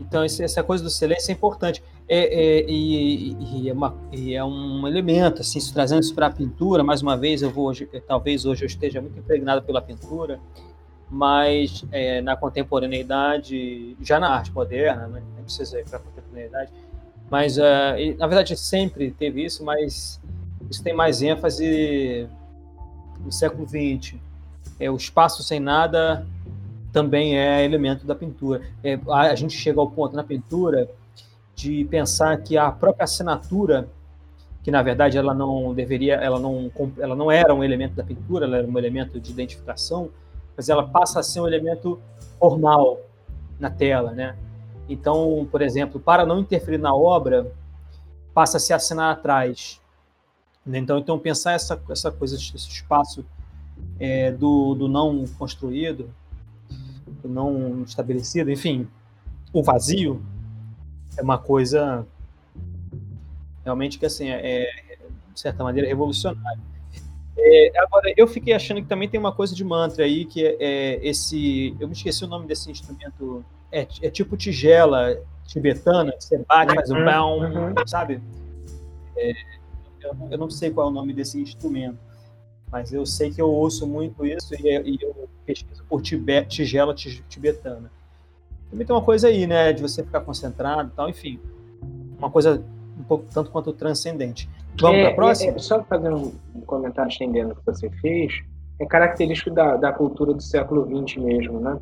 Então, 0.00 0.22
essa 0.22 0.62
coisa 0.62 0.84
do 0.84 0.90
silêncio 0.90 1.32
é 1.32 1.34
importante. 1.34 1.82
É, 2.08 2.58
é, 2.58 2.64
e, 2.68 3.36
e, 3.40 3.68
é 3.68 3.72
uma, 3.72 3.96
e, 4.12 4.34
é 4.34 4.44
um 4.44 4.86
elemento, 4.86 5.40
assim, 5.40 5.58
trazendo 5.72 6.00
isso 6.00 6.14
para 6.14 6.26
a 6.26 6.30
pintura, 6.30 6.82
mais 6.82 7.00
uma 7.00 7.16
vez, 7.16 7.42
eu 7.42 7.50
vou 7.50 7.66
hoje, 7.66 7.88
talvez 8.06 8.44
hoje 8.44 8.64
eu 8.64 8.66
esteja 8.66 9.00
muito 9.00 9.18
impregnado 9.18 9.62
pela 9.62 9.80
pintura, 9.80 10.40
mas 11.10 11.84
é, 11.92 12.20
na 12.20 12.36
contemporaneidade, 12.36 13.96
já 14.00 14.18
na 14.18 14.28
arte 14.28 14.52
moderna, 14.52 15.06
né, 15.06 15.22
não 15.36 15.44
precisa 15.44 15.78
ir 15.78 15.84
para 15.84 15.98
a 15.98 16.00
contemporaneidade, 16.00 16.72
mas 17.30 17.56
uh, 17.56 17.62
na 18.18 18.26
verdade 18.26 18.54
sempre 18.56 19.10
teve 19.10 19.44
isso, 19.44 19.64
mas 19.64 20.20
isso 20.70 20.82
tem 20.82 20.94
mais 20.94 21.22
ênfase 21.22 22.28
no 23.24 23.32
século 23.32 23.66
XX. 23.66 24.16
É, 24.78 24.90
o 24.90 24.96
espaço 24.96 25.42
sem 25.42 25.60
nada 25.60 26.26
também 26.92 27.38
é 27.38 27.64
elemento 27.64 28.06
da 28.06 28.14
pintura. 28.14 28.62
É, 28.84 28.98
a 29.08 29.34
gente 29.34 29.56
chega 29.56 29.80
ao 29.80 29.90
ponto 29.90 30.14
na 30.14 30.22
pintura 30.22 30.90
de 31.62 31.84
pensar 31.84 32.36
que 32.38 32.58
a 32.58 32.72
própria 32.72 33.04
assinatura, 33.04 33.88
que 34.64 34.70
na 34.70 34.82
verdade 34.82 35.16
ela 35.16 35.32
não 35.32 35.72
deveria, 35.72 36.14
ela 36.16 36.40
não, 36.40 36.72
ela 36.98 37.14
não 37.14 37.30
era 37.30 37.54
um 37.54 37.62
elemento 37.62 37.94
da 37.94 38.02
pintura, 38.02 38.46
ela 38.46 38.58
era 38.58 38.66
um 38.66 38.76
elemento 38.76 39.20
de 39.20 39.30
identificação, 39.30 40.10
mas 40.56 40.68
ela 40.68 40.88
passa 40.88 41.20
a 41.20 41.22
ser 41.22 41.40
um 41.40 41.46
elemento 41.46 42.00
formal 42.38 42.98
na 43.60 43.70
tela, 43.70 44.10
né? 44.10 44.36
Então, 44.88 45.46
por 45.50 45.62
exemplo, 45.62 46.00
para 46.00 46.26
não 46.26 46.40
interferir 46.40 46.78
na 46.78 46.92
obra, 46.92 47.52
passa 48.34 48.56
a 48.56 48.60
se 48.60 48.72
assinar 48.72 49.12
atrás. 49.12 49.80
Né? 50.66 50.78
Então, 50.78 50.98
então 50.98 51.16
pensar 51.18 51.52
essa, 51.52 51.80
essa 51.88 52.10
coisa, 52.10 52.34
esse 52.34 52.56
espaço 52.56 53.24
é, 54.00 54.32
do, 54.32 54.74
do 54.74 54.88
não 54.88 55.24
construído, 55.38 56.10
do 57.22 57.28
não 57.28 57.82
estabelecido, 57.82 58.50
enfim, 58.50 58.88
o 59.52 59.62
vazio, 59.62 60.20
é 61.16 61.22
uma 61.22 61.38
coisa 61.38 62.06
realmente 63.64 63.98
que 63.98 64.06
assim 64.06 64.30
é, 64.30 64.64
é 64.64 64.98
de 65.32 65.40
certa 65.40 65.64
maneira 65.64 65.88
revolucionária. 65.88 66.60
É, 67.36 67.72
agora 67.78 68.12
eu 68.16 68.26
fiquei 68.26 68.52
achando 68.52 68.82
que 68.82 68.88
também 68.88 69.08
tem 69.08 69.18
uma 69.18 69.32
coisa 69.32 69.54
de 69.54 69.64
mantra 69.64 70.04
aí 70.04 70.26
que 70.26 70.44
é, 70.44 70.56
é 70.60 71.06
esse 71.06 71.74
eu 71.80 71.88
me 71.88 71.94
esqueci 71.94 72.24
o 72.24 72.28
nome 72.28 72.46
desse 72.46 72.70
instrumento 72.70 73.42
é, 73.70 73.86
é 74.02 74.10
tipo 74.10 74.36
tigela 74.36 75.18
tibetana 75.46 76.12
que 76.12 76.24
você 76.24 76.38
bate 76.46 76.74
faz 76.74 76.90
um 76.90 76.98
uhum, 76.98 77.04
bão 77.04 77.38
uhum. 77.38 77.86
sabe 77.86 78.20
é, 79.16 79.32
eu, 80.02 80.16
eu, 80.30 80.38
não 80.38 80.50
sei 80.50 80.70
qual 80.70 80.88
é 80.88 80.90
o 80.90 80.92
nome 80.92 81.14
desse 81.14 81.40
instrumento 81.40 81.98
mas 82.70 82.92
eu 82.92 83.04
sei 83.06 83.30
que 83.30 83.40
eu 83.40 83.48
ouço 83.48 83.86
muito 83.86 84.26
isso 84.26 84.54
e, 84.54 84.68
e 84.68 84.98
eu 85.00 85.28
pesquiso 85.46 85.82
por 85.84 86.02
tibet, 86.02 86.48
tigela 86.48 86.94
tibetana 86.94 87.90
também 88.72 88.86
tem 88.86 88.96
uma 88.96 89.02
coisa 89.02 89.28
aí, 89.28 89.46
né, 89.46 89.70
de 89.70 89.82
você 89.82 90.02
ficar 90.02 90.22
concentrado 90.22 90.88
e 90.88 90.96
tal, 90.96 91.08
enfim. 91.10 91.38
Uma 92.18 92.30
coisa 92.30 92.64
um 92.98 93.02
pouco 93.02 93.26
tanto 93.32 93.50
quanto 93.50 93.70
transcendente. 93.74 94.48
Vamos 94.80 94.96
é, 94.96 95.02
para 95.02 95.10
a 95.10 95.14
próxima? 95.14 95.52
É, 95.52 95.58
só 95.58 95.84
fazer 95.84 96.10
um, 96.10 96.32
comentário 96.64 97.10
estendendo 97.10 97.52
o 97.52 97.54
que 97.56 97.66
você 97.66 97.90
fez, 98.00 98.32
é 98.80 98.86
característico 98.86 99.50
da, 99.50 99.76
da 99.76 99.92
cultura 99.92 100.32
do 100.32 100.42
século 100.42 100.86
XX 100.86 101.22
mesmo, 101.22 101.60
né? 101.60 101.78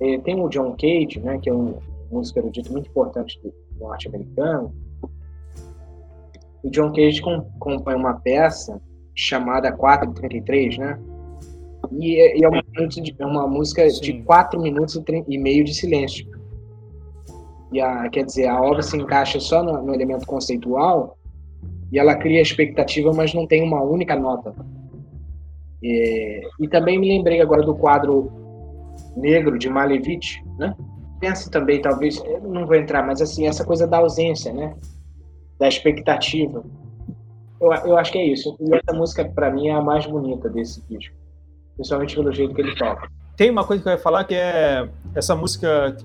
É, 0.00 0.18
tem 0.18 0.40
o 0.40 0.48
John 0.48 0.72
Cage, 0.72 1.20
né, 1.20 1.38
que 1.38 1.48
é 1.48 1.54
um 1.54 1.78
músico 2.10 2.40
erudito 2.40 2.72
muito 2.72 2.90
importante 2.90 3.40
do, 3.40 3.50
do 3.50 3.84
norte-americano. 3.84 4.74
O 6.64 6.70
John 6.70 6.92
Cage 6.92 7.22
compõe 7.60 7.94
uma 7.94 8.14
peça 8.14 8.82
chamada 9.14 9.70
433, 9.70 10.78
né? 10.78 10.98
E, 11.92 12.20
é, 12.20 12.38
e 12.38 12.44
é, 12.44 12.48
uma, 12.48 12.62
é 13.18 13.26
uma 13.26 13.46
música 13.46 13.88
Sim. 13.88 14.00
de 14.00 14.22
4 14.22 14.60
minutos 14.60 15.00
e, 15.28 15.38
meio 15.38 15.64
de 15.64 15.74
silêncio. 15.74 16.26
E 17.72 17.80
a, 17.80 18.08
quer 18.08 18.24
dizer, 18.24 18.46
a 18.46 18.60
obra 18.60 18.82
se 18.82 18.96
encaixa 18.96 19.40
só 19.40 19.62
no, 19.62 19.82
no 19.82 19.94
elemento 19.94 20.26
conceitual 20.26 21.18
e 21.92 21.98
ela 21.98 22.14
cria 22.14 22.40
expectativa, 22.40 23.12
mas 23.12 23.34
não 23.34 23.46
tem 23.46 23.62
uma 23.62 23.82
única 23.82 24.16
nota. 24.16 24.54
E, 25.82 26.42
e 26.60 26.68
também 26.68 26.98
me 26.98 27.08
lembrei 27.08 27.40
agora 27.40 27.62
do 27.62 27.74
quadro 27.74 28.30
Negro 29.16 29.58
de 29.58 29.68
Malevich, 29.68 30.42
né? 30.58 30.74
Pensa 31.20 31.50
também, 31.50 31.80
talvez, 31.80 32.22
não 32.42 32.66
vou 32.66 32.74
entrar, 32.74 33.06
mas 33.06 33.20
assim, 33.20 33.46
essa 33.46 33.64
coisa 33.64 33.86
da 33.86 33.98
ausência, 33.98 34.52
né? 34.52 34.74
Da 35.58 35.68
expectativa. 35.68 36.64
Eu, 37.60 37.72
eu 37.72 37.96
acho 37.96 38.12
que 38.12 38.18
é 38.18 38.26
isso. 38.26 38.56
E 38.60 38.74
essa 38.74 38.96
música, 38.96 39.24
para 39.24 39.50
mim, 39.50 39.68
é 39.68 39.72
a 39.72 39.80
mais 39.80 40.06
bonita 40.06 40.48
desse 40.48 40.82
disco 40.88 41.23
principalmente 41.74 42.14
pelo 42.14 42.32
jeito 42.32 42.54
que 42.54 42.60
ele 42.60 42.74
toca. 42.74 43.08
Tem 43.36 43.50
uma 43.50 43.64
coisa 43.64 43.82
que 43.82 43.88
eu 43.88 43.92
ia 43.92 43.98
falar 43.98 44.24
que 44.24 44.34
é 44.34 44.88
essa 45.14 45.34
música. 45.34 45.96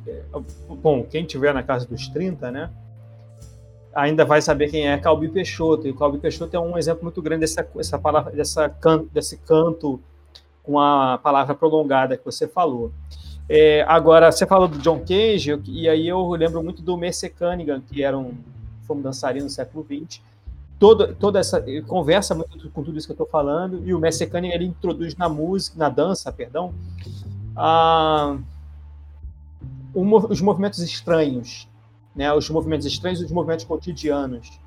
Bom, 0.82 1.04
quem 1.04 1.26
tiver 1.26 1.54
na 1.54 1.62
casa 1.62 1.86
dos 1.86 2.08
30, 2.08 2.52
né? 2.52 2.70
Ainda 3.94 4.26
vai 4.26 4.42
saber 4.42 4.70
quem 4.70 4.88
é 4.88 4.98
Calbi 4.98 5.30
Peixoto. 5.30 5.88
E 5.88 5.94
Calbi 5.94 6.18
Peixoto 6.18 6.56
é 6.56 6.60
um 6.60 6.78
exemplo 6.78 7.04
muito 7.04 7.22
grande 7.22 7.42
dessa, 7.42 7.68
essa 7.78 8.00
palavra, 8.00 8.32
dessa 8.32 8.70
can, 8.70 9.06
desse 9.14 9.38
canto 9.38 10.00
com 10.64 10.80
a 10.80 11.20
palavra 11.22 11.54
prolongada 11.54 12.18
que 12.18 12.26
você 12.26 12.48
falou. 12.48 12.92
É, 13.48 13.84
agora, 13.88 14.32
você 14.32 14.46
falou 14.46 14.68
do 14.68 14.78
John 14.78 15.00
Cage, 15.00 15.60
e 15.68 15.90
aí 15.90 16.08
eu 16.08 16.30
lembro 16.32 16.64
muito 16.64 16.84
do 16.84 16.96
Mercer 16.96 17.34
Cunningham, 17.34 17.82
que 17.82 18.04
era 18.04 18.16
um, 18.16 18.34
foi 18.86 18.96
um 18.96 19.02
dançarino 19.02 19.48
do 19.48 19.52
século 19.52 19.84
XX, 19.84 20.22
toda, 20.80 21.14
toda 21.14 21.40
essa 21.40 21.64
conversa 21.86 22.34
muito 22.34 22.70
com 22.72 22.82
tudo 22.82 22.98
isso 22.98 23.08
que 23.08 23.12
eu 23.12 23.16
estou 23.16 23.28
falando 23.28 23.86
e 23.86 23.94
o 23.94 24.00
Cunningham 24.00 24.56
ele 24.56 24.66
introduz 24.66 25.16
na 25.16 25.28
música, 25.28 25.78
na 25.78 25.90
dança, 25.90 26.32
perdão, 26.32 26.74
a, 27.56 28.38
os 29.94 30.42
movimentos 30.42 30.80
estranhos, 30.80 31.68
né? 32.16 32.34
Os 32.34 32.50
movimentos 32.50 32.88
estranhos, 32.88 33.22
os 33.22 33.32
movimentos 33.32 33.66
cotidianos. 33.66 34.60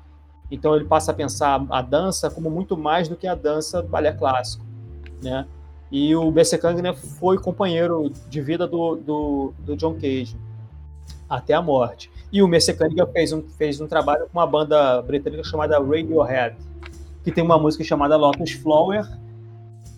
Então 0.51 0.75
ele 0.75 0.85
passa 0.85 1.11
a 1.11 1.13
pensar 1.15 1.65
a 1.69 1.81
dança 1.81 2.29
como 2.29 2.49
muito 2.49 2.77
mais 2.77 3.07
do 3.07 3.15
que 3.15 3.25
a 3.25 3.33
dança 3.33 3.81
do 3.81 3.89
balé 3.89 4.11
clássico, 4.11 4.63
né? 5.21 5.47
E 5.91 6.15
o 6.15 6.31
B.C. 6.31 6.57
Kang 6.57 6.81
né, 6.81 6.93
foi 6.93 7.37
companheiro 7.37 8.11
de 8.27 8.41
vida 8.41 8.67
do, 8.67 8.95
do, 8.95 9.53
do, 9.59 9.75
John 9.75 9.93
Cage 9.93 10.35
até 11.29 11.53
a 11.53 11.61
morte. 11.61 12.09
E 12.33 12.41
o 12.41 12.47
Mercer 12.47 12.75
Cunningham 12.75 13.05
fez 13.13 13.31
um, 13.31 13.43
fez 13.43 13.79
um 13.79 13.85
trabalho 13.85 14.25
com 14.25 14.39
uma 14.39 14.47
banda 14.47 14.99
britânica 15.03 15.43
chamada 15.43 15.77
Radiohead, 15.77 16.57
que 17.23 17.31
tem 17.31 17.43
uma 17.43 17.59
música 17.59 17.83
chamada 17.83 18.17
Lotus 18.17 18.53
Flower, 18.53 19.07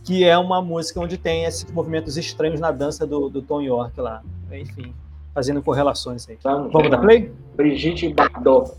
que 0.04 0.26
é 0.26 0.38
uma 0.38 0.62
música 0.62 1.00
onde 1.00 1.18
tem 1.18 1.46
esses 1.46 1.72
movimentos 1.72 2.18
estranhos 2.18 2.60
na 2.60 2.72
dança 2.74 3.08
do, 3.08 3.30
do 3.30 3.42
Tom 3.42 3.62
York 3.62 4.02
lá. 4.02 4.22
Enfim, 4.52 4.94
fazendo 5.34 5.64
correlações 5.64 6.28
aí. 6.28 6.38
Vamos, 6.44 6.74
Vamos 6.74 6.92
dar 6.92 6.98
play? 6.98 7.32
Brigitte 7.56 8.14
Bardot. 8.14 8.74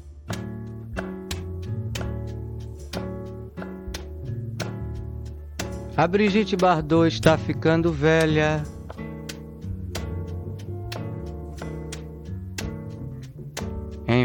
A 5.97 6.07
Brigitte 6.07 6.57
Bardot 6.57 7.09
está 7.09 7.39
ficando 7.39 7.91
velha. 7.91 8.63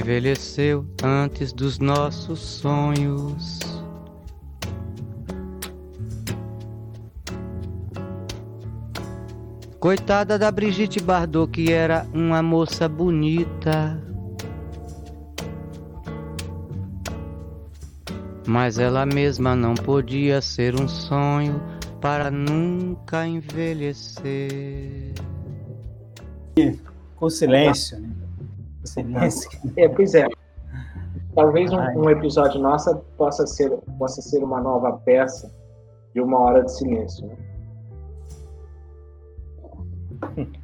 Envelheceu 0.01 0.83
antes 1.03 1.53
dos 1.53 1.77
nossos 1.77 2.39
sonhos. 2.39 3.59
Coitada 9.79 10.39
da 10.39 10.51
Brigitte 10.51 10.99
Bardot, 10.99 11.51
que 11.51 11.71
era 11.71 12.07
uma 12.15 12.41
moça 12.41 12.89
bonita. 12.89 14.01
Mas 18.47 18.79
ela 18.79 19.05
mesma 19.05 19.55
não 19.55 19.75
podia 19.75 20.41
ser 20.41 20.81
um 20.81 20.87
sonho 20.87 21.61
para 22.01 22.31
nunca 22.31 23.27
envelhecer. 23.27 25.13
Com 27.15 27.29
silêncio, 27.29 27.99
né? 27.99 28.20
É, 29.77 29.87
pois 29.89 30.15
é. 30.15 30.27
Talvez 31.35 31.71
um, 31.71 31.77
um, 31.77 32.09
episódio 32.09 32.59
nosso 32.59 32.93
possa 33.17 33.47
ser, 33.47 33.69
possa 33.97 34.21
ser 34.21 34.43
uma 34.43 34.59
nova 34.59 34.93
peça 34.97 35.53
de 36.13 36.19
uma 36.19 36.39
hora 36.39 36.63
de 36.63 36.71
silêncio. 36.71 37.27
Né? 37.27 37.37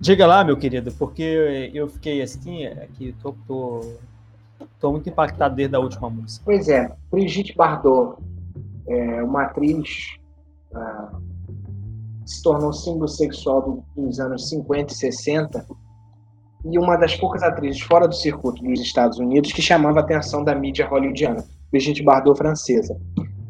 Diga 0.00 0.26
lá, 0.26 0.44
meu 0.44 0.56
querido, 0.56 0.92
porque 0.92 1.70
eu 1.74 1.88
fiquei 1.88 2.22
assim, 2.22 2.66
aqui, 2.66 3.14
tô, 3.20 3.34
tô, 3.46 3.80
tô 4.78 4.92
muito 4.92 5.08
impactado 5.08 5.56
desde 5.56 5.74
a 5.74 5.80
última 5.80 6.08
música. 6.08 6.44
Pois 6.44 6.68
é, 6.68 6.90
Brigitte 7.10 7.56
Bardot, 7.56 8.16
é 8.86 9.22
uma 9.22 9.42
atriz 9.42 10.16
ah, 10.72 11.17
se 12.28 12.42
tornou 12.42 12.74
símbolo 12.74 13.08
sexual 13.08 13.82
dos 13.96 14.20
anos 14.20 14.50
50 14.50 14.92
e 14.92 14.96
60 14.96 15.66
e 16.70 16.78
uma 16.78 16.96
das 16.96 17.16
poucas 17.16 17.42
atrizes 17.42 17.80
fora 17.80 18.06
do 18.06 18.14
circuito 18.14 18.62
dos 18.62 18.80
Estados 18.80 19.18
Unidos 19.18 19.50
que 19.50 19.62
chamava 19.62 20.00
a 20.00 20.02
atenção 20.02 20.44
da 20.44 20.54
mídia 20.54 20.86
hollywoodiana. 20.86 21.42
Brigitte 21.70 22.02
Bardot 22.02 22.36
francesa. 22.36 23.00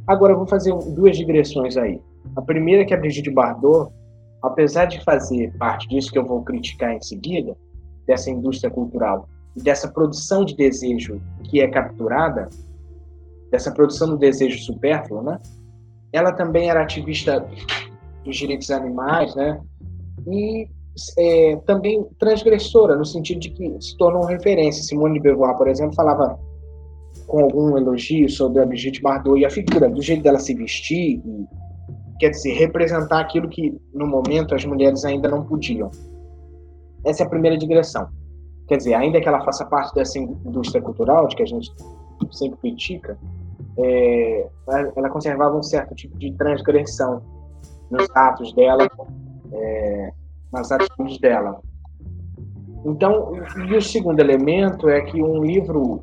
Agora 0.06 0.32
eu 0.32 0.36
vou 0.38 0.46
fazer 0.46 0.72
duas 0.94 1.16
digressões 1.16 1.76
aí. 1.76 2.00
A 2.36 2.42
primeira 2.42 2.82
é 2.82 2.84
que 2.84 2.94
a 2.94 2.96
Brigitte 2.96 3.30
Bardot, 3.30 3.92
apesar 4.42 4.84
de 4.84 5.02
fazer 5.02 5.52
parte 5.58 5.88
disso 5.88 6.12
que 6.12 6.18
eu 6.18 6.24
vou 6.24 6.42
criticar 6.44 6.92
em 6.92 7.02
seguida, 7.02 7.56
dessa 8.06 8.30
indústria 8.30 8.70
cultural 8.70 9.28
e 9.56 9.62
dessa 9.62 9.88
produção 9.88 10.44
de 10.44 10.54
desejo 10.54 11.20
que 11.44 11.60
é 11.60 11.66
capturada, 11.66 12.48
dessa 13.50 13.72
produção 13.72 14.10
do 14.10 14.16
desejo 14.16 14.58
supérfluo, 14.60 15.22
né? 15.22 15.40
Ela 16.12 16.32
também 16.32 16.70
era 16.70 16.82
ativista 16.82 17.44
dos 18.28 18.36
direitos 18.36 18.70
animais, 18.70 19.34
né? 19.34 19.60
E 20.26 20.68
é, 21.16 21.56
também 21.64 22.04
transgressora, 22.18 22.94
no 22.94 23.04
sentido 23.04 23.40
de 23.40 23.50
que 23.50 23.76
se 23.80 23.96
tornou 23.96 24.24
referência. 24.24 24.84
Simone 24.84 25.14
de 25.14 25.20
Beauvoir, 25.20 25.56
por 25.56 25.66
exemplo, 25.66 25.94
falava 25.94 26.38
com 27.26 27.40
algum 27.40 27.76
elogio 27.76 28.28
sobre 28.28 28.62
a 28.62 28.66
Brigitte 28.66 29.02
Bardot 29.02 29.38
e 29.40 29.46
a 29.46 29.50
figura, 29.50 29.88
do 29.88 30.02
jeito 30.02 30.22
dela 30.22 30.38
se 30.38 30.54
vestir, 30.54 31.22
e, 31.24 31.46
quer 32.18 32.30
dizer, 32.30 32.52
representar 32.52 33.20
aquilo 33.20 33.48
que 33.48 33.74
no 33.94 34.06
momento 34.06 34.54
as 34.54 34.64
mulheres 34.64 35.04
ainda 35.04 35.28
não 35.28 35.44
podiam. 35.44 35.90
Essa 37.04 37.22
é 37.22 37.26
a 37.26 37.28
primeira 37.28 37.56
digressão. 37.56 38.08
Quer 38.66 38.76
dizer, 38.76 38.94
ainda 38.94 39.20
que 39.20 39.28
ela 39.28 39.42
faça 39.44 39.64
parte 39.64 39.94
dessa 39.94 40.18
indústria 40.18 40.82
cultural, 40.82 41.26
de 41.28 41.36
que 41.36 41.42
a 41.42 41.46
gente 41.46 41.70
sempre 42.32 42.58
critica, 42.58 43.18
é, 43.78 44.46
ela 44.96 45.08
conservava 45.08 45.56
um 45.56 45.62
certo 45.62 45.94
tipo 45.94 46.18
de 46.18 46.32
transgressão 46.32 47.22
nos 47.90 48.06
atos 48.14 48.52
dela, 48.54 48.88
é, 49.52 50.12
nas 50.52 50.70
atitudes 50.70 51.18
dela. 51.18 51.60
Então, 52.84 53.32
e 53.68 53.76
o 53.76 53.82
segundo 53.82 54.20
elemento 54.20 54.88
é 54.88 55.00
que 55.02 55.22
um 55.22 55.42
livro 55.42 56.02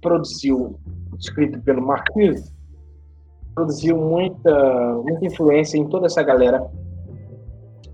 produziu, 0.00 0.78
escrito 1.18 1.60
pelo 1.62 1.82
Marquise, 1.82 2.52
produziu 3.54 3.96
muita, 3.96 4.94
muita 5.02 5.26
influência 5.26 5.76
em 5.76 5.88
toda 5.88 6.06
essa 6.06 6.22
galera 6.22 6.64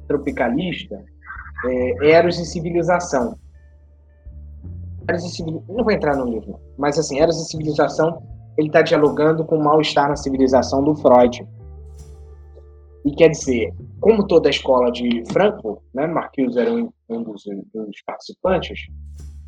tropicalista, 0.06 1.02
é, 1.64 2.10
Eros 2.10 2.38
e 2.38 2.44
Civilização. 2.44 3.36
Eros 5.08 5.24
e 5.24 5.30
Civil... 5.30 5.64
Não 5.68 5.84
vou 5.84 5.92
entrar 5.92 6.16
no 6.16 6.24
livro, 6.24 6.58
mas 6.76 6.98
assim, 6.98 7.20
Eros 7.20 7.40
e 7.40 7.50
Civilização, 7.50 8.22
ele 8.56 8.68
está 8.68 8.82
dialogando 8.82 9.44
com 9.44 9.56
o 9.56 9.64
mal-estar 9.64 10.08
na 10.08 10.16
civilização 10.16 10.82
do 10.82 10.94
Freud. 10.94 11.46
E 13.06 13.14
quer 13.14 13.28
dizer, 13.28 13.72
como 14.00 14.26
toda 14.26 14.48
a 14.48 14.50
escola 14.50 14.90
de 14.90 15.22
Frankfurt, 15.32 15.78
né, 15.94 16.08
Marquise 16.08 16.58
era 16.58 16.72
um, 16.74 16.90
um 17.08 17.22
dos, 17.22 17.44
dos 17.72 18.02
participantes, 18.04 18.80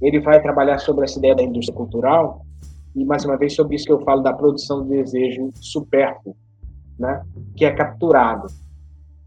ele 0.00 0.20
vai 0.20 0.40
trabalhar 0.40 0.78
sobre 0.78 1.04
essa 1.04 1.18
ideia 1.18 1.34
da 1.34 1.42
indústria 1.42 1.76
cultural 1.76 2.46
e 2.94 3.04
mais 3.04 3.24
uma 3.24 3.36
vez 3.36 3.56
sobre 3.56 3.74
isso 3.74 3.86
que 3.86 3.92
eu 3.92 4.04
falo 4.04 4.22
da 4.22 4.32
produção 4.32 4.84
do 4.84 4.88
desejo 4.88 5.50
supérfluo, 5.56 6.36
né? 6.96 7.20
Que 7.56 7.64
é 7.64 7.72
capturado. 7.72 8.46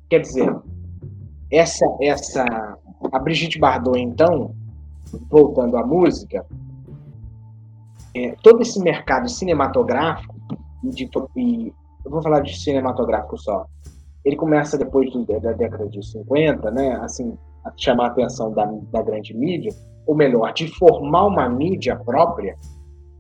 Quer 0.09 0.21
dizer, 0.21 0.55
essa 1.51 1.86
essa 2.01 2.45
a 3.11 3.19
Brigitte 3.19 3.59
Bardot 3.59 3.99
então, 3.99 4.55
voltando 5.29 5.75
à 5.75 5.86
música, 5.86 6.45
é, 8.15 8.34
todo 8.41 8.61
esse 8.61 8.79
mercado 8.79 9.27
cinematográfico 9.27 10.34
de, 10.84 11.09
e 11.36 11.73
eu 12.05 12.11
vou 12.11 12.21
falar 12.21 12.39
de 12.39 12.57
cinematográfico 12.57 13.38
só. 13.38 13.65
Ele 14.24 14.36
começa 14.36 14.78
depois 14.78 15.11
do, 15.11 15.26
da 15.26 15.51
década 15.53 15.88
de 15.88 16.05
50, 16.05 16.69
né? 16.72 16.93
Assim, 17.01 17.38
a 17.65 17.72
chamar 17.76 18.05
a 18.05 18.07
atenção 18.07 18.51
da, 18.53 18.65
da 18.91 19.01
grande 19.01 19.36
mídia, 19.36 19.74
ou 20.05 20.15
melhor, 20.15 20.53
de 20.53 20.67
formar 20.78 21.26
uma 21.26 21.47
mídia 21.49 21.95
própria 21.95 22.57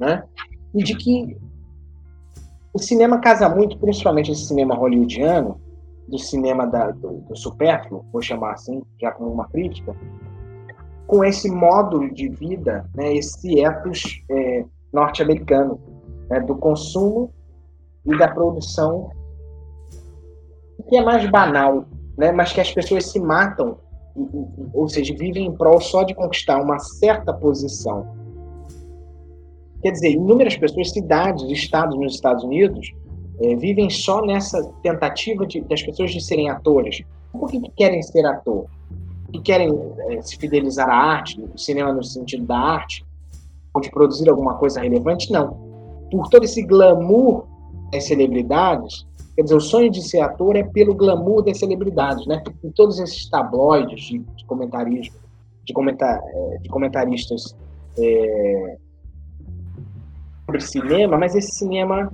né? 0.01 0.23
E 0.73 0.83
de 0.83 0.95
que 0.97 1.37
o 2.73 2.79
cinema 2.79 3.19
casa 3.19 3.47
muito, 3.47 3.77
principalmente 3.77 4.31
esse 4.31 4.47
cinema 4.47 4.73
hollywoodiano, 4.73 5.61
do 6.07 6.17
cinema 6.17 6.65
da, 6.65 6.89
do, 6.89 7.21
do 7.21 7.37
supérfluo, 7.37 8.03
vou 8.11 8.21
chamar 8.21 8.53
assim, 8.53 8.81
já 8.99 9.11
como 9.11 9.31
uma 9.31 9.47
crítica, 9.47 9.95
com 11.05 11.23
esse 11.23 11.49
módulo 11.51 12.11
de 12.11 12.27
vida, 12.29 12.89
né, 12.95 13.13
esse 13.13 13.59
ethos 13.59 14.23
é, 14.29 14.65
norte-americano, 14.91 15.79
né, 16.29 16.39
do 16.39 16.55
consumo 16.55 17.31
e 18.05 18.17
da 18.17 18.27
produção, 18.27 19.11
que 20.91 20.97
é 20.97 21.03
mais 21.03 21.27
banal, 21.31 21.85
né, 22.17 22.31
mas 22.31 22.53
que 22.53 22.61
as 22.61 22.71
pessoas 22.71 23.05
se 23.05 23.19
matam, 23.19 23.77
ou 24.73 24.87
seja, 24.87 25.15
vivem 25.17 25.47
em 25.47 25.51
prol 25.55 25.81
só 25.81 26.03
de 26.03 26.13
conquistar 26.13 26.61
uma 26.61 26.77
certa 26.77 27.33
posição 27.33 28.21
Quer 29.81 29.91
dizer, 29.91 30.11
inúmeras 30.11 30.55
pessoas, 30.55 30.91
cidades, 30.91 31.43
estados 31.49 31.97
nos 31.97 32.13
Estados 32.13 32.43
Unidos, 32.43 32.93
é, 33.41 33.55
vivem 33.55 33.89
só 33.89 34.23
nessa 34.23 34.63
tentativa 34.83 35.45
de, 35.45 35.61
das 35.61 35.81
pessoas 35.81 36.11
de 36.11 36.21
serem 36.21 36.49
atores. 36.49 37.03
Por 37.31 37.49
que, 37.49 37.59
que 37.59 37.71
querem 37.71 38.01
ser 38.03 38.25
ator? 38.25 38.65
Que 39.31 39.41
querem 39.41 39.71
é, 40.09 40.21
se 40.21 40.37
fidelizar 40.37 40.87
à 40.87 40.95
arte, 40.95 41.41
o 41.41 41.57
cinema 41.57 41.91
no 41.91 42.03
sentido 42.03 42.45
da 42.45 42.57
arte, 42.57 43.03
ou 43.73 43.81
de 43.81 43.89
produzir 43.89 44.29
alguma 44.29 44.55
coisa 44.55 44.81
relevante? 44.81 45.31
Não. 45.31 45.57
Por 46.11 46.29
todo 46.29 46.43
esse 46.43 46.61
glamour 46.61 47.47
das 47.91 48.03
celebridades, 48.03 49.07
quer 49.41 49.45
dizer, 49.45 49.55
o 49.55 49.61
sonho 49.61 49.89
de 49.89 50.07
ser 50.07 50.19
ator 50.19 50.55
é 50.55 50.63
pelo 50.63 50.93
glamour 50.93 51.41
das 51.41 51.57
celebridades, 51.57 52.27
né? 52.27 52.43
Em 52.63 52.71
todos 52.71 52.99
esses 52.99 53.27
tabloides 53.27 53.99
de, 54.03 54.19
de 54.19 54.45
comentarismo, 54.45 55.15
de, 55.65 55.73
comentar, 55.73 56.21
é, 56.23 56.57
de 56.59 56.69
comentaristas 56.69 57.55
é, 57.97 58.77
sobre 60.45 60.61
cinema, 60.61 61.17
mas 61.17 61.35
esse 61.35 61.55
cinema 61.55 62.13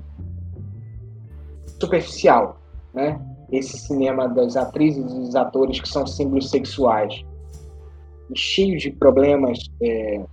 superficial, 1.80 2.62
né? 2.94 3.20
Esse 3.52 3.78
cinema 3.78 4.28
das 4.28 4.56
atrizes 4.56 5.12
e 5.12 5.20
dos 5.20 5.36
atores 5.36 5.82
que 5.82 5.90
são 5.90 6.08
símbolos 6.08 6.50
sexuais. 6.50 7.26
cheio 8.36 8.78
de 8.78 8.92
problemas 8.92 9.60
é, 9.82 10.26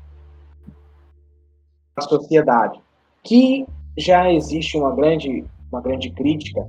na 1.97 2.03
sociedade, 2.05 2.81
que 3.25 3.67
já 3.99 4.33
existe 4.33 4.77
uma 4.77 4.95
grande, 4.95 5.45
uma 5.73 5.81
grande 5.81 6.11
crítica 6.11 6.65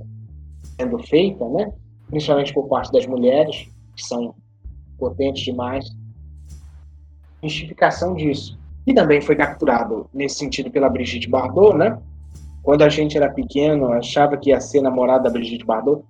sendo 0.78 0.98
feita, 0.98 1.48
né? 1.48 1.72
principalmente 2.08 2.52
por 2.52 2.68
parte 2.68 2.92
das 2.92 3.06
mulheres, 3.06 3.68
que 3.94 4.02
são 4.04 4.34
potentes 4.98 5.42
demais, 5.44 5.86
justificação 7.42 8.14
disso. 8.14 8.58
E 8.86 8.94
também 8.94 9.20
foi 9.20 9.34
capturado 9.34 10.08
nesse 10.14 10.36
sentido 10.36 10.70
pela 10.70 10.88
Brigitte 10.88 11.28
Bardot, 11.28 11.76
né? 11.76 11.98
Quando 12.62 12.82
a 12.82 12.88
gente 12.88 13.16
era 13.16 13.28
pequeno, 13.28 13.92
achava 13.92 14.36
que 14.36 14.50
ia 14.50 14.60
ser 14.60 14.80
namorada 14.80 15.24
da 15.24 15.30
Brigitte 15.30 15.64
Bardot. 15.64 16.02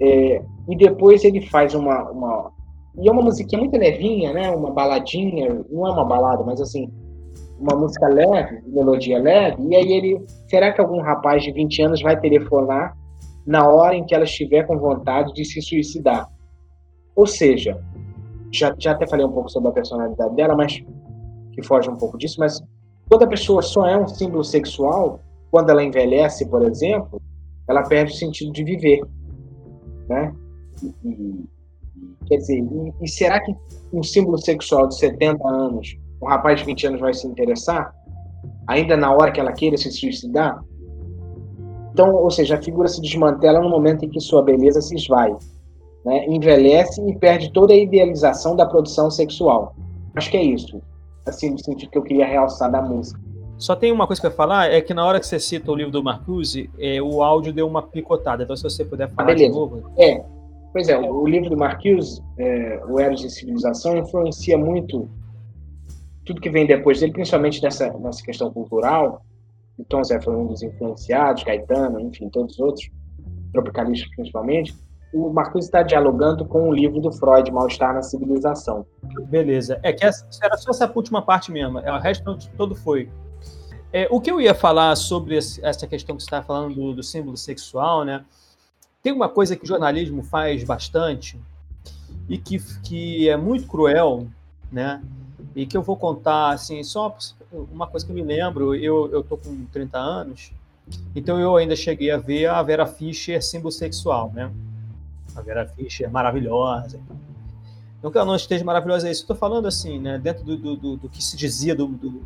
É, 0.00 0.42
e 0.68 0.76
depois 0.76 1.24
ele 1.24 1.42
faz 1.42 1.74
uma, 1.74 2.10
uma. 2.10 2.52
E 2.98 3.08
é 3.08 3.12
uma 3.12 3.22
musiquinha 3.22 3.60
muito 3.60 3.76
levinha, 3.76 4.32
né? 4.32 4.50
Uma 4.50 4.70
baladinha. 4.70 5.64
Não 5.70 5.86
é 5.86 5.90
uma 5.90 6.04
balada, 6.04 6.42
mas 6.44 6.60
assim. 6.60 6.90
Uma 7.58 7.74
música 7.74 8.06
leve, 8.06 8.62
melodia 8.66 9.18
leve. 9.18 9.62
E 9.68 9.76
aí 9.76 9.92
ele. 9.92 10.26
Será 10.48 10.72
que 10.72 10.80
algum 10.80 11.00
rapaz 11.00 11.42
de 11.42 11.52
20 11.52 11.82
anos 11.82 12.02
vai 12.02 12.18
telefonar 12.18 12.96
na 13.46 13.68
hora 13.68 13.94
em 13.94 14.04
que 14.04 14.14
ela 14.14 14.24
estiver 14.24 14.66
com 14.66 14.78
vontade 14.78 15.32
de 15.32 15.44
se 15.44 15.60
suicidar? 15.62 16.28
Ou 17.14 17.26
seja, 17.26 17.80
já, 18.52 18.74
já 18.78 18.92
até 18.92 19.06
falei 19.06 19.24
um 19.24 19.32
pouco 19.32 19.48
sobre 19.48 19.68
a 19.68 19.72
personalidade 19.72 20.34
dela, 20.34 20.56
mas 20.56 20.82
que 21.52 21.62
foge 21.62 21.88
um 21.88 21.96
pouco 21.96 22.18
disso, 22.18 22.36
mas 22.38 22.62
toda 23.08 23.26
pessoa 23.26 23.62
só 23.62 23.86
é 23.86 23.96
um 23.96 24.06
símbolo 24.06 24.44
sexual 24.44 25.20
quando 25.50 25.70
ela 25.70 25.82
envelhece, 25.82 26.46
por 26.46 26.62
exemplo, 26.62 27.20
ela 27.68 27.82
perde 27.82 28.12
o 28.12 28.16
sentido 28.16 28.52
de 28.52 28.62
viver, 28.62 29.00
né? 30.08 30.34
E, 31.02 31.44
quer 32.26 32.36
dizer, 32.36 32.58
e, 32.58 32.92
e, 33.04 33.08
será 33.08 33.40
que 33.40 33.54
um 33.92 34.02
símbolo 34.02 34.38
sexual 34.38 34.88
de 34.88 34.98
70 34.98 35.48
anos, 35.48 35.96
um 36.22 36.26
rapaz 36.26 36.60
de 36.60 36.66
20 36.66 36.86
anos 36.88 37.00
vai 37.00 37.14
se 37.14 37.26
interessar? 37.26 37.94
Ainda 38.68 38.96
na 38.96 39.12
hora 39.12 39.32
que 39.32 39.40
ela 39.40 39.52
queira 39.52 39.76
se 39.76 39.90
suicidar? 39.90 40.62
Então, 41.96 42.14
ou 42.14 42.30
seja, 42.30 42.56
a 42.56 42.62
figura 42.62 42.88
se 42.88 43.00
desmantela 43.00 43.58
no 43.58 43.70
momento 43.70 44.04
em 44.04 44.10
que 44.10 44.20
sua 44.20 44.42
beleza 44.42 44.82
se 44.82 44.94
esvai, 44.94 45.34
né? 46.04 46.26
envelhece 46.26 47.00
e 47.00 47.18
perde 47.18 47.50
toda 47.50 47.72
a 47.72 47.76
idealização 47.76 48.54
da 48.54 48.66
produção 48.66 49.10
sexual. 49.10 49.74
Acho 50.14 50.30
que 50.30 50.36
é 50.36 50.42
isso, 50.42 50.82
assim, 51.24 51.52
no 51.52 51.58
sentido 51.58 51.90
que 51.90 51.96
eu 51.96 52.02
queria 52.02 52.26
realçar 52.26 52.70
da 52.70 52.82
música. 52.82 53.18
Só 53.56 53.74
tem 53.74 53.90
uma 53.90 54.06
coisa 54.06 54.20
que 54.20 54.26
eu 54.26 54.30
ia 54.30 54.36
falar, 54.36 54.70
é 54.70 54.82
que 54.82 54.92
na 54.92 55.06
hora 55.06 55.18
que 55.18 55.26
você 55.26 55.40
cita 55.40 55.72
o 55.72 55.74
livro 55.74 55.90
do 55.90 56.04
Marcuse, 56.04 56.68
é, 56.78 57.00
o 57.00 57.22
áudio 57.22 57.50
deu 57.50 57.66
uma 57.66 57.80
picotada. 57.80 58.42
Então, 58.42 58.54
se 58.54 58.62
você 58.62 58.84
puder 58.84 59.08
falar 59.08 59.30
ah, 59.30 59.34
de 59.34 59.48
novo. 59.48 59.90
É, 59.96 60.22
pois 60.74 60.90
é, 60.90 60.98
o 60.98 61.26
livro 61.26 61.48
do 61.48 61.56
Marcuse, 61.56 62.22
é, 62.38 62.78
O 62.86 63.00
Eros 63.00 63.24
e 63.24 63.30
Civilização, 63.30 63.96
influencia 63.96 64.58
muito 64.58 65.08
tudo 66.26 66.42
que 66.42 66.50
vem 66.50 66.66
depois 66.66 67.00
dele, 67.00 67.12
principalmente 67.12 67.62
nessa, 67.62 67.90
nessa 67.94 68.22
questão 68.22 68.52
cultural. 68.52 69.22
Então, 69.78 70.02
Zé 70.02 70.20
foi 70.20 70.34
um 70.34 70.46
dos 70.46 70.62
influenciados, 70.62 71.44
Caetano, 71.44 72.00
enfim, 72.00 72.28
todos 72.28 72.54
os 72.54 72.60
outros, 72.60 72.90
tropicalistas 73.52 74.08
principalmente 74.14 74.74
o 75.16 75.32
Marcos 75.32 75.64
está 75.64 75.82
dialogando 75.82 76.44
com 76.44 76.68
o 76.68 76.74
livro 76.74 77.00
do 77.00 77.10
Freud, 77.10 77.50
Mal-Estar 77.50 77.94
na 77.94 78.02
Civilização. 78.02 78.84
Beleza. 79.28 79.78
É 79.82 79.92
que 79.92 80.04
essa, 80.04 80.26
era 80.42 80.56
só 80.56 80.70
essa 80.70 80.90
última 80.94 81.22
parte 81.22 81.50
mesmo. 81.50 81.78
É, 81.78 81.90
o 81.90 81.98
resto 81.98 82.36
todo 82.56 82.74
foi. 82.74 83.08
É, 83.92 84.06
o 84.10 84.20
que 84.20 84.30
eu 84.30 84.40
ia 84.40 84.54
falar 84.54 84.94
sobre 84.96 85.36
essa 85.36 85.86
questão 85.86 86.16
que 86.16 86.22
você 86.22 86.26
está 86.26 86.42
falando 86.42 86.74
do, 86.74 86.94
do, 86.94 87.02
símbolo 87.02 87.36
sexual, 87.36 88.04
né? 88.04 88.24
Tem 89.02 89.12
uma 89.12 89.28
coisa 89.28 89.56
que 89.56 89.64
o 89.64 89.66
jornalismo 89.66 90.22
faz 90.22 90.64
bastante 90.64 91.40
e 92.28 92.36
que, 92.36 92.58
que 92.82 93.28
é 93.28 93.36
muito 93.36 93.66
cruel, 93.66 94.26
né? 94.70 95.00
E 95.54 95.64
que 95.64 95.76
eu 95.76 95.82
vou 95.82 95.96
contar, 95.96 96.50
assim, 96.50 96.82
só 96.82 97.16
uma 97.72 97.86
coisa 97.86 98.04
que 98.04 98.12
eu 98.12 98.16
me 98.16 98.22
lembro. 98.22 98.74
Eu, 98.74 99.10
eu 99.12 99.22
tô 99.22 99.36
com 99.36 99.66
30 99.66 99.98
anos, 99.98 100.52
então 101.14 101.40
eu 101.40 101.56
ainda 101.56 101.74
cheguei 101.74 102.10
a 102.10 102.16
ver 102.16 102.46
a 102.46 102.62
Vera 102.62 102.86
Fischer 102.86 103.42
símbolo 103.42 103.72
sexual, 103.72 104.32
né? 104.34 104.50
a 105.36 105.42
Vera 105.42 105.66
Fischer 105.66 106.10
maravilhosa. 106.10 106.98
Não 108.02 108.10
que 108.10 108.18
ela 108.18 108.26
não 108.26 108.36
esteja 108.36 108.64
maravilhosa, 108.64 109.08
é 109.08 109.10
isso. 109.10 109.22
Estou 109.22 109.36
falando 109.36 109.66
assim, 109.66 109.98
né, 109.98 110.18
dentro 110.18 110.44
do, 110.44 110.56
do, 110.56 110.76
do, 110.76 110.96
do 110.96 111.08
que 111.08 111.22
se 111.22 111.36
dizia 111.36 111.74
do, 111.74 111.86
do, 111.86 112.22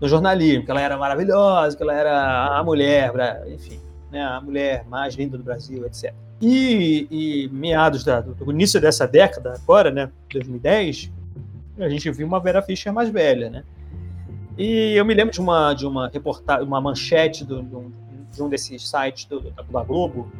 do, 0.00 0.08
jornalismo, 0.08 0.64
que 0.64 0.70
ela 0.70 0.80
era 0.80 0.96
maravilhosa, 0.96 1.76
que 1.76 1.82
ela 1.82 1.94
era 1.94 2.58
a 2.58 2.62
mulher, 2.62 3.12
enfim, 3.48 3.80
né, 4.10 4.22
a 4.22 4.40
mulher 4.40 4.84
mais 4.88 5.14
linda 5.14 5.38
do 5.38 5.44
Brasil, 5.44 5.86
etc. 5.86 6.12
E, 6.40 7.06
e 7.10 7.48
meados 7.48 8.04
da, 8.04 8.20
do, 8.20 8.52
início 8.52 8.80
dessa 8.80 9.06
década, 9.06 9.54
agora, 9.54 9.90
né, 9.90 10.10
2010, 10.30 11.10
a 11.78 11.88
gente 11.88 12.10
viu 12.10 12.26
uma 12.26 12.40
Vera 12.40 12.60
Fischer 12.60 12.92
mais 12.92 13.08
velha, 13.08 13.48
né? 13.48 13.64
E 14.58 14.94
eu 14.94 15.04
me 15.04 15.12
lembro 15.12 15.32
de 15.32 15.40
uma 15.40 15.74
de 15.74 15.86
uma 15.86 16.08
reportagem, 16.08 16.66
uma 16.66 16.80
manchete 16.80 17.44
do, 17.44 17.62
de 18.32 18.42
um 18.42 18.48
desses 18.48 18.88
sites 18.88 19.26
do, 19.26 19.40
da 19.50 19.82
Globo, 19.82 20.30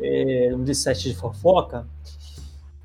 é, 0.00 0.50
um 0.54 0.64
desses 0.64 0.82
sites 0.82 1.02
de 1.02 1.14
fofoca, 1.14 1.86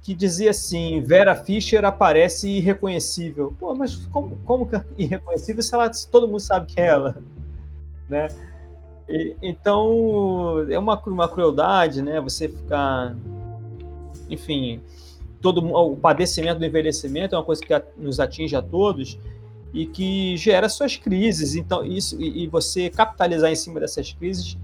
que 0.03 0.13
dizia 0.13 0.51
assim: 0.51 1.01
Vera 1.01 1.35
Fischer 1.35 1.83
aparece 1.85 2.49
irreconhecível. 2.49 3.55
Pô, 3.59 3.73
mas 3.73 3.95
como, 4.07 4.37
como 4.45 4.67
que 4.67 4.75
é 4.75 4.83
irreconhecível 4.97 5.63
se, 5.63 5.73
ela, 5.73 5.89
todo 6.11 6.27
mundo 6.27 6.39
sabe 6.39 6.67
que 6.67 6.79
é 6.79 6.87
ela? 6.87 7.17
Né? 8.09 8.27
E, 9.07 9.35
então, 9.39 10.65
é 10.67 10.79
uma, 10.79 10.99
uma 11.05 11.27
crueldade, 11.27 12.01
né? 12.01 12.19
Você 12.21 12.49
ficar. 12.49 13.15
Enfim, 14.27 14.81
todo 15.39 15.63
o 15.63 15.95
padecimento 15.95 16.57
do 16.57 16.65
envelhecimento 16.65 17.35
é 17.35 17.37
uma 17.37 17.43
coisa 17.43 17.61
que 17.61 17.83
nos 17.95 18.19
atinge 18.19 18.55
a 18.55 18.63
todos 18.63 19.15
e 19.73 19.85
que 19.85 20.35
gera 20.37 20.67
suas 20.69 20.97
crises. 20.97 21.55
Então, 21.55 21.85
isso 21.85 22.19
e, 22.21 22.43
e 22.43 22.47
você 22.47 22.89
capitalizar 22.89 23.51
em 23.51 23.55
cima 23.55 23.79
dessas 23.79 24.11
crises 24.13 24.57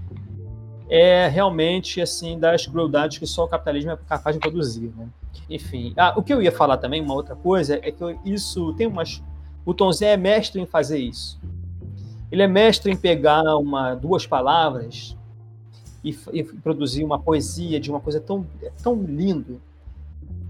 é 0.88 1.26
realmente 1.28 2.00
assim 2.00 2.38
das 2.38 2.66
crueldades 2.66 3.18
que 3.18 3.26
só 3.26 3.44
o 3.44 3.48
capitalismo 3.48 3.90
é 3.92 3.98
capaz 4.08 4.36
de 4.36 4.40
produzir. 4.40 4.92
Né? 4.96 5.08
Enfim, 5.48 5.92
ah, 5.96 6.14
o 6.16 6.22
que 6.22 6.32
eu 6.32 6.42
ia 6.42 6.52
falar 6.52 6.76
também, 6.78 7.00
uma 7.00 7.14
outra 7.14 7.34
coisa, 7.34 7.78
é 7.82 7.90
que 7.90 8.18
isso 8.24 8.72
tem 8.74 8.86
umas. 8.86 9.22
O 9.64 9.74
Tom 9.74 9.92
Zé 9.92 10.12
é 10.12 10.16
mestre 10.16 10.60
em 10.60 10.66
fazer 10.66 10.98
isso. 10.98 11.40
Ele 12.30 12.42
é 12.42 12.46
mestre 12.46 12.92
em 12.92 12.96
pegar 12.96 13.56
uma, 13.56 13.94
duas 13.94 14.26
palavras 14.26 15.16
e, 16.02 16.16
e 16.32 16.42
produzir 16.42 17.04
uma 17.04 17.18
poesia 17.18 17.78
de 17.78 17.90
uma 17.90 18.00
coisa 18.00 18.20
tão, 18.20 18.46
tão 18.82 19.00
lindo. 19.02 19.60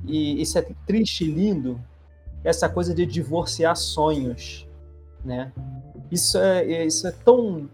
E 0.07 0.41
isso 0.41 0.59
é 0.59 0.67
triste 0.87 1.25
e 1.25 1.31
lindo, 1.31 1.81
essa 2.47 2.69
coisa 2.69 2.95
de 2.95 3.05
divorciar 3.05 3.77
sonhos, 3.77 4.67
né? 5.25 5.53
Isso 6.11 6.39
é, 6.39 6.85
isso 6.85 7.07
é 7.07 7.11
tão, 7.11 7.69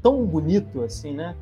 tão 0.00 0.24
bonito, 0.24 0.82
assim, 0.82 1.12
né? 1.12 1.34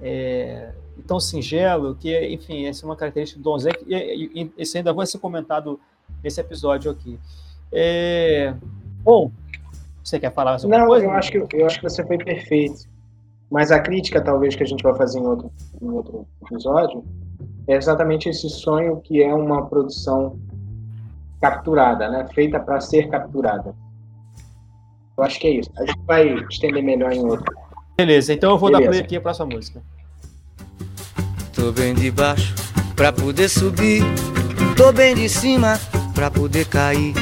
é, 0.00 0.72
tão 1.06 1.20
singelo 1.20 1.94
que, 1.94 2.16
enfim, 2.28 2.66
essa 2.66 2.84
é 2.84 2.88
uma 2.88 2.96
característica 2.96 3.40
do 3.40 3.44
Don 3.44 3.58
Zé, 3.58 3.70
e, 3.86 3.94
e, 3.94 4.42
e 4.42 4.62
isso 4.62 4.76
ainda 4.76 4.92
vai 4.92 5.06
ser 5.06 5.18
comentado 5.18 5.78
nesse 6.22 6.40
episódio 6.40 6.90
aqui. 6.90 7.18
É, 7.72 8.54
bom, 9.02 9.30
você 10.02 10.18
quer 10.18 10.32
falar 10.32 10.58
sobre 10.58 10.76
Não, 10.76 10.86
coisa? 10.86 11.04
Eu 11.04 11.10
acho, 11.12 11.30
que, 11.30 11.56
eu 11.56 11.66
acho 11.66 11.80
que 11.80 11.88
você 11.88 12.04
foi 12.04 12.18
perfeito. 12.18 12.88
Mas 13.50 13.72
a 13.72 13.80
crítica, 13.80 14.20
talvez, 14.20 14.54
que 14.54 14.62
a 14.62 14.66
gente 14.66 14.82
vai 14.82 14.94
fazer 14.94 15.18
em 15.18 15.26
outro, 15.26 15.50
em 15.80 15.88
outro 15.88 16.26
episódio, 16.44 17.02
é 17.66 17.76
exatamente 17.76 18.28
esse 18.28 18.48
sonho 18.48 19.00
que 19.00 19.22
é 19.22 19.34
uma 19.34 19.66
produção 19.66 20.38
capturada, 21.40 22.08
né? 22.08 22.26
feita 22.34 22.58
para 22.58 22.80
ser 22.80 23.08
capturada. 23.08 23.74
Eu 25.16 25.24
acho 25.24 25.38
que 25.40 25.48
é 25.48 25.50
isso. 25.50 25.70
A 25.78 25.84
gente 25.84 26.00
vai 26.06 26.28
estender 26.50 26.82
melhor 26.82 27.12
em 27.12 27.24
outro. 27.24 27.44
Beleza, 27.96 28.32
então 28.32 28.50
eu 28.52 28.58
vou 28.58 28.70
Beleza. 28.70 28.84
dar 28.84 28.90
play 28.90 29.04
aqui 29.04 29.16
a 29.16 29.20
próxima 29.20 29.46
música. 29.46 29.82
Tô 31.52 31.72
bem 31.72 31.94
de 31.94 32.10
baixo 32.10 32.54
pra 32.94 33.12
poder 33.12 33.48
subir. 33.48 34.02
Tô 34.76 34.92
bem 34.92 35.14
de 35.16 35.28
cima 35.28 35.78
pra 36.14 36.30
poder 36.30 36.66
cair. 36.66 37.14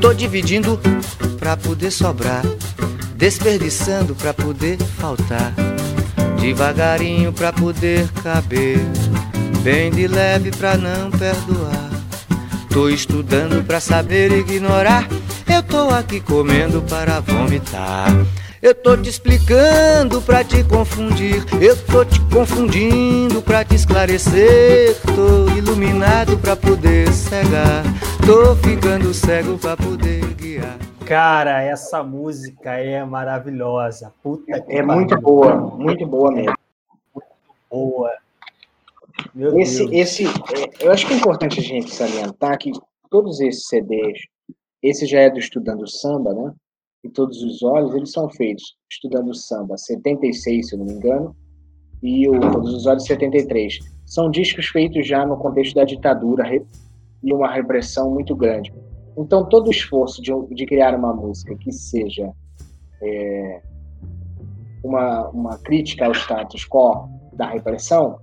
Tô 0.00 0.12
dividindo 0.12 0.80
pra 1.38 1.56
poder 1.56 1.92
sobrar. 1.92 2.42
Desperdiçando 3.14 4.14
pra 4.16 4.34
poder 4.34 4.78
faltar. 4.78 5.52
Devagarinho 6.40 7.32
pra 7.32 7.52
poder 7.52 8.10
caber. 8.22 8.78
Bem 9.62 9.90
de 9.90 10.08
leve 10.08 10.50
pra 10.50 10.76
não 10.76 11.10
perdoar. 11.10 11.89
Tô 12.72 12.88
estudando 12.88 13.64
pra 13.66 13.80
saber 13.80 14.30
ignorar. 14.30 15.08
Eu 15.52 15.60
tô 15.62 15.90
aqui 15.90 16.20
comendo 16.20 16.80
para 16.82 17.18
vomitar. 17.20 18.06
Eu 18.62 18.74
tô 18.74 18.96
te 18.96 19.08
explicando 19.08 20.22
pra 20.22 20.44
te 20.44 20.62
confundir. 20.62 21.44
Eu 21.60 21.76
tô 21.86 22.04
te 22.04 22.20
confundindo 22.32 23.42
pra 23.42 23.64
te 23.64 23.74
esclarecer. 23.74 24.96
Tô 25.16 25.50
iluminado 25.56 26.38
pra 26.38 26.54
poder 26.54 27.12
cegar. 27.12 27.82
Tô 28.24 28.54
ficando 28.56 29.12
cego 29.12 29.58
pra 29.58 29.76
poder 29.76 30.24
guiar. 30.34 30.78
Cara, 31.04 31.62
essa 31.62 32.04
música 32.04 32.74
é 32.74 33.04
maravilhosa. 33.04 34.12
Puta 34.22 34.44
é, 34.68 34.78
é 34.78 34.82
muito 34.82 35.20
boa, 35.20 35.56
muito 35.56 36.06
boa 36.06 36.30
mesmo. 36.30 36.54
Muito 37.12 37.28
boa. 37.68 38.19
Meu 39.34 39.58
esse, 39.58 39.78
Deus. 39.78 39.92
esse, 39.92 40.24
é, 40.24 40.86
eu 40.86 40.92
acho 40.92 41.06
que 41.06 41.14
é 41.14 41.16
importante 41.16 41.60
a 41.60 41.62
gente 41.62 41.90
salientar 41.90 42.58
que 42.58 42.72
todos 43.10 43.40
esses 43.40 43.66
CDs, 43.66 44.18
esse 44.82 45.06
já 45.06 45.20
é 45.20 45.30
do 45.30 45.38
Estudando 45.38 45.88
Samba, 45.88 46.32
né? 46.34 46.54
E 47.02 47.08
todos 47.08 47.42
os 47.42 47.62
olhos, 47.62 47.94
eles 47.94 48.12
são 48.12 48.28
feitos 48.28 48.76
Estudando 48.90 49.34
Samba 49.34 49.76
76, 49.76 50.68
se 50.68 50.74
eu 50.74 50.78
não 50.78 50.86
me 50.86 50.92
engano, 50.92 51.34
e 52.02 52.28
o 52.28 52.38
Todos 52.40 52.74
os 52.74 52.86
Olhos 52.86 53.04
73. 53.04 53.78
São 54.06 54.30
discos 54.30 54.66
feitos 54.66 55.06
já 55.06 55.24
no 55.24 55.36
contexto 55.36 55.74
da 55.74 55.84
ditadura 55.84 56.44
e 57.22 57.32
uma 57.32 57.50
repressão 57.50 58.10
muito 58.10 58.34
grande. 58.34 58.72
Então, 59.16 59.46
todo 59.48 59.68
o 59.68 59.70
esforço 59.70 60.22
de, 60.22 60.32
de 60.54 60.66
criar 60.66 60.94
uma 60.94 61.12
música 61.14 61.54
que 61.56 61.70
seja 61.72 62.32
é, 63.02 63.62
uma, 64.82 65.28
uma 65.28 65.58
crítica 65.58 66.06
ao 66.06 66.12
status 66.12 66.66
quo 66.66 67.08
da 67.34 67.46
repressão, 67.46 68.18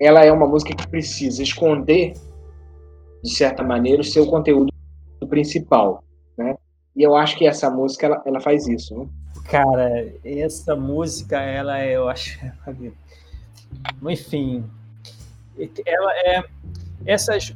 ela 0.00 0.24
é 0.24 0.32
uma 0.32 0.46
música 0.46 0.74
que 0.74 0.86
precisa 0.88 1.42
esconder, 1.42 2.14
de 3.22 3.30
certa 3.30 3.62
maneira, 3.62 4.00
o 4.00 4.04
seu 4.04 4.26
conteúdo 4.26 4.72
principal, 5.28 6.02
né? 6.36 6.56
E 6.94 7.02
eu 7.02 7.14
acho 7.14 7.36
que 7.36 7.46
essa 7.46 7.70
música, 7.70 8.06
ela, 8.06 8.22
ela 8.24 8.40
faz 8.40 8.66
isso, 8.66 8.96
né? 8.96 9.06
Cara, 9.50 10.12
essa 10.24 10.76
música, 10.76 11.40
ela 11.40 11.78
é, 11.78 11.96
eu 11.96 12.08
acho, 12.08 12.38
enfim, 14.08 14.64
ela 15.86 16.12
é 16.18 16.44
essas 17.06 17.54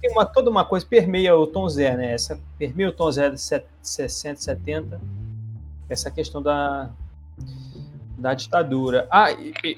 tem 0.00 0.10
uma 0.10 0.24
toda 0.24 0.50
uma 0.50 0.64
coisa 0.64 0.86
permeia 0.86 1.36
o 1.36 1.46
Tom 1.46 1.68
Zé, 1.68 1.96
né? 1.96 2.12
Essa 2.12 2.38
permeia 2.58 2.88
o 2.88 2.92
Tom 2.92 3.10
Zé 3.10 3.30
de 3.30 3.40
60, 3.40 4.40
70, 4.40 5.00
essa 5.88 6.10
questão 6.10 6.40
da 6.40 6.90
da 8.24 8.32
ditadura. 8.32 9.06
Ah, 9.10 9.26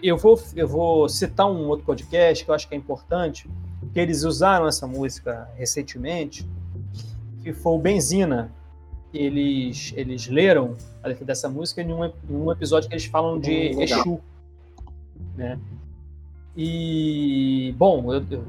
eu 0.01 0.17
vou 0.17 0.41
eu 0.55 0.69
vou 0.69 1.09
citar 1.09 1.51
um 1.51 1.67
outro 1.67 1.85
podcast 1.85 2.45
que 2.45 2.49
eu 2.49 2.55
acho 2.55 2.69
que 2.69 2.77
é 2.77 2.79
importante, 2.79 3.51
que 3.93 3.99
eles 3.99 4.23
usaram 4.23 4.69
essa 4.69 4.87
música 4.87 5.51
recentemente, 5.57 6.49
que 7.43 7.53
foi 7.53 7.73
o 7.73 7.79
Benzina. 7.79 8.53
Eles 9.13 9.93
eles 9.97 10.29
leram 10.29 10.77
a 11.03 11.09
letra 11.09 11.25
dessa 11.25 11.49
música 11.49 11.83
em 11.83 11.93
um, 11.93 12.05
em 12.05 12.13
um 12.31 12.53
episódio 12.53 12.89
que 12.89 12.95
eles 12.95 13.07
falam 13.07 13.41
de 13.41 13.73
hum, 13.75 13.83
Exu, 13.83 14.21
né? 15.37 15.59
E 16.57 17.75
bom, 17.77 18.15
eu, 18.15 18.25
eu 18.31 18.45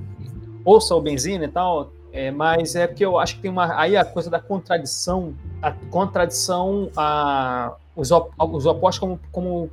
ouça 0.64 0.94
o 0.94 1.02
Benzina 1.02 1.46
e 1.46 1.48
tal, 1.48 1.92
é, 2.12 2.30
mas 2.30 2.76
é 2.76 2.86
porque 2.86 3.04
eu 3.04 3.18
acho 3.18 3.38
que 3.38 3.42
tem 3.42 3.50
uma 3.50 3.80
aí 3.80 3.98
a 3.98 4.06
coisa 4.06 4.30
da 4.30 4.40
contradição, 4.40 5.34
a 5.60 5.72
contradição, 5.72 6.92
a, 6.96 7.76
os, 7.98 8.12
op, 8.12 8.32
os 8.40 8.66
opostos 8.66 9.00
como, 9.00 9.20
como 9.32 9.70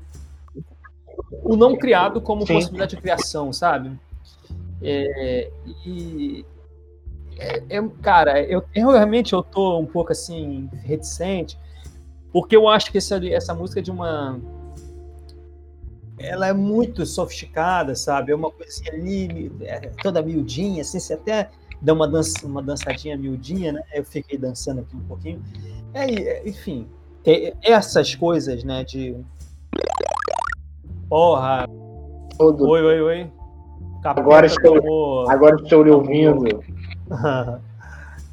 o 1.45 1.55
não 1.55 1.77
criado 1.77 2.21
como 2.21 2.47
Sim. 2.47 2.55
possibilidade 2.55 2.97
de 2.97 3.03
criação, 3.03 3.53
sabe? 3.53 3.93
É, 4.83 5.51
e 5.87 6.45
é, 7.39 7.63
é, 7.77 7.89
cara, 8.01 8.43
eu, 8.43 8.65
eu, 8.75 8.91
realmente 8.91 9.35
eu 9.35 9.43
tô 9.43 9.79
um 9.79 9.87
pouco 9.87 10.13
assim 10.13 10.69
reticente, 10.73 11.59
porque 12.33 12.57
eu 12.57 12.67
acho 12.69 12.91
que 12.91 12.99
essa, 12.99 13.25
essa 13.29 13.55
música 13.55 13.81
é 13.81 13.83
de 13.83 13.91
uma 13.91 14.41
ela 16.19 16.47
é 16.47 16.53
muito 16.53 17.05
sofisticada, 17.05 17.95
sabe? 17.95 18.33
É 18.33 18.35
uma 18.35 18.51
coisinha 18.51 18.93
ali, 18.93 19.53
é, 19.63 19.81
toda 20.03 20.23
miudinha, 20.23 20.81
assim, 20.81 21.01
você 21.01 21.15
até 21.15 21.51
dá 21.83 21.93
uma, 21.93 22.09
dança, 22.09 22.47
uma 22.47 22.63
dançadinha 22.63 23.17
miudinha, 23.17 23.73
né? 23.73 23.83
Eu 23.93 24.05
fiquei 24.05 24.39
dançando 24.39 24.81
aqui 24.81 24.97
um 24.97 25.05
pouquinho. 25.05 25.43
É, 25.93 26.49
enfim, 26.49 26.89
essas 27.63 28.15
coisas, 28.15 28.65
né, 28.65 28.85
de... 28.85 29.17
Porra! 31.09 31.67
Todo. 32.37 32.69
Oi, 32.69 32.83
oi, 32.83 33.01
oi. 33.01 33.33
Capeta 34.03 34.21
agora 34.21 34.47
estou, 34.47 34.81
tomou... 34.81 35.31
agora 35.31 35.57
estou 35.57 35.83
lhe 35.83 35.91
ouvindo. 35.91 36.63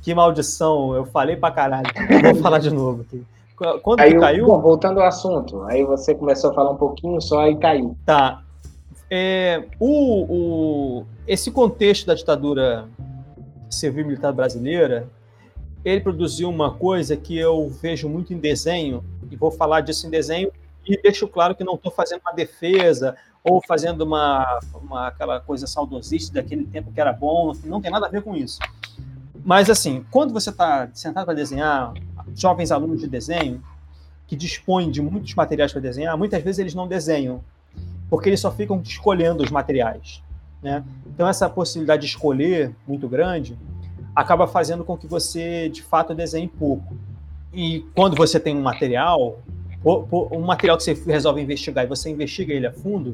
que 0.01 0.13
maldição, 0.13 0.95
eu 0.95 1.05
falei 1.05 1.35
pra 1.35 1.51
caralho. 1.51 1.87
Vou 2.23 2.35
falar 2.41 2.59
de 2.59 2.71
novo 2.71 3.03
aqui. 3.03 3.25
Quando 3.83 3.99
aí, 3.99 4.19
caiu? 4.19 4.47
Bom, 4.47 4.59
voltando 4.59 4.99
ao 4.99 5.07
assunto, 5.07 5.61
aí 5.63 5.83
você 5.83 6.15
começou 6.15 6.49
a 6.49 6.53
falar 6.53 6.71
um 6.71 6.77
pouquinho 6.77 7.21
só 7.21 7.47
e 7.47 7.55
caiu. 7.55 7.95
Tá. 8.05 8.41
É, 9.09 9.65
o, 9.79 10.23
o, 10.99 11.05
esse 11.27 11.51
contexto 11.51 12.07
da 12.07 12.15
ditadura 12.15 12.87
civil 13.69 14.05
militar 14.05 14.33
brasileira, 14.33 15.07
ele 15.83 16.01
produziu 16.01 16.49
uma 16.49 16.73
coisa 16.73 17.17
que 17.17 17.37
eu 17.37 17.69
vejo 17.69 18.07
muito 18.07 18.33
em 18.33 18.37
desenho, 18.37 19.03
e 19.29 19.35
vou 19.35 19.51
falar 19.51 19.81
disso 19.81 20.07
em 20.07 20.09
desenho, 20.09 20.51
e 20.85 20.99
deixo 21.01 21.27
claro 21.27 21.55
que 21.55 21.63
não 21.63 21.75
estou 21.75 21.91
fazendo 21.91 22.21
uma 22.21 22.33
defesa 22.33 23.15
ou 23.43 23.61
fazendo 23.65 24.01
uma, 24.01 24.59
uma 24.75 25.07
aquela 25.07 25.39
coisa 25.39 25.65
saudosista 25.65 26.33
daquele 26.33 26.65
tempo 26.65 26.91
que 26.91 27.01
era 27.01 27.11
bom, 27.11 27.53
não 27.63 27.81
tem 27.81 27.91
nada 27.91 28.05
a 28.05 28.09
ver 28.09 28.21
com 28.21 28.35
isso. 28.35 28.59
Mas 29.43 29.69
assim, 29.69 30.05
quando 30.11 30.33
você 30.33 30.51
está 30.51 30.89
sentado 30.93 31.25
para 31.25 31.33
desenhar, 31.33 31.93
jovens 32.35 32.71
alunos 32.71 32.99
de 32.99 33.07
desenho 33.07 33.63
que 34.27 34.35
dispõem 34.35 34.91
de 34.91 35.01
muitos 35.01 35.33
materiais 35.33 35.71
para 35.71 35.81
desenhar, 35.81 36.17
muitas 36.17 36.41
vezes 36.43 36.59
eles 36.59 36.75
não 36.75 36.87
desenham, 36.87 37.43
porque 38.09 38.29
eles 38.29 38.39
só 38.39 38.51
ficam 38.51 38.79
escolhendo 38.81 39.43
os 39.43 39.49
materiais. 39.49 40.21
Né? 40.61 40.83
Então, 41.07 41.27
essa 41.27 41.49
possibilidade 41.49 42.03
de 42.03 42.07
escolher 42.07 42.75
muito 42.87 43.07
grande 43.07 43.57
acaba 44.15 44.47
fazendo 44.47 44.83
com 44.83 44.97
que 44.97 45.07
você, 45.07 45.69
de 45.69 45.81
fato, 45.81 46.13
desenhe 46.13 46.47
pouco. 46.47 46.95
E 47.53 47.85
quando 47.95 48.15
você 48.15 48.39
tem 48.39 48.55
um 48.55 48.61
material, 48.61 49.39
um 49.83 50.41
material 50.41 50.77
que 50.77 50.83
você 50.83 50.93
resolve 50.93 51.41
investigar 51.41 51.85
e 51.85 51.87
você 51.87 52.09
investiga 52.09 52.53
ele 52.53 52.67
a 52.67 52.71
fundo, 52.71 53.11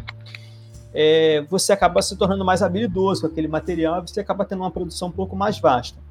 é, 0.94 1.46
você 1.50 1.74
acaba 1.74 2.02
se 2.02 2.16
tornando 2.16 2.44
mais 2.44 2.62
habilidoso 2.62 3.22
com 3.22 3.28
aquele 3.28 3.48
material 3.48 4.00
e 4.00 4.08
você 4.08 4.20
acaba 4.20 4.46
tendo 4.46 4.62
uma 4.62 4.72
produção 4.72 5.10
um 5.10 5.12
pouco 5.12 5.36
mais 5.36 5.60
vasta 5.60 6.08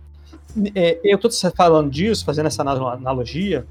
é, 0.75 1.01
eu 1.05 1.17
estou 1.17 1.31
falando 1.53 1.91
disso, 1.91 2.25
fazendo 2.25 2.47
essa 2.47 2.63
analogia, 2.63 3.67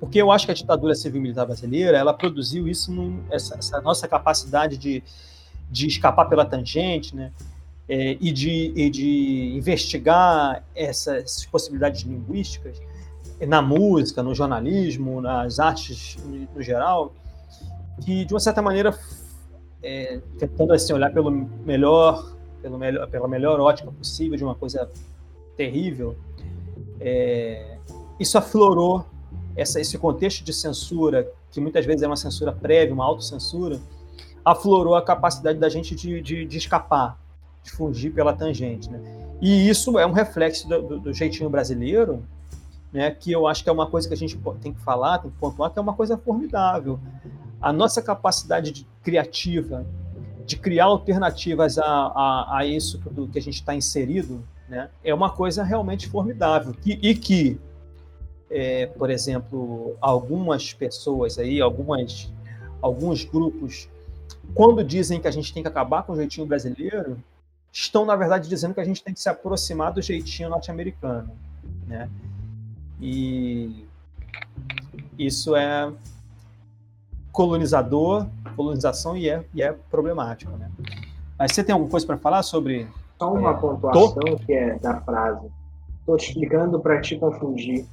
porque 0.00 0.20
eu 0.20 0.30
acho 0.30 0.46
que 0.46 0.52
a 0.52 0.54
ditadura 0.54 0.94
civil-militar 0.94 1.46
brasileira 1.46 1.96
ela 1.96 2.14
produziu 2.14 2.68
isso, 2.68 2.92
num, 2.92 3.22
essa, 3.30 3.56
essa, 3.56 3.80
nossa 3.80 4.06
capacidade 4.08 4.76
de, 4.76 5.02
de 5.70 5.86
escapar 5.86 6.26
pela 6.26 6.44
tangente, 6.44 7.14
né? 7.14 7.32
É, 7.88 8.16
e, 8.20 8.32
de, 8.32 8.72
e 8.74 8.90
de 8.90 9.52
investigar 9.56 10.64
essas 10.74 11.46
possibilidades 11.46 12.02
linguísticas 12.02 12.80
na 13.46 13.62
música, 13.62 14.24
no 14.24 14.34
jornalismo, 14.34 15.20
nas 15.20 15.60
artes 15.60 16.16
no 16.52 16.62
geral, 16.62 17.14
que 18.04 18.24
de 18.24 18.34
uma 18.34 18.40
certa 18.40 18.60
maneira 18.60 18.98
é, 19.82 20.20
tentando 20.38 20.72
assim 20.72 20.92
olhar 20.92 21.12
pelo 21.12 21.30
melhor, 21.30 22.34
pelo 22.60 22.78
melhor, 22.78 23.08
pela 23.08 23.28
melhor 23.28 23.60
ótica 23.60 23.90
possível 23.92 24.36
de 24.36 24.42
uma 24.42 24.54
coisa 24.54 24.90
terrível, 25.56 26.16
é, 27.00 27.78
isso 28.18 28.36
aflorou 28.36 29.04
essa, 29.54 29.80
esse 29.80 29.96
contexto 29.96 30.44
de 30.44 30.52
censura, 30.52 31.30
que 31.50 31.60
muitas 31.60 31.86
vezes 31.86 32.02
é 32.02 32.06
uma 32.06 32.16
censura 32.16 32.52
prévia, 32.52 32.92
uma 32.92 33.04
autocensura, 33.04 33.80
aflorou 34.44 34.94
a 34.94 35.02
capacidade 35.02 35.58
da 35.58 35.68
gente 35.68 35.94
de, 35.94 36.20
de, 36.20 36.44
de 36.44 36.58
escapar, 36.58 37.18
de 37.66 37.72
fugir 37.72 38.12
pela 38.12 38.32
tangente. 38.32 38.90
Né? 38.90 39.00
E 39.42 39.68
isso 39.68 39.98
é 39.98 40.06
um 40.06 40.12
reflexo 40.12 40.68
do, 40.68 40.82
do, 40.82 41.00
do, 41.00 41.12
jeitinho 41.12 41.50
brasileiro, 41.50 42.22
né, 42.92 43.10
que 43.10 43.30
eu 43.32 43.46
acho 43.46 43.62
que 43.62 43.68
é 43.68 43.72
uma 43.72 43.88
coisa 43.88 44.06
que 44.06 44.14
a 44.14 44.16
gente 44.16 44.38
tem 44.62 44.72
que 44.72 44.80
falar, 44.80 45.18
tem 45.18 45.30
que 45.30 45.36
pontuar, 45.36 45.70
que 45.70 45.78
é 45.78 45.82
uma 45.82 45.92
coisa 45.92 46.16
formidável. 46.16 46.98
A 47.60 47.72
nossa 47.72 48.00
capacidade 48.00 48.70
de, 48.70 48.86
criativa 49.02 49.84
de 50.46 50.56
criar 50.56 50.84
alternativas 50.84 51.76
a, 51.76 51.84
a, 51.84 52.58
a 52.58 52.64
isso 52.64 53.00
que, 53.00 53.28
que 53.28 53.38
a 53.38 53.42
gente 53.42 53.56
está 53.56 53.74
inserido, 53.74 54.44
né, 54.68 54.88
é 55.02 55.12
uma 55.12 55.30
coisa 55.30 55.64
realmente 55.64 56.08
formidável. 56.08 56.74
E, 56.86 57.10
e 57.10 57.14
que, 57.16 57.60
é, 58.48 58.86
por 58.86 59.10
exemplo, 59.10 59.96
algumas 60.00 60.72
pessoas 60.72 61.36
aí, 61.36 61.60
algumas, 61.60 62.32
alguns 62.80 63.24
grupos, 63.24 63.88
quando 64.54 64.84
dizem 64.84 65.20
que 65.20 65.26
a 65.26 65.32
gente 65.32 65.52
tem 65.52 65.62
que 65.64 65.68
acabar 65.68 66.04
com 66.04 66.12
o 66.12 66.16
jeitinho 66.16 66.46
brasileiro, 66.46 67.18
estão, 67.78 68.06
na 68.06 68.16
verdade, 68.16 68.48
dizendo 68.48 68.72
que 68.72 68.80
a 68.80 68.84
gente 68.84 69.04
tem 69.04 69.12
que 69.12 69.20
se 69.20 69.28
aproximar 69.28 69.92
do 69.92 70.00
jeitinho 70.00 70.48
norte-americano. 70.48 71.30
Né? 71.86 72.08
E 73.00 73.86
isso 75.18 75.54
é 75.54 75.92
colonizador, 77.30 78.26
colonização 78.56 79.14
e 79.14 79.28
é, 79.28 79.44
e 79.52 79.62
é 79.62 79.72
problemático. 79.90 80.52
Né? 80.52 80.70
Mas 81.38 81.52
você 81.52 81.62
tem 81.62 81.74
alguma 81.74 81.90
coisa 81.90 82.06
para 82.06 82.16
falar 82.16 82.42
sobre 82.42 82.88
só 83.18 83.32
uma 83.32 83.50
é, 83.50 83.54
pontuação 83.54 84.14
tô... 84.14 84.36
que 84.38 84.54
é 84.54 84.78
da 84.78 85.00
frase. 85.02 85.46
Estou 86.00 86.16
te 86.16 86.28
explicando 86.30 86.80
para 86.80 87.00
te 87.00 87.18
confundir. 87.18 87.84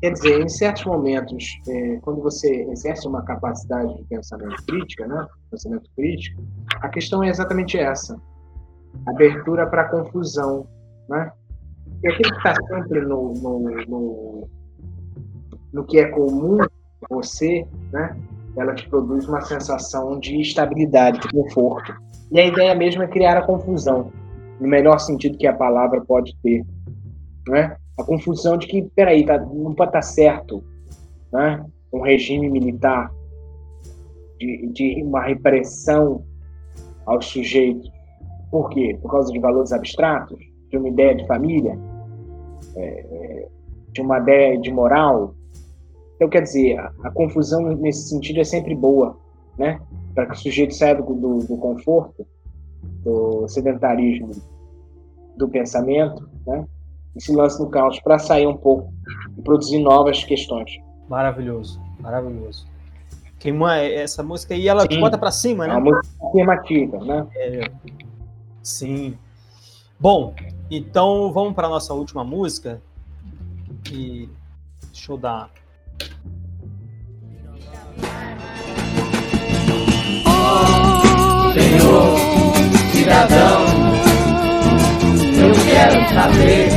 Quer 0.00 0.12
dizer, 0.12 0.40
em 0.40 0.48
certos 0.48 0.84
momentos, 0.84 1.60
é, 1.68 1.98
quando 2.00 2.22
você 2.22 2.64
exerce 2.70 3.06
uma 3.06 3.22
capacidade 3.22 3.94
de 3.96 4.02
pensamento 4.04 4.64
crítica, 4.64 5.06
né, 5.06 5.26
pensamento 5.50 5.88
crítico, 5.94 6.42
a 6.80 6.88
questão 6.88 7.22
é 7.22 7.28
exatamente 7.28 7.78
essa: 7.78 8.18
abertura 9.06 9.66
para 9.66 9.84
confusão, 9.84 10.66
né? 11.08 11.32
E 12.02 12.08
aquele 12.08 12.30
que 12.30 12.36
está 12.36 12.54
sempre 12.68 13.00
no, 13.00 13.32
no, 13.34 13.60
no, 13.86 14.48
no 15.72 15.84
que 15.84 15.98
é 15.98 16.08
comum 16.08 16.58
você, 17.08 17.66
né? 17.92 18.16
Ela 18.56 18.74
te 18.74 18.88
produz 18.88 19.26
uma 19.26 19.40
sensação 19.40 20.18
de 20.18 20.40
estabilidade, 20.40 21.20
de 21.20 21.28
conforto. 21.28 21.94
E 22.30 22.38
a 22.38 22.46
ideia 22.46 22.74
mesmo 22.74 23.02
é 23.02 23.06
criar 23.06 23.36
a 23.36 23.42
confusão. 23.42 24.10
no 24.60 24.68
melhor 24.68 24.98
sentido 24.98 25.38
que 25.38 25.46
a 25.46 25.54
palavra 25.54 26.00
pode 26.00 26.36
ter. 26.42 26.64
Né? 27.48 27.76
A 27.98 28.04
confusão 28.04 28.56
de 28.56 28.66
que, 28.66 28.82
peraí, 28.94 29.24
tá, 29.24 29.38
não 29.38 29.74
pode 29.74 29.90
estar 29.90 30.00
tá 30.00 30.02
certo 30.02 30.62
né? 31.32 31.64
um 31.92 32.00
regime 32.00 32.48
militar 32.48 33.12
de, 34.38 34.66
de 34.72 35.02
uma 35.02 35.22
repressão 35.22 36.24
aos 37.06 37.26
sujeitos. 37.26 37.90
Por 38.52 38.68
quê? 38.68 38.98
Por 39.00 39.10
causa 39.10 39.32
de 39.32 39.38
valores 39.40 39.72
abstratos? 39.72 40.38
De 40.68 40.76
uma 40.76 40.88
ideia 40.88 41.14
de 41.14 41.26
família? 41.26 41.76
É, 42.76 42.84
é 42.84 43.48
de 43.92 44.00
uma 44.02 44.18
ideia 44.18 44.58
de 44.58 44.70
moral? 44.70 45.34
Então, 46.16 46.28
quer 46.28 46.42
dizer, 46.42 46.78
a, 46.78 46.92
a 47.04 47.10
confusão 47.10 47.62
nesse 47.76 48.10
sentido 48.10 48.40
é 48.40 48.44
sempre 48.44 48.74
boa, 48.74 49.16
né? 49.58 49.80
Para 50.14 50.26
que 50.26 50.34
o 50.34 50.36
sujeito 50.36 50.74
saia 50.74 50.94
do, 50.94 51.14
do, 51.14 51.38
do 51.38 51.56
conforto, 51.56 52.26
do 53.02 53.48
sedentarismo 53.48 54.30
do 55.36 55.48
pensamento, 55.48 56.28
né? 56.46 56.66
E 57.16 57.22
se 57.22 57.34
lance 57.34 57.58
no 57.58 57.70
caos 57.70 57.98
para 58.00 58.18
sair 58.18 58.46
um 58.46 58.56
pouco 58.56 58.92
e 59.36 59.42
produzir 59.42 59.78
novas 59.78 60.24
questões. 60.24 60.70
Maravilhoso, 61.08 61.80
maravilhoso. 62.00 62.66
Queima 63.38 63.78
essa 63.78 64.22
música 64.22 64.54
e 64.54 64.68
ela 64.68 64.82
sim, 64.82 65.00
bota 65.00 65.16
para 65.18 65.30
cima, 65.30 65.66
né? 65.66 65.74
É 65.74 65.76
uma 65.76 65.90
música 65.90 66.26
afirmativa, 66.26 66.98
né? 67.04 67.26
É, 67.34 67.70
sim. 68.62 69.18
Bom, 69.98 70.34
então 70.70 71.32
vamos 71.32 71.54
para 71.54 71.68
nossa 71.68 71.92
última 71.94 72.24
música. 72.24 72.82
E 73.90 74.28
deixa 74.92 75.12
eu 75.12 75.18
dar. 75.18 75.50
Senhor, 81.54 82.18
cidadão, 82.92 83.66
eu 85.38 85.52
quero 85.66 86.14
saber, 86.14 86.68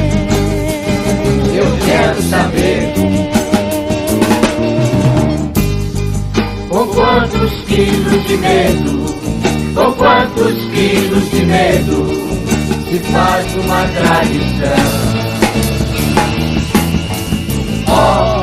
eu 1.56 1.86
quero 1.86 2.22
saber. 2.24 2.94
Com 6.70 6.88
quantos 6.88 7.62
quilos 7.62 8.28
de 8.28 8.38
medo, 8.38 9.25
com 9.76 9.92
quantos 9.92 10.54
quilos 10.72 11.30
de 11.32 11.46
medo 11.46 12.08
se 12.90 13.00
faz 13.12 13.56
uma 13.56 13.86
tradição. 13.88 15.16
Oh, 17.88 18.38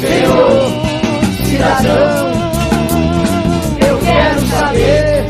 Senhor, 0.00 0.72
cidadão, 1.44 2.32
eu 3.86 3.98
quero 3.98 4.46
saber, 4.48 5.24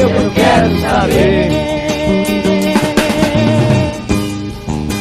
eu 0.00 0.30
quero 0.34 0.80
saber. 0.80 1.52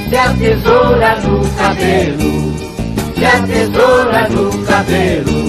Se 0.09 0.17
a 0.17 0.33
tesoura 0.33 1.15
no 1.21 1.49
cabelo, 1.55 2.53
se 3.15 3.25
a 3.25 3.41
tesoura 3.47 4.29
no 4.29 4.65
cabelo 4.65 5.41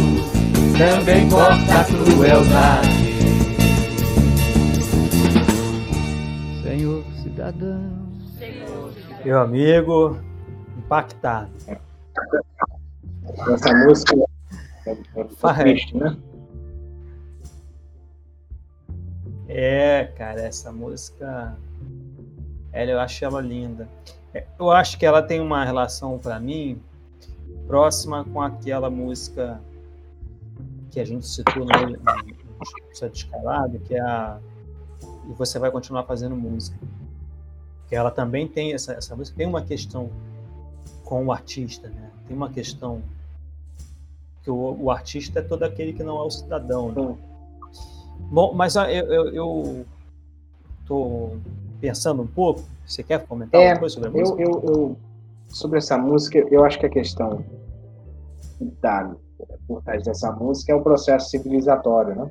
também 0.79 1.29
corta 1.29 1.81
a 1.81 1.85
crueldade. 1.85 3.02
Meu 9.25 9.41
amigo, 9.41 10.19
impactado. 10.77 11.51
Essa 13.53 13.75
música 13.75 14.15
é, 14.87 15.55
triste, 15.55 15.97
né? 15.97 16.17
É, 19.49 20.05
cara, 20.17 20.41
essa 20.41 20.73
música, 20.73 21.57
ela, 22.73 22.91
eu 22.91 23.01
acho 23.01 23.25
ela 23.25 23.41
linda. 23.41 23.89
É, 24.35 24.45
eu 24.59 24.71
acho 24.71 24.99
que 24.99 25.07
ela 25.07 25.23
tem 25.23 25.41
uma 25.41 25.65
relação 25.65 26.19
para 26.19 26.41
mim 26.41 26.81
próxima 27.67 28.25
com 28.25 28.41
aquela 28.41 28.91
música 28.91 29.61
que 30.91 30.99
a 30.99 31.05
gente 31.05 31.27
citou 31.27 31.65
no, 31.65 31.91
no 31.91 33.13
Escalado, 33.13 33.79
que 33.81 33.95
é 33.95 34.01
a 34.01 34.39
E 35.29 35.33
Você 35.35 35.59
Vai 35.59 35.71
Continuar 35.71 36.05
Fazendo 36.05 36.35
Música. 36.35 36.77
Que 37.93 37.97
ela 37.97 38.11
também 38.11 38.49
tem, 38.49 38.73
essa, 38.73 38.95
essa 38.95 39.15
música 39.15 39.37
tem 39.37 39.47
uma 39.47 39.61
questão 39.61 40.09
com 41.05 41.27
o 41.27 41.31
artista, 41.31 41.91
né? 41.91 42.11
Tem 42.27 42.35
uma 42.35 42.49
questão 42.49 43.03
que 44.43 44.51
o, 44.51 44.85
o 44.85 44.91
artista 44.91 45.41
é 45.41 45.43
todo 45.43 45.63
aquele 45.63 45.93
que 45.93 46.03
não 46.03 46.17
é 46.17 46.23
o 46.23 46.31
cidadão, 46.31 46.91
né? 46.91 47.19
Bom, 48.31 48.55
mas 48.55 48.77
eu, 48.77 48.85
eu, 48.85 49.35
eu 49.35 49.87
tô 50.87 51.37
pensando 51.83 52.23
um 52.23 52.27
pouco. 52.27 52.63
Você 52.87 53.03
quer 53.03 53.27
comentar 53.27 53.61
é, 53.61 53.65
alguma 53.65 53.81
coisa 53.81 53.95
sobre 53.97 54.09
a 54.09 54.13
música? 54.13 54.43
Eu, 54.43 54.51
eu, 54.51 54.75
eu, 54.75 54.97
sobre 55.49 55.77
essa 55.77 55.99
música, 55.99 56.39
eu 56.51 56.65
acho 56.65 56.79
que 56.79 56.87
a 56.87 56.89
questão 56.89 57.45
da 58.81 59.15
por 59.69 59.83
trás 59.83 60.03
dessa 60.03 60.33
música 60.33 60.73
é 60.73 60.75
o 60.75 60.83
processo 60.83 61.29
civilizatório, 61.29 62.15
né? 62.15 62.31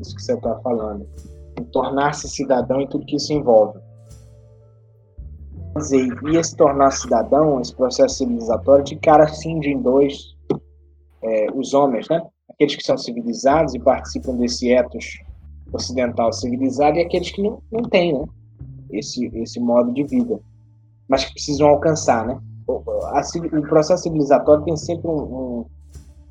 Isso 0.00 0.16
que 0.16 0.22
você 0.22 0.34
está 0.34 0.56
falando. 0.56 1.06
Tornar-se 1.70 2.28
cidadão 2.28 2.80
e 2.80 2.88
tudo 2.88 3.06
que 3.06 3.14
isso 3.14 3.32
envolve. 3.32 3.78
E 5.74 6.36
esse 6.36 6.56
tornar 6.56 6.90
cidadão, 6.90 7.60
esse 7.60 7.74
processo 7.74 8.18
civilizatório, 8.18 8.84
de 8.84 8.96
cara 8.96 9.26
cinge 9.28 9.70
em 9.70 9.80
dois 9.80 10.34
é, 11.22 11.46
os 11.54 11.72
homens, 11.72 12.08
né? 12.08 12.22
Aqueles 12.50 12.76
que 12.76 12.82
são 12.82 12.98
civilizados 12.98 13.74
e 13.74 13.78
participam 13.78 14.36
desse 14.36 14.70
etos 14.70 15.18
ocidental 15.72 16.32
civilizado 16.32 16.98
e 16.98 17.00
aqueles 17.02 17.30
que 17.30 17.42
não, 17.42 17.62
não 17.70 17.82
têm, 17.82 18.12
né? 18.12 18.24
Esse, 18.90 19.26
esse 19.34 19.58
modo 19.58 19.92
de 19.92 20.04
vida, 20.04 20.38
mas 21.08 21.24
que 21.24 21.32
precisam 21.32 21.68
alcançar, 21.68 22.26
né? 22.26 22.38
O, 22.66 22.82
a, 23.06 23.22
o 23.58 23.62
processo 23.62 24.02
civilizatório 24.02 24.64
tem 24.64 24.76
sempre 24.76 25.08
um, 25.08 25.20
um 25.20 25.66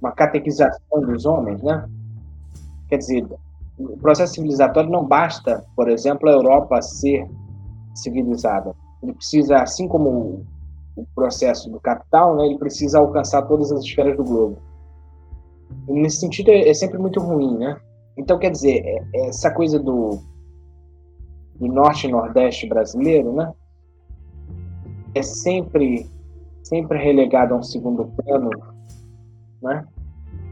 uma 0.02 0.12
catequização 0.12 1.02
dos 1.02 1.26
homens, 1.26 1.62
né? 1.62 1.88
Quer 2.90 2.98
dizer, 2.98 3.28
o 3.78 3.98
processo 3.98 4.34
civilizatório 4.34 4.90
não 4.90 5.06
basta, 5.06 5.64
por 5.76 5.88
exemplo, 5.88 6.28
a 6.28 6.34
Europa 6.34 6.82
ser 6.82 7.30
civilizada. 7.94 8.76
Ele 9.02 9.14
precisa, 9.14 9.62
assim 9.62 9.88
como 9.88 10.46
o 10.96 11.06
processo 11.16 11.70
do 11.70 11.80
capital, 11.80 12.36
né, 12.36 12.46
ele 12.46 12.58
precisa 12.58 13.00
alcançar 13.00 13.44
todas 13.44 13.72
as 13.72 13.84
esferas 13.84 14.16
do 14.18 14.24
globo. 14.24 14.58
E 15.88 15.94
nesse 15.94 16.18
sentido, 16.18 16.50
é, 16.50 16.70
é 16.70 16.74
sempre 16.74 16.98
muito 16.98 17.20
ruim, 17.20 17.58
né? 17.58 17.80
Então, 18.18 18.38
quer 18.38 18.52
dizer, 18.52 18.84
é, 18.86 19.04
é 19.16 19.28
essa 19.30 19.50
coisa 19.52 19.80
do, 19.80 20.20
do 21.56 21.68
norte 21.68 22.08
e 22.08 22.12
nordeste 22.12 22.68
brasileiro, 22.68 23.34
né? 23.34 23.54
É 25.16 25.24
sempre, 25.24 26.10
sempre 26.64 26.98
relegado 26.98 27.54
a 27.54 27.58
um 27.58 27.64
segundo 27.64 28.06
plano 28.06 28.50
né? 29.62 29.86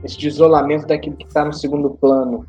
Esse 0.04 0.26
isolamento 0.26 0.88
daquilo 0.88 1.18
que 1.18 1.26
está 1.26 1.44
no 1.44 1.52
segundo 1.52 1.90
plano 1.92 2.46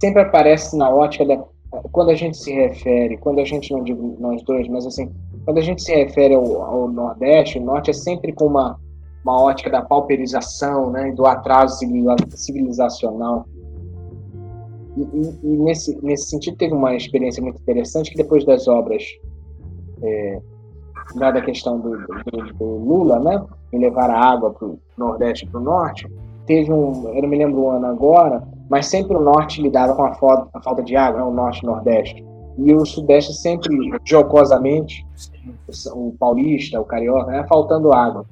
sempre 0.00 0.22
aparece 0.22 0.76
na 0.76 0.90
ótica 0.90 1.24
da 1.24 1.42
quando 1.92 2.10
a 2.10 2.14
gente 2.14 2.36
se 2.36 2.52
refere, 2.52 3.16
quando 3.18 3.40
a 3.40 3.44
gente 3.44 3.72
não 3.72 3.82
digo 3.82 4.16
nós 4.18 4.42
dois, 4.42 4.68
mas 4.68 4.86
assim, 4.86 5.10
quando 5.44 5.58
a 5.58 5.62
gente 5.62 5.82
se 5.82 5.94
refere 5.94 6.34
ao, 6.34 6.62
ao 6.62 6.88
Nordeste, 6.88 7.58
o 7.58 7.62
Norte 7.62 7.90
é 7.90 7.94
sempre 7.94 8.32
com 8.32 8.46
uma 8.46 8.78
uma 9.26 9.42
ótica 9.42 9.68
da 9.68 9.82
pauperização, 9.82 10.90
né, 10.90 11.10
do 11.10 11.26
atraso 11.26 11.80
civilizacional. 12.30 13.44
E, 14.96 15.00
e, 15.02 15.38
e, 15.42 15.56
nesse, 15.58 16.00
nesse 16.00 16.30
sentido 16.30 16.56
teve 16.56 16.72
uma 16.72 16.94
experiência 16.94 17.42
muito 17.42 17.60
interessante 17.60 18.12
que 18.12 18.16
depois 18.16 18.44
das 18.46 18.68
obras 18.68 19.02
é, 20.00 20.40
da 21.16 21.42
questão 21.42 21.80
do, 21.80 21.90
do, 21.98 22.54
do, 22.54 22.64
Lula, 22.64 23.18
né, 23.18 23.44
em 23.72 23.80
levar 23.80 24.10
a 24.10 24.32
água 24.32 24.52
para 24.52 24.68
o 24.68 24.78
Nordeste 24.96 25.44
e 25.44 25.48
para 25.48 25.60
o 25.60 25.64
Norte, 25.64 26.08
teve 26.46 26.72
um, 26.72 27.08
eu 27.14 27.22
não 27.22 27.28
me 27.28 27.36
lembro 27.36 27.60
o 27.60 27.70
ano 27.70 27.86
agora, 27.86 28.42
mas 28.70 28.86
sempre 28.86 29.16
o 29.16 29.20
Norte 29.20 29.60
lidava 29.60 29.94
com 29.94 30.04
a 30.04 30.14
falta, 30.14 30.48
a 30.54 30.62
falta 30.62 30.82
de 30.82 30.96
água, 30.96 31.20
né, 31.20 31.26
o 31.26 31.32
Norte 31.32 31.60
e 31.62 31.66
o 31.66 31.70
Nordeste. 31.70 32.24
E 32.58 32.74
o 32.74 32.86
Sudeste 32.86 33.34
sempre, 33.34 33.76
jocosamente, 34.04 35.06
o 35.92 36.14
paulista, 36.18 36.80
o 36.80 36.84
carioca, 36.84 37.30
né, 37.30 37.46
faltando 37.48 37.92
água. 37.92 38.24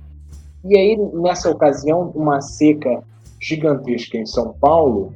E 0.64 0.76
aí, 0.78 0.96
nessa 1.12 1.50
ocasião, 1.50 2.10
uma 2.14 2.40
seca 2.40 3.02
gigantesca 3.40 4.16
em 4.16 4.24
São 4.24 4.54
Paulo 4.54 5.12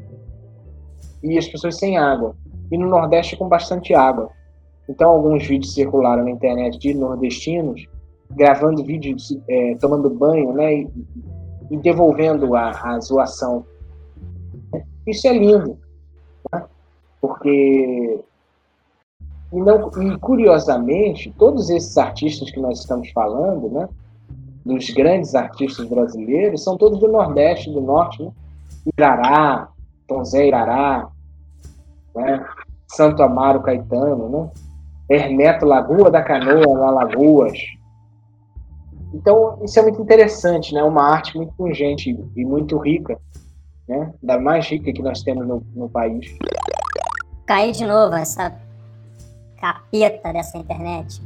e 1.23 1.39
as 1.39 1.49
pessoas 1.49 1.79
sem 1.79 1.97
água. 1.97 2.37
E 2.71 2.77
no 2.77 2.87
Nordeste 2.87 3.37
com 3.37 3.49
bastante 3.49 3.95
água. 3.95 4.29
Então, 4.89 5.11
alguns 5.11 5.47
vídeos 5.47 5.73
circularam 5.73 6.25
na 6.25 6.31
internet 6.31 6.79
de 6.79 6.93
nordestinos 6.93 7.87
gravando 8.31 8.85
vídeos 8.85 9.39
é, 9.49 9.75
tomando 9.77 10.11
banho, 10.11 10.53
né, 10.53 10.81
e, 10.81 10.89
e 11.71 11.77
devolvendo 11.77 12.55
a, 12.55 12.71
a, 12.71 13.01
zoação. 13.01 13.65
Isso 15.07 15.27
é 15.27 15.33
lindo, 15.33 15.79
né? 16.53 16.65
porque 17.21 18.21
e, 19.53 19.61
não, 19.61 19.91
e 20.03 20.19
curiosamente 20.19 21.35
todos 21.39 21.71
esses 21.71 21.97
artistas 21.97 22.51
que 22.51 22.61
nós 22.61 22.81
estamos 22.81 23.11
falando, 23.13 23.71
né, 23.71 23.89
dos 24.65 24.91
grandes 24.91 25.35
artistas 25.35 25.89
brasileiros, 25.89 26.63
são 26.63 26.77
todos 26.77 27.01
do 27.01 27.09
Nordeste, 27.09 27.73
do 27.73 27.81
Norte, 27.81 28.23
né? 28.23 28.31
Irará, 28.97 29.69
Tom 30.07 30.25
Zé 30.25 30.47
Irará, 30.47 31.09
né? 32.15 32.47
Santo 32.87 33.23
Amaro 33.23 33.63
Caetano, 33.63 34.29
né? 34.29 34.51
Hermeto 35.11 35.65
Lagoa 35.65 36.11
da 36.11 36.23
Canoa, 36.23 36.79
lá 36.79 36.91
Lagoas. 36.91 37.59
Então, 39.13 39.59
isso 39.63 39.79
é 39.79 39.83
muito 39.83 40.01
interessante, 40.03 40.75
né? 40.75 40.83
Uma 40.83 41.03
arte 41.03 41.37
muito 41.37 41.53
pungente 41.55 42.19
e 42.37 42.45
muito 42.45 42.77
rica, 42.79 43.19
né? 43.89 44.13
Da 44.23 44.39
mais 44.39 44.67
rica 44.67 44.93
que 44.93 45.03
nós 45.03 45.23
temos 45.23 45.47
no, 45.47 45.63
no 45.75 45.89
país. 45.89 46.37
Caí 47.47 47.73
de 47.73 47.87
novo 47.87 48.15
essa 48.15 48.55
capeta 49.61 50.33
dessa 50.33 50.59
internet. 50.59 51.23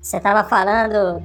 Você 0.00 0.18
tava 0.20 0.48
falando 0.48 1.22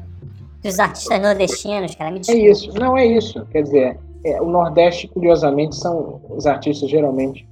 dos 0.63 0.79
artistas 0.79 1.21
nordestinos, 1.21 1.95
cara. 1.95 2.11
Me 2.11 2.17
É 2.17 2.21
desculpa. 2.21 2.49
isso, 2.49 2.73
não 2.79 2.97
é 2.97 3.05
isso. 3.05 3.45
Quer 3.47 3.63
dizer, 3.63 3.99
é, 4.23 4.41
o 4.41 4.49
Nordeste, 4.49 5.07
curiosamente, 5.07 5.75
são 5.75 6.21
os 6.29 6.45
artistas, 6.45 6.89
geralmente, 6.89 7.47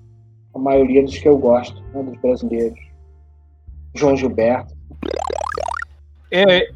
a 0.53 0.59
maioria 0.59 1.03
dos 1.03 1.17
que 1.17 1.27
eu 1.27 1.37
gosto, 1.37 1.81
né, 1.93 2.03
dos 2.03 2.19
brasileiros. 2.19 2.79
João 3.93 4.15
Gilberto. 4.15 4.75
É, 6.31 6.69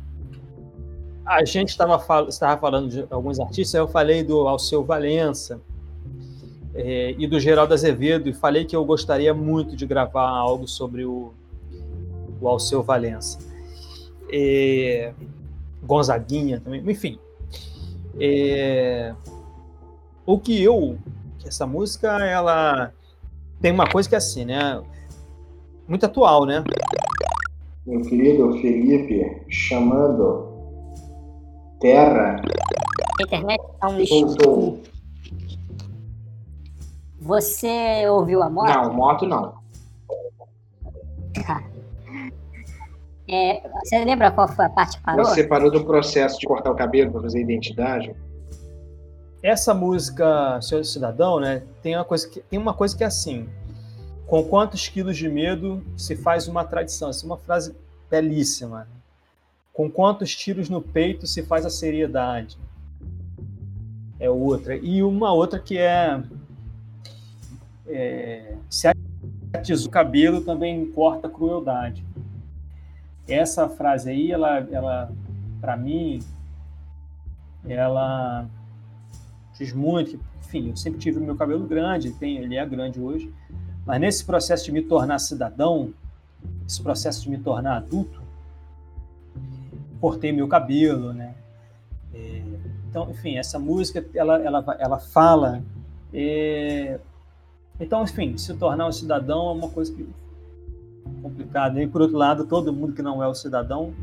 a 1.30 1.46
gente 1.46 1.70
estava 1.70 2.00
fal 2.00 2.28
falando 2.60 2.90
de 2.90 3.06
alguns 3.12 3.40
artistas, 3.40 3.76
eu 3.76 3.88
falei 3.88 4.24
do 4.24 4.48
Alceu 4.48 4.84
Valença 4.84 5.62
é, 6.74 7.14
e 7.20 7.28
do 7.28 7.40
Geraldo 7.40 7.72
Azevedo, 7.72 8.28
e 8.28 8.34
falei 8.34 8.66
que 8.66 8.76
eu 8.76 8.84
gostaria 8.84 9.32
muito 9.32 9.76
de 9.76 9.86
gravar 9.86 10.28
algo 10.28 10.68
sobre 10.68 11.06
o, 11.06 11.32
o 12.42 12.48
Alceu 12.48 12.82
Valença. 12.82 13.38
É, 14.34 15.14
Gonzaguinha 15.84 16.60
também, 16.60 16.82
enfim. 16.90 17.20
É, 18.20 19.14
o 20.26 20.40
que 20.40 20.64
eu. 20.64 20.98
Essa 21.46 21.68
música, 21.68 22.08
ela 22.26 22.92
tem 23.62 23.72
uma 23.72 23.88
coisa 23.88 24.10
que 24.10 24.16
é 24.16 24.18
assim, 24.18 24.46
né? 24.46 24.82
Muito 25.88 26.08
atual, 26.08 26.46
né? 26.46 26.64
Meu 27.86 28.02
querido 28.02 28.52
Felipe, 28.54 29.44
chamando 29.48 30.49
Terra, 31.80 32.42
A 33.20 33.24
internet 33.24 33.62
tá 33.80 33.88
um 33.88 34.06
voltou. 34.06 34.78
lixo. 34.78 34.90
Você 37.22 38.08
ouviu 38.10 38.42
a 38.42 38.50
moto? 38.50 38.68
Não, 38.68 38.94
moto 38.94 39.26
não. 39.26 39.60
É, 43.28 43.62
você 43.84 44.04
lembra 44.04 44.32
qual 44.32 44.48
foi 44.48 44.66
a 44.66 44.70
parte 44.70 44.98
que 44.98 45.04
parou? 45.04 45.24
Você 45.24 45.44
parou 45.44 45.70
do 45.70 45.86
processo 45.86 46.40
de 46.40 46.48
cortar 46.48 46.72
o 46.72 46.76
cabelo 46.76 47.12
para 47.12 47.22
fazer 47.22 47.42
identidade? 47.42 48.16
essa 49.42 49.74
música 49.74 50.60
Senhor 50.62 50.84
Cidadão, 50.84 51.40
né, 51.40 51.64
tem 51.82 51.96
uma 51.96 52.04
coisa 52.04 52.28
que 52.28 52.42
tem 52.42 52.60
uma 52.60 52.74
coisa 52.74 52.98
que 52.98 53.04
é 53.04 53.08
assim: 53.08 53.48
com 54.28 54.44
quantos 54.44 54.88
quilos 54.90 55.16
de 55.18 55.30
medo 55.30 55.84
se 55.96 56.16
faz 56.16 56.48
uma 56.48 56.66
tradição? 56.66 57.10
Essa 57.10 57.26
é 57.26 57.28
uma 57.28 57.38
frase 57.38 57.76
belíssima. 58.10 58.88
Com 59.80 59.90
quantos 59.90 60.36
tiros 60.36 60.68
no 60.68 60.82
peito 60.82 61.26
se 61.26 61.42
faz 61.42 61.66
a 61.66 61.70
seriedade? 61.70 62.58
É 64.20 64.30
outra. 64.30 64.76
E 64.76 65.02
uma 65.02 65.32
outra 65.32 65.58
que 65.58 65.78
é, 65.78 66.22
é 67.88 68.58
se 68.70 68.90
atiza 69.54 69.88
o 69.88 69.90
cabelo 69.90 70.42
também 70.42 70.86
corta 70.92 71.28
a 71.28 71.32
crueldade. 71.32 72.06
Essa 73.26 73.70
frase 73.70 74.10
aí, 74.10 74.34
ela, 74.34 74.58
ela 74.70 75.14
para 75.62 75.78
mim, 75.78 76.20
ela 77.66 78.50
diz 79.58 79.72
muito, 79.72 80.20
enfim, 80.42 80.72
eu 80.72 80.76
sempre 80.76 81.00
tive 81.00 81.20
o 81.20 81.24
meu 81.24 81.38
cabelo 81.38 81.66
grande, 81.66 82.12
tem, 82.12 82.36
ele 82.36 82.58
é 82.58 82.66
grande 82.66 83.00
hoje, 83.00 83.34
mas 83.86 84.02
nesse 84.02 84.26
processo 84.26 84.66
de 84.66 84.74
me 84.74 84.82
tornar 84.82 85.20
cidadão, 85.20 85.94
esse 86.68 86.84
processo 86.84 87.24
de 87.24 87.30
me 87.30 87.38
tornar 87.38 87.78
adulto, 87.78 88.28
cortei 90.00 90.32
meu 90.32 90.48
cabelo, 90.48 91.14
né? 91.14 91.36
É, 92.14 92.42
então, 92.90 93.10
enfim, 93.10 93.38
essa 93.38 93.60
música, 93.60 94.06
ela, 94.16 94.42
ela, 94.42 94.78
ela 94.80 95.00
fala, 95.00 95.62
é, 96.14 97.00
então, 97.80 98.04
enfim, 98.04 98.38
se 98.38 98.54
tornar 98.56 98.88
um 98.88 98.92
cidadão 98.92 99.50
é 99.50 99.54
uma 99.54 99.70
coisa 99.70 99.94
que 99.94 100.08
complicada. 101.22 101.82
E 101.82 101.88
por 101.88 102.02
outro 102.02 102.18
lado, 102.18 102.46
todo 102.46 102.74
mundo 102.74 102.94
que 102.94 103.02
não 103.02 103.24
é 103.24 103.28
o 103.28 103.34
cidadão 103.34 103.94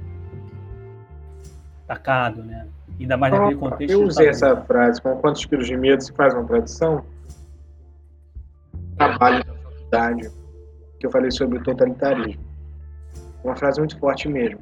tacado, 1.87 2.43
né? 2.43 2.67
Ainda 2.99 3.17
mais 3.17 3.33
naquele 3.33 3.57
contexto. 3.57 3.93
Eu 3.93 4.05
usei 4.05 4.29
essa 4.29 4.57
frase, 4.63 5.01
com 5.01 5.17
quantos 5.17 5.45
quilos 5.45 5.67
de 5.67 5.77
medo 5.77 6.03
se 6.03 6.13
faz 6.13 6.35
uma 6.35 6.45
tradição? 6.45 7.05
Trabalho 8.97 9.45
na 9.47 9.55
faculdade, 9.55 10.31
que 10.99 11.07
eu 11.07 11.11
falei 11.11 11.31
sobre 11.31 11.59
o 11.59 11.63
totalitarismo. 11.63 12.43
Uma 13.45 13.55
frase 13.55 13.79
muito 13.79 13.99
forte 13.99 14.29
mesmo. 14.29 14.59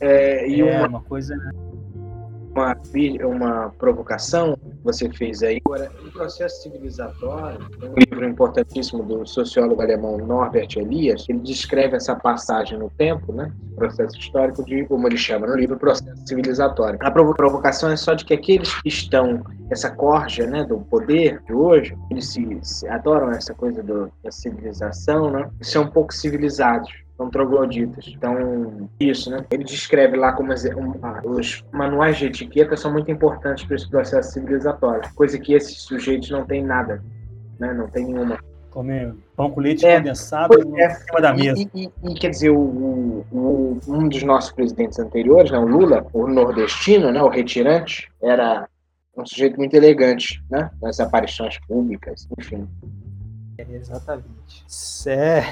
É, 0.00 0.48
e 0.48 0.60
é 0.60 0.78
uma, 0.78 0.88
uma 0.88 1.00
coisa. 1.02 1.34
uma, 2.54 2.74
vi- 2.92 3.18
uma 3.22 3.70
provocação 3.78 4.54
que 4.54 4.76
você 4.82 5.08
fez 5.10 5.42
aí. 5.42 5.60
Agora, 5.64 5.90
o 6.04 6.10
processo 6.10 6.62
civilizatório, 6.62 7.58
um 7.82 7.94
livro 7.96 8.24
importantíssimo 8.26 9.02
do 9.02 9.26
sociólogo 9.26 9.80
alemão 9.82 10.16
Norbert 10.18 10.68
Elias, 10.76 11.26
ele 11.28 11.38
descreve 11.40 11.96
essa 11.96 12.14
passagem 12.16 12.78
no 12.78 12.90
tempo, 12.90 13.32
né? 13.32 13.52
processo 13.76 14.18
histórico 14.18 14.62
de, 14.64 14.84
como 14.84 15.06
ele 15.08 15.16
chama 15.16 15.46
no 15.46 15.54
livro, 15.56 15.76
processo 15.78 16.26
civilizatório. 16.26 16.98
A 17.02 17.10
provo- 17.10 17.34
provocação 17.34 17.90
é 17.90 17.96
só 17.96 18.12
de 18.14 18.24
que 18.26 18.34
aqueles 18.34 18.74
que 18.82 18.88
estão, 18.88 19.42
essa 19.70 19.90
corja 19.90 20.46
né, 20.46 20.64
do 20.64 20.78
poder 20.80 21.40
de 21.46 21.54
hoje, 21.54 21.96
eles 22.10 22.26
se, 22.30 22.58
se 22.62 22.86
adoram 22.88 23.30
essa 23.30 23.54
coisa 23.54 23.82
do- 23.82 24.12
da 24.22 24.30
civilização, 24.30 25.30
né? 25.30 25.48
São 25.62 25.84
um 25.84 25.90
pouco 25.90 26.12
civilizados 26.12 26.90
são 27.20 27.28
trogloditas. 27.28 28.06
Então, 28.08 28.88
isso, 28.98 29.30
né? 29.30 29.44
Ele 29.50 29.62
descreve 29.62 30.16
lá 30.16 30.32
como 30.32 30.54
exe- 30.54 30.74
um- 30.74 30.94
ah, 31.02 31.20
os 31.22 31.62
manuais 31.70 32.16
de 32.16 32.24
etiqueta 32.26 32.74
são 32.78 32.90
muito 32.90 33.10
importantes 33.10 33.62
para 33.66 33.76
esse 33.76 33.86
processo 33.90 34.32
civilizatório, 34.32 35.02
coisa 35.14 35.38
que 35.38 35.52
esses 35.52 35.82
sujeitos 35.82 36.30
não 36.30 36.46
têm 36.46 36.64
nada, 36.64 37.02
né? 37.58 37.74
Não 37.74 37.86
tem 37.88 38.06
nenhuma. 38.06 38.38
Comer 38.70 39.14
pão 39.36 39.50
com 39.50 39.60
leite 39.60 39.84
É, 39.84 39.98
condensado 39.98 40.54
pois 40.54 40.64
em 40.64 40.80
é. 40.80 40.88
cima 40.90 41.20
da 41.20 41.34
mesa. 41.34 41.60
e- 41.60 41.68
e- 41.74 41.92
e, 42.10 42.14
quer 42.14 42.30
dizer, 42.30 42.50
o, 42.50 42.58
o- 43.30 43.78
um 43.86 44.08
dos 44.08 44.22
nossos 44.22 44.52
presidentes 44.52 44.98
anteriores, 44.98 45.50
né, 45.50 45.58
o 45.58 45.66
Lula, 45.66 46.06
o 46.14 46.26
nordestino, 46.26 47.12
né, 47.12 47.20
o 47.22 47.28
retirante, 47.28 48.08
era 48.22 48.66
um 49.14 49.26
sujeito 49.26 49.58
muito 49.58 49.74
elegante, 49.74 50.42
né? 50.50 50.70
Nas 50.80 50.98
aparições 51.00 51.58
públicas, 51.68 52.26
enfim. 52.38 52.66
Exatamente. 53.58 54.64
Cé... 54.66 55.42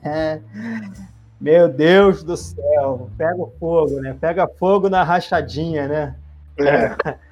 Meu 1.40 1.68
Deus 1.68 2.24
do 2.24 2.36
céu, 2.36 3.08
pega 3.16 3.46
fogo, 3.60 4.00
né? 4.00 4.16
Pega 4.20 4.48
fogo 4.48 4.88
na 4.88 5.04
rachadinha, 5.04 5.86
né? 5.86 6.16
É. 6.58 7.18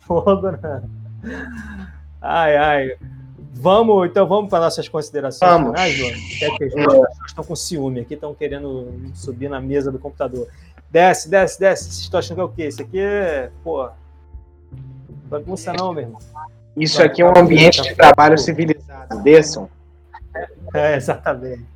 Fogo 0.00 0.50
na. 0.50 0.82
Ai, 2.20 2.56
ai. 2.56 2.96
Vamos, 3.54 4.08
então 4.08 4.26
vamos 4.26 4.50
para 4.50 4.64
nossas 4.64 4.88
considerações 4.88 5.48
Vamos. 5.48 5.70
finais, 5.70 5.94
João? 5.94 6.10
Até 6.10 6.56
que 6.56 6.64
as 6.64 6.74
pessoas 6.74 7.08
estão 7.26 7.44
com 7.44 7.54
ciúme 7.54 8.00
aqui, 8.00 8.14
estão 8.14 8.34
querendo 8.34 8.92
subir 9.14 9.48
na 9.48 9.60
mesa 9.60 9.92
do 9.92 9.98
computador. 9.98 10.48
Desce, 10.90 11.28
desce, 11.30 11.60
desce. 11.60 11.84
Vocês 11.84 11.98
estão 12.00 12.18
achando 12.18 12.36
que 12.36 12.40
é 12.40 12.44
o 12.44 12.48
quê? 12.48 12.66
Isso 12.66 12.82
aqui 12.82 12.98
é, 12.98 13.50
pô, 13.62 13.88
bagunça 15.26 15.72
não, 15.72 15.92
meu 15.92 16.02
irmão. 16.02 16.20
Isso 16.76 17.02
aqui 17.02 17.22
é 17.22 17.26
um 17.26 17.36
ambiente 17.36 17.82
de 17.82 17.94
trabalho 17.94 18.36
civilizado. 18.36 19.22
Desçam. 19.22 19.68
É, 20.74 20.96
exatamente. 20.96 21.71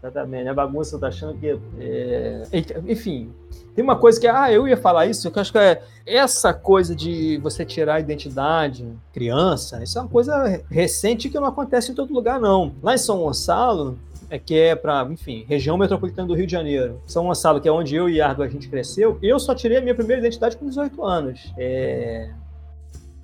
Exatamente. 0.00 0.48
A 0.48 0.54
bagunça 0.54 0.98
tá 0.98 1.08
achando 1.08 1.34
que. 1.38 1.58
é, 1.80 2.42
Enfim, 2.86 3.32
tem 3.74 3.82
uma 3.82 3.96
coisa 3.96 4.20
que. 4.20 4.26
Ah, 4.26 4.50
eu 4.52 4.68
ia 4.68 4.76
falar 4.76 5.06
isso, 5.06 5.30
que 5.30 5.38
eu 5.38 5.40
acho 5.40 5.52
que 5.52 5.58
é 5.58 5.82
essa 6.06 6.54
coisa 6.54 6.94
de 6.94 7.38
você 7.38 7.64
tirar 7.64 7.94
a 7.96 8.00
identidade 8.00 8.86
criança, 9.12 9.82
isso 9.82 9.98
é 9.98 10.02
uma 10.02 10.08
coisa 10.08 10.62
recente 10.70 11.28
que 11.28 11.38
não 11.38 11.46
acontece 11.46 11.90
em 11.90 11.94
todo 11.94 12.14
lugar, 12.14 12.40
não. 12.40 12.74
Lá 12.82 12.94
em 12.94 12.98
São 12.98 13.18
Gonçalo, 13.18 13.98
é 14.30 14.38
que 14.38 14.56
é 14.56 14.76
para, 14.76 15.06
enfim, 15.10 15.44
região 15.48 15.76
metropolitana 15.76 16.28
do 16.28 16.34
Rio 16.34 16.46
de 16.46 16.52
Janeiro. 16.52 17.00
São 17.06 17.26
Gonçalo, 17.26 17.60
que 17.60 17.68
é 17.68 17.72
onde 17.72 17.96
eu 17.96 18.08
e 18.08 18.20
Ardo 18.20 18.42
a 18.42 18.48
gente 18.48 18.68
cresceu, 18.68 19.18
eu 19.22 19.38
só 19.40 19.54
tirei 19.54 19.78
a 19.78 19.80
minha 19.80 19.94
primeira 19.94 20.20
identidade 20.20 20.56
com 20.56 20.66
18 20.66 21.04
anos. 21.04 21.52
É, 21.58 22.30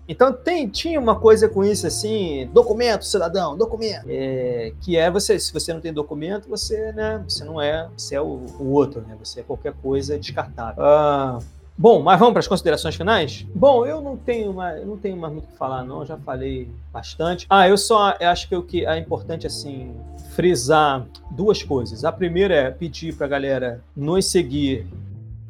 então 0.09 0.33
tem, 0.33 0.69
tinha 0.69 1.01
uma 1.01 1.17
coisa 1.17 1.49
com 1.49 1.65
isso 1.65 1.87
assim, 1.87 2.49
documento, 2.53 3.05
cidadão, 3.05 3.57
documento. 3.57 4.05
É, 4.09 4.73
que 4.81 4.97
é 4.97 5.11
você, 5.11 5.39
se 5.39 5.53
você 5.53 5.73
não 5.73 5.81
tem 5.81 5.93
documento, 5.93 6.49
você, 6.49 6.93
né, 6.93 7.23
você 7.27 7.45
não 7.45 7.61
é, 7.61 7.89
você 7.97 8.15
é 8.15 8.21
o, 8.21 8.41
o 8.59 8.71
outro, 8.73 9.01
né? 9.03 9.17
Você 9.23 9.41
é 9.41 9.43
qualquer 9.43 9.73
coisa 9.83 10.19
descartável. 10.19 10.83
Ah, 10.85 11.39
bom, 11.77 12.03
mas 12.03 12.19
vamos 12.19 12.33
para 12.35 12.41
as 12.41 12.49
considerações 12.49 12.95
finais? 12.95 13.47
Bom, 13.55 13.87
eu 13.87 14.01
não 14.01 14.17
tenho 14.17 14.53
mais, 14.53 14.87
não 14.87 14.97
tenho 14.97 15.17
mais 15.17 15.33
muito 15.33 15.47
o 15.47 15.49
que 15.49 15.57
falar, 15.57 15.85
não, 15.85 16.05
já 16.05 16.19
falei 16.19 16.71
bastante. 16.93 17.47
Ah, 17.49 17.69
eu 17.69 17.79
só 17.79 18.15
acho 18.21 18.49
que 18.49 18.57
o 18.57 18.63
que 18.63 18.85
é 18.85 18.99
importante 18.99 19.47
assim 19.47 19.95
frisar 20.35 21.07
duas 21.31 21.63
coisas. 21.63 22.05
A 22.05 22.13
primeira 22.13 22.55
é 22.55 22.71
pedir 22.71 23.15
para 23.15 23.27
a 23.27 23.29
galera 23.29 23.81
nos 23.97 24.27
seguir 24.27 24.87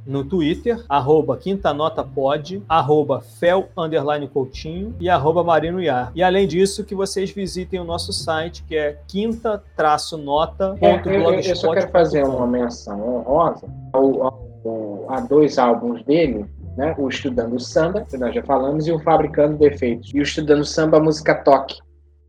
no 0.07 0.24
Twitter, 0.24 0.84
arroba 0.88 1.36
quintanotapod, 1.36 2.62
arroba 2.68 3.20
fel, 3.20 3.68
underline 3.76 4.28
coutinho 4.28 4.94
e 5.00 5.09
arroba 5.09 5.42
marino 5.42 5.80
iar. 5.80 6.12
E 6.14 6.22
além 6.22 6.46
disso, 6.46 6.84
que 6.84 6.94
vocês 6.94 7.30
visitem 7.30 7.80
o 7.80 7.84
nosso 7.84 8.12
site, 8.12 8.62
que 8.64 8.76
é 8.76 8.98
quinta-nota.blogspot. 9.09 11.09
É, 11.09 11.16
eu, 11.16 11.40
eu 11.40 11.57
só 11.57 11.72
quero 11.72 11.90
fazer 11.90 12.24
uma 12.24 12.46
menção 12.46 13.18
honrosa 13.18 13.66
ao, 13.92 14.22
ao, 14.22 15.07
a 15.09 15.20
dois 15.20 15.59
álbuns 15.59 16.05
dele, 16.05 16.46
né? 16.76 16.94
O 16.98 17.09
Estudando 17.09 17.59
Samba, 17.59 18.02
que 18.02 18.16
nós 18.16 18.34
já 18.34 18.42
falamos, 18.42 18.86
e 18.86 18.92
o 18.92 18.98
Fabricando 18.98 19.59
Defeitos. 19.59 20.12
E 20.12 20.18
o 20.18 20.22
Estudando 20.22 20.64
Samba, 20.64 20.98
a 20.98 21.00
música 21.00 21.34
Toque, 21.34 21.78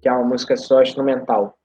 que 0.01 0.07
é 0.07 0.11
uma 0.11 0.23
música 0.23 0.55
só 0.55 0.81
instrumental. 0.81 1.55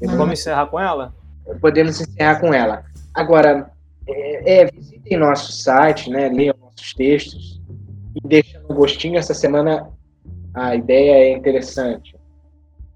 Vamos 0.00 0.40
encerrar 0.40 0.66
com 0.66 0.78
ela? 0.78 1.12
Podemos 1.60 2.00
encerrar 2.00 2.40
com 2.40 2.54
ela. 2.54 2.84
Agora, 3.12 3.72
é, 4.08 4.60
é, 4.62 4.64
visitem 4.66 5.18
nosso 5.18 5.52
site, 5.52 6.10
né? 6.10 6.28
Leiam 6.28 6.54
nossos 6.60 6.94
textos 6.94 7.60
e 8.14 8.26
deixem 8.26 8.60
um 8.68 8.74
gostinho. 8.74 9.18
Essa 9.18 9.34
semana 9.34 9.88
a 10.54 10.74
ideia 10.74 11.12
é 11.12 11.32
interessante. 11.32 12.16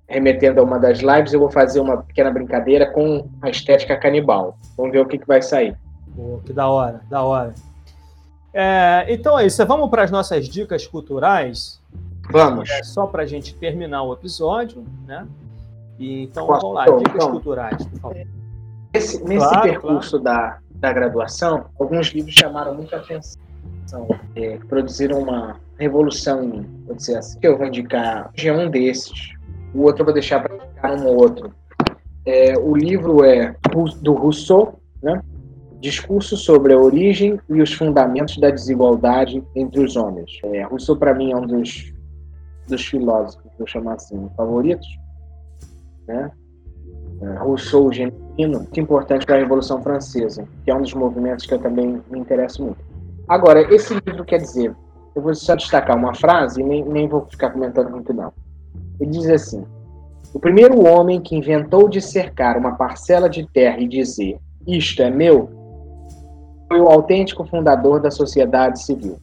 Remetendo 0.08 0.60
a 0.60 0.64
uma 0.64 0.78
das 0.78 0.98
lives, 0.98 1.32
eu 1.32 1.40
vou 1.40 1.50
fazer 1.50 1.80
uma 1.80 2.02
pequena 2.02 2.30
brincadeira 2.30 2.90
com 2.90 3.28
a 3.40 3.48
estética 3.48 3.96
canibal. 3.96 4.58
Vamos 4.76 4.92
ver 4.92 5.00
o 5.00 5.06
que, 5.06 5.18
que 5.18 5.26
vai 5.26 5.40
sair. 5.40 5.76
Pô, 6.14 6.40
que 6.44 6.52
da 6.52 6.68
hora, 6.68 7.00
da 7.08 7.22
hora. 7.22 7.54
É, 8.52 9.06
então 9.08 9.38
é 9.38 9.46
isso. 9.46 9.64
Vamos 9.64 9.88
para 9.88 10.02
as 10.02 10.10
nossas 10.10 10.46
dicas 10.48 10.86
culturais. 10.86 11.80
Vamos. 12.30 12.68
É, 12.70 12.82
só 12.82 13.06
para 13.06 13.22
a 13.22 13.26
gente 13.26 13.54
terminar 13.54 14.02
o 14.02 14.12
episódio, 14.12 14.84
né? 15.06 15.26
E, 15.98 16.24
então 16.24 16.46
Posso? 16.46 16.60
vamos 16.60 16.76
lá, 16.76 16.84
dicas 16.98 17.14
Então, 17.14 17.30
culturais, 17.30 17.86
por 17.86 18.00
favor. 18.00 18.26
Nesse, 18.94 19.24
nesse 19.24 19.46
Claro, 19.46 19.62
percurso 19.62 20.18
Da, 20.18 20.58
da 20.82 20.92
graduação, 20.92 21.66
alguns 21.78 22.08
livros 22.08 22.34
chamaram 22.34 22.74
muita 22.74 22.96
atenção. 22.96 23.40
É, 24.34 24.58
produziram 24.68 25.20
uma 25.20 25.60
revolução 25.78 26.42
em 26.42 26.48
mim, 26.48 26.84
vou 26.86 26.96
dizer 26.96 27.18
assim. 27.18 27.38
Eu 27.40 27.56
vou 27.56 27.68
indicar 27.68 28.32
é 28.36 28.52
um 28.52 28.68
desses. 28.68 29.30
O 29.72 29.82
outro 29.82 30.02
eu 30.02 30.06
vou 30.06 30.12
deixar 30.12 30.42
para 30.42 30.56
indicar 30.56 30.92
um 30.98 31.06
outro. 31.06 31.54
É, 32.26 32.58
o 32.58 32.74
livro 32.74 33.24
é 33.24 33.54
do 34.00 34.12
Rousseau, 34.12 34.80
né? 35.00 35.22
Discurso 35.80 36.36
sobre 36.36 36.72
a 36.72 36.78
origem 36.78 37.38
e 37.48 37.62
os 37.62 37.72
fundamentos 37.72 38.36
da 38.38 38.50
desigualdade 38.50 39.42
entre 39.54 39.84
os 39.84 39.94
homens. 39.94 40.30
É, 40.44 40.62
Rousseau, 40.62 40.96
para 40.96 41.14
mim, 41.14 41.30
é 41.30 41.36
um 41.36 41.46
dos, 41.46 41.92
dos 42.66 42.84
filósofos, 42.84 43.50
vou 43.56 43.68
chamar 43.68 43.94
assim, 43.94 44.28
favoritos. 44.36 44.86
Né? 46.08 46.30
É, 47.20 47.34
Rousseau, 47.38 47.92
genuíno, 48.38 48.60
muito 48.60 48.80
importante 48.80 49.26
para 49.26 49.36
a 49.36 49.38
Revolução 49.38 49.82
Francesa, 49.82 50.46
que 50.64 50.70
é 50.70 50.74
um 50.74 50.82
dos 50.82 50.94
movimentos 50.94 51.46
que 51.46 51.54
eu 51.54 51.58
também 51.58 52.02
me 52.10 52.18
interesso 52.18 52.62
muito. 52.62 52.78
Agora, 53.28 53.62
esse 53.74 53.94
livro 53.94 54.24
quer 54.24 54.38
dizer, 54.38 54.74
eu 55.14 55.22
vou 55.22 55.34
só 55.34 55.54
destacar 55.54 55.96
uma 55.96 56.14
frase 56.14 56.60
e 56.60 56.64
nem, 56.64 56.84
nem 56.84 57.08
vou 57.08 57.26
ficar 57.30 57.50
comentando 57.50 57.90
muito 57.90 58.12
não. 58.12 58.32
Ele 59.00 59.10
diz 59.10 59.28
assim: 59.28 59.64
O 60.34 60.40
primeiro 60.40 60.84
homem 60.86 61.20
que 61.20 61.36
inventou 61.36 61.88
de 61.88 62.00
cercar 62.00 62.56
uma 62.56 62.76
parcela 62.76 63.28
de 63.28 63.46
terra 63.46 63.78
e 63.78 63.88
dizer 63.88 64.38
isto 64.66 65.02
é 65.02 65.10
meu, 65.10 65.50
foi 66.68 66.80
o 66.80 66.86
autêntico 66.86 67.44
fundador 67.44 68.00
da 68.00 68.10
sociedade 68.10 68.82
civil. 68.82 69.18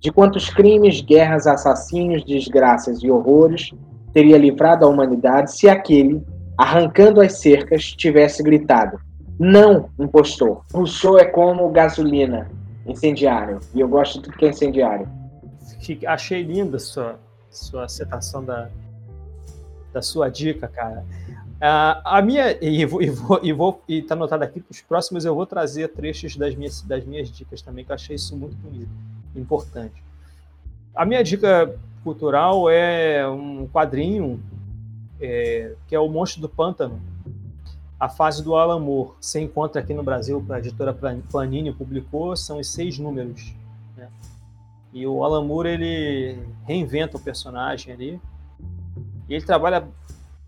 De 0.00 0.12
quantos 0.12 0.50
crimes, 0.50 1.00
guerras, 1.00 1.46
assassínios, 1.46 2.24
desgraças 2.24 3.02
e 3.02 3.10
horrores 3.10 3.72
teria 4.12 4.38
livrado 4.38 4.84
a 4.84 4.88
humanidade 4.88 5.56
se 5.56 5.68
aquele, 5.68 6.24
arrancando 6.58 7.20
as 7.20 7.34
cercas, 7.34 7.84
tivesse 7.84 8.42
gritado: 8.42 9.00
Não, 9.38 9.88
impostor. 9.96 10.64
Rousseau 10.74 11.16
é 11.16 11.24
como 11.24 11.70
gasolina 11.70 12.50
incendiário. 12.84 13.60
E 13.72 13.80
eu 13.80 13.88
gosto 13.88 14.14
de 14.14 14.24
tudo 14.24 14.36
que 14.36 14.44
é 14.44 14.48
incendiário. 14.48 15.08
Achei 16.06 16.42
linda 16.42 16.78
sua, 16.78 17.18
sua 17.48 17.88
citação 17.88 18.44
da, 18.44 18.68
da 19.92 20.02
sua 20.02 20.28
dica, 20.28 20.66
cara. 20.66 21.04
Ah, 21.60 22.18
a 22.18 22.22
minha, 22.22 22.56
e 22.62 22.84
vou, 22.84 23.02
e 23.02 23.10
vou, 23.10 23.40
e 23.42 23.52
vou 23.52 23.82
e 23.88 24.02
tá 24.02 24.14
anotado 24.14 24.44
aqui 24.44 24.60
para 24.60 24.70
os 24.70 24.80
próximos, 24.80 25.24
eu 25.24 25.34
vou 25.34 25.44
trazer 25.46 25.88
trechos 25.88 26.36
das 26.36 26.54
minhas, 26.54 26.82
das 26.82 27.04
minhas 27.04 27.30
dicas 27.30 27.62
também, 27.62 27.84
que 27.84 27.90
eu 27.90 27.94
achei 27.94 28.16
isso 28.16 28.36
muito 28.36 28.56
bonito, 28.56 28.90
importante. 29.34 30.02
A 30.94 31.04
minha 31.04 31.22
dica 31.22 31.74
cultural 32.04 32.70
é 32.70 33.28
um 33.28 33.66
quadrinho 33.66 34.40
é, 35.20 35.74
que 35.86 35.94
é 35.94 36.00
o 36.00 36.08
Monstro 36.08 36.40
do 36.40 36.48
Pântano, 36.48 37.00
a 37.98 38.08
fase 38.08 38.42
do 38.42 38.54
Alan 38.54 38.78
Moore. 38.78 39.12
Encontra 39.36 39.80
aqui 39.80 39.92
no 39.92 40.02
Brasil, 40.02 40.44
a 40.50 40.58
editora 40.58 40.94
Plan- 40.94 41.20
Panini 41.32 41.72
publicou, 41.72 42.36
são 42.36 42.58
os 42.58 42.70
seis 42.70 42.98
números. 42.98 43.54
né? 43.96 44.08
E 44.92 45.06
o 45.06 45.24
Alan 45.24 45.44
Moore, 45.44 45.68
ele 45.70 46.38
reinventa 46.64 47.16
o 47.16 47.20
personagem 47.20 47.92
ali. 47.92 48.20
E 49.28 49.34
ele 49.34 49.44
trabalha 49.44 49.86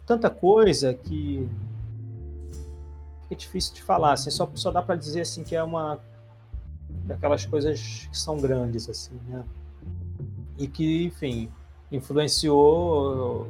tanta 0.07 0.31
coisa 0.31 0.95
que 0.95 1.49
é 3.31 3.35
difícil 3.35 3.75
de 3.75 3.83
falar. 3.83 4.12
Assim, 4.12 4.31
só, 4.31 4.49
só 4.55 4.71
dá 4.71 4.81
para 4.81 4.97
dizer 4.97 5.23
assim 5.23 5.45
que 5.45 5.55
é 5.55 5.62
uma 5.62 5.99
daquelas 7.05 7.45
coisas 7.47 8.09
que 8.11 8.18
são 8.18 8.39
grandes 8.39 8.89
assim, 8.89 9.18
né? 9.29 9.45
E 10.59 10.66
que, 10.66 11.05
enfim, 11.05 11.51
influenciou 11.91 13.47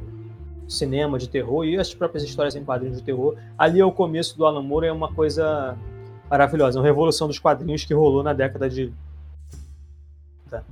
cinema 0.70 1.18
de 1.18 1.28
terror 1.28 1.64
e 1.64 1.76
as 1.76 1.92
próprias 1.92 2.22
histórias 2.22 2.54
em 2.54 2.64
quadrinhos 2.64 2.98
de 2.98 3.02
terror. 3.02 3.36
Ali 3.58 3.80
é 3.80 3.84
o 3.84 3.92
começo 3.92 4.36
do 4.38 4.46
Alan 4.46 4.62
Moore, 4.62 4.86
é 4.86 4.92
uma 4.92 5.12
coisa 5.12 5.76
maravilhosa, 6.30 6.78
uma 6.78 6.86
revolução 6.86 7.26
dos 7.26 7.38
quadrinhos 7.38 7.84
que 7.84 7.92
rolou 7.92 8.22
na 8.22 8.32
década 8.32 8.70
de 8.70 8.92
tá? 10.48 10.62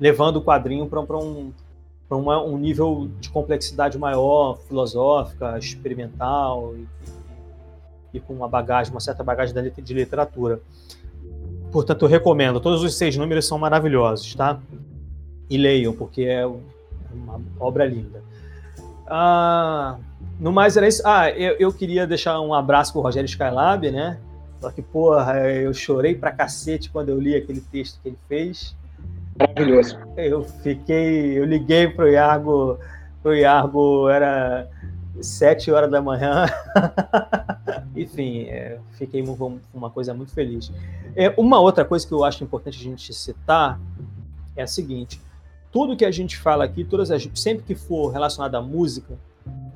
levando 0.00 0.36
o 0.36 0.42
quadrinho 0.42 0.86
para 0.86 1.00
um 1.18 1.52
um 2.10 2.56
nível 2.56 3.10
de 3.20 3.28
complexidade 3.30 3.98
maior, 3.98 4.58
filosófica, 4.68 5.58
experimental 5.58 6.74
e, 6.76 6.86
e 8.14 8.20
com 8.20 8.32
uma 8.32 8.48
bagagem, 8.48 8.92
uma 8.92 9.00
certa 9.00 9.24
bagagem 9.24 9.54
de 9.82 9.94
literatura. 9.94 10.60
Portanto, 11.72 12.04
eu 12.04 12.08
recomendo. 12.08 12.60
Todos 12.60 12.82
os 12.82 12.94
seis 12.94 13.16
números 13.16 13.46
são 13.46 13.58
maravilhosos, 13.58 14.34
tá? 14.34 14.60
E 15.50 15.58
leiam, 15.58 15.92
porque 15.92 16.22
é 16.22 16.46
uma 16.46 17.40
obra 17.58 17.84
linda. 17.84 18.22
Ah, 19.06 19.96
no 20.40 20.52
mais 20.52 20.76
era 20.76 20.86
isso. 20.88 21.02
Ah, 21.04 21.30
eu, 21.30 21.56
eu 21.58 21.72
queria 21.72 22.06
deixar 22.06 22.40
um 22.40 22.52
abraço 22.52 22.92
pro 22.92 23.00
Rogério 23.02 23.26
Skylab, 23.26 23.90
né? 23.90 24.18
Só 24.60 24.70
que, 24.70 24.82
porra, 24.82 25.38
eu 25.50 25.72
chorei 25.74 26.14
pra 26.14 26.32
cacete 26.32 26.90
quando 26.90 27.10
eu 27.10 27.20
li 27.20 27.34
aquele 27.36 27.60
texto 27.60 28.00
que 28.02 28.08
ele 28.08 28.18
fez. 28.28 28.74
Maravilhoso. 29.38 29.98
Eu 30.16 30.44
fiquei, 30.44 31.38
eu 31.38 31.44
liguei 31.44 31.88
pro 31.88 32.08
Iago, 32.08 32.78
pro 33.22 33.34
Iago 33.34 34.08
era 34.08 34.66
sete 35.20 35.70
horas 35.70 35.90
da 35.90 36.00
manhã. 36.00 36.46
Enfim, 37.94 38.44
é, 38.44 38.78
fiquei 38.92 39.22
mu- 39.22 39.60
uma 39.72 39.90
coisa 39.90 40.12
muito 40.14 40.32
feliz. 40.32 40.72
É, 41.14 41.32
uma 41.36 41.60
outra 41.60 41.84
coisa 41.84 42.06
que 42.06 42.12
eu 42.12 42.24
acho 42.24 42.42
importante 42.42 42.78
a 42.78 42.82
gente 42.82 43.12
citar 43.12 43.78
é 44.56 44.62
a 44.62 44.66
seguinte: 44.66 45.20
tudo 45.76 45.94
que 45.94 46.06
a 46.06 46.10
gente 46.10 46.38
fala 46.38 46.64
aqui, 46.64 46.82
todas 46.84 47.10
as, 47.10 47.28
sempre 47.34 47.62
que 47.62 47.74
for 47.74 48.08
relacionado 48.08 48.54
à 48.54 48.62
música, 48.62 49.18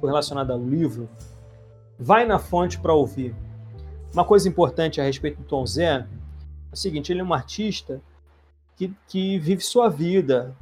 for 0.00 0.06
relacionado 0.06 0.50
ao 0.50 0.58
livro, 0.58 1.10
vai 1.98 2.24
na 2.24 2.38
fonte 2.38 2.80
para 2.80 2.94
ouvir. 2.94 3.34
Uma 4.10 4.24
coisa 4.24 4.48
importante 4.48 4.98
a 4.98 5.04
respeito 5.04 5.42
do 5.42 5.44
Tom 5.44 5.66
Zé 5.66 5.96
é 5.96 6.06
o 6.72 6.76
seguinte: 6.76 7.12
ele 7.12 7.20
é 7.20 7.22
um 7.22 7.34
artista 7.34 8.00
que, 8.76 8.90
que 9.06 9.38
vive 9.38 9.62
sua 9.62 9.90
vida 9.90 10.56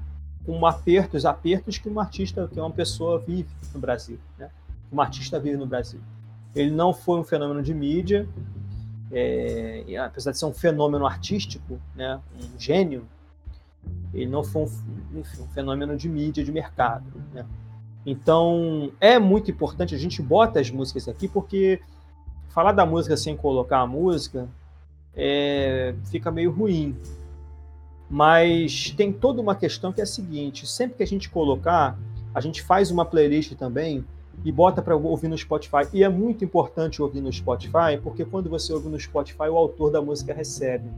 com 0.45 0.67
apertos, 0.67 1.25
apertos 1.25 1.79
que 1.79 1.89
um 1.89 2.01
artista, 2.01 2.49
que 2.53 2.59
uma 2.59 2.73
pessoa 2.73 3.21
vive 3.21 3.49
no 3.73 3.79
Brasil, 3.79 4.19
né? 4.37 4.51
Um 4.91 5.01
artista 5.01 5.39
vive 5.39 5.57
no 5.57 5.67
Brasil. 5.67 6.01
Ele 6.53 6.73
não 6.73 6.93
foi 6.93 7.21
um 7.21 7.23
fenômeno 7.23 7.63
de 7.63 7.73
mídia, 7.73 8.29
é, 9.13 9.85
apesar 10.05 10.33
de 10.33 10.39
ser 10.39 10.47
um 10.47 10.53
fenômeno 10.53 11.07
artístico, 11.07 11.81
né? 11.95 12.21
Um 12.35 12.59
gênio, 12.59 13.07
ele 14.13 14.27
não 14.27 14.43
foi 14.43 14.63
um, 14.63 15.19
enfim, 15.19 15.43
um 15.43 15.49
fenômeno 15.49 15.97
de 15.97 16.09
mídia, 16.09 16.45
de 16.45 16.53
mercado, 16.53 17.07
né? 17.33 17.47
Então 18.07 18.91
é 19.01 19.19
muito 19.19 19.51
importante 19.51 19.95
a 19.95 19.99
gente 19.99 20.23
bota 20.23 20.61
as 20.61 20.71
músicas 20.71 21.09
aqui 21.09 21.29
porque 21.29 21.81
falar 22.49 22.73
da 22.73 22.87
música 22.87 23.17
sem 23.17 23.37
colocar 23.37 23.81
a 23.81 23.87
música 23.87 24.49
é, 25.15 25.95
fica 26.11 26.31
meio 26.31 26.51
ruim, 26.51 26.97
mas 28.09 28.95
tem 28.97 29.13
toda 29.13 29.43
uma 29.43 29.55
questão 29.55 29.93
que 29.93 30.01
é 30.01 30.05
a 30.05 30.07
seguinte: 30.07 30.67
sempre 30.67 30.97
que 30.97 31.03
a 31.03 31.07
gente 31.07 31.29
colocar, 31.29 31.99
a 32.35 32.41
gente 32.41 32.63
faz 32.63 32.91
uma 32.91 33.05
playlist 33.05 33.55
também 33.55 34.05
e 34.45 34.53
bota 34.53 34.81
para 34.81 34.97
ouvir 34.97 35.29
no 35.29 35.37
Spotify. 35.37 35.89
E 35.93 36.05
é 36.05 36.09
muito 36.09 36.45
importante 36.45 37.03
ouvir 37.03 37.21
no 37.21 37.33
Spotify, 37.33 37.99
porque 38.03 38.25
quando 38.25 38.49
você 38.49 38.73
ouve 38.73 38.89
no 38.89 38.99
Spotify, 38.99 39.49
o 39.51 39.57
autor 39.57 39.91
da 39.91 40.01
música 40.01 40.33
recebe. 40.33 40.89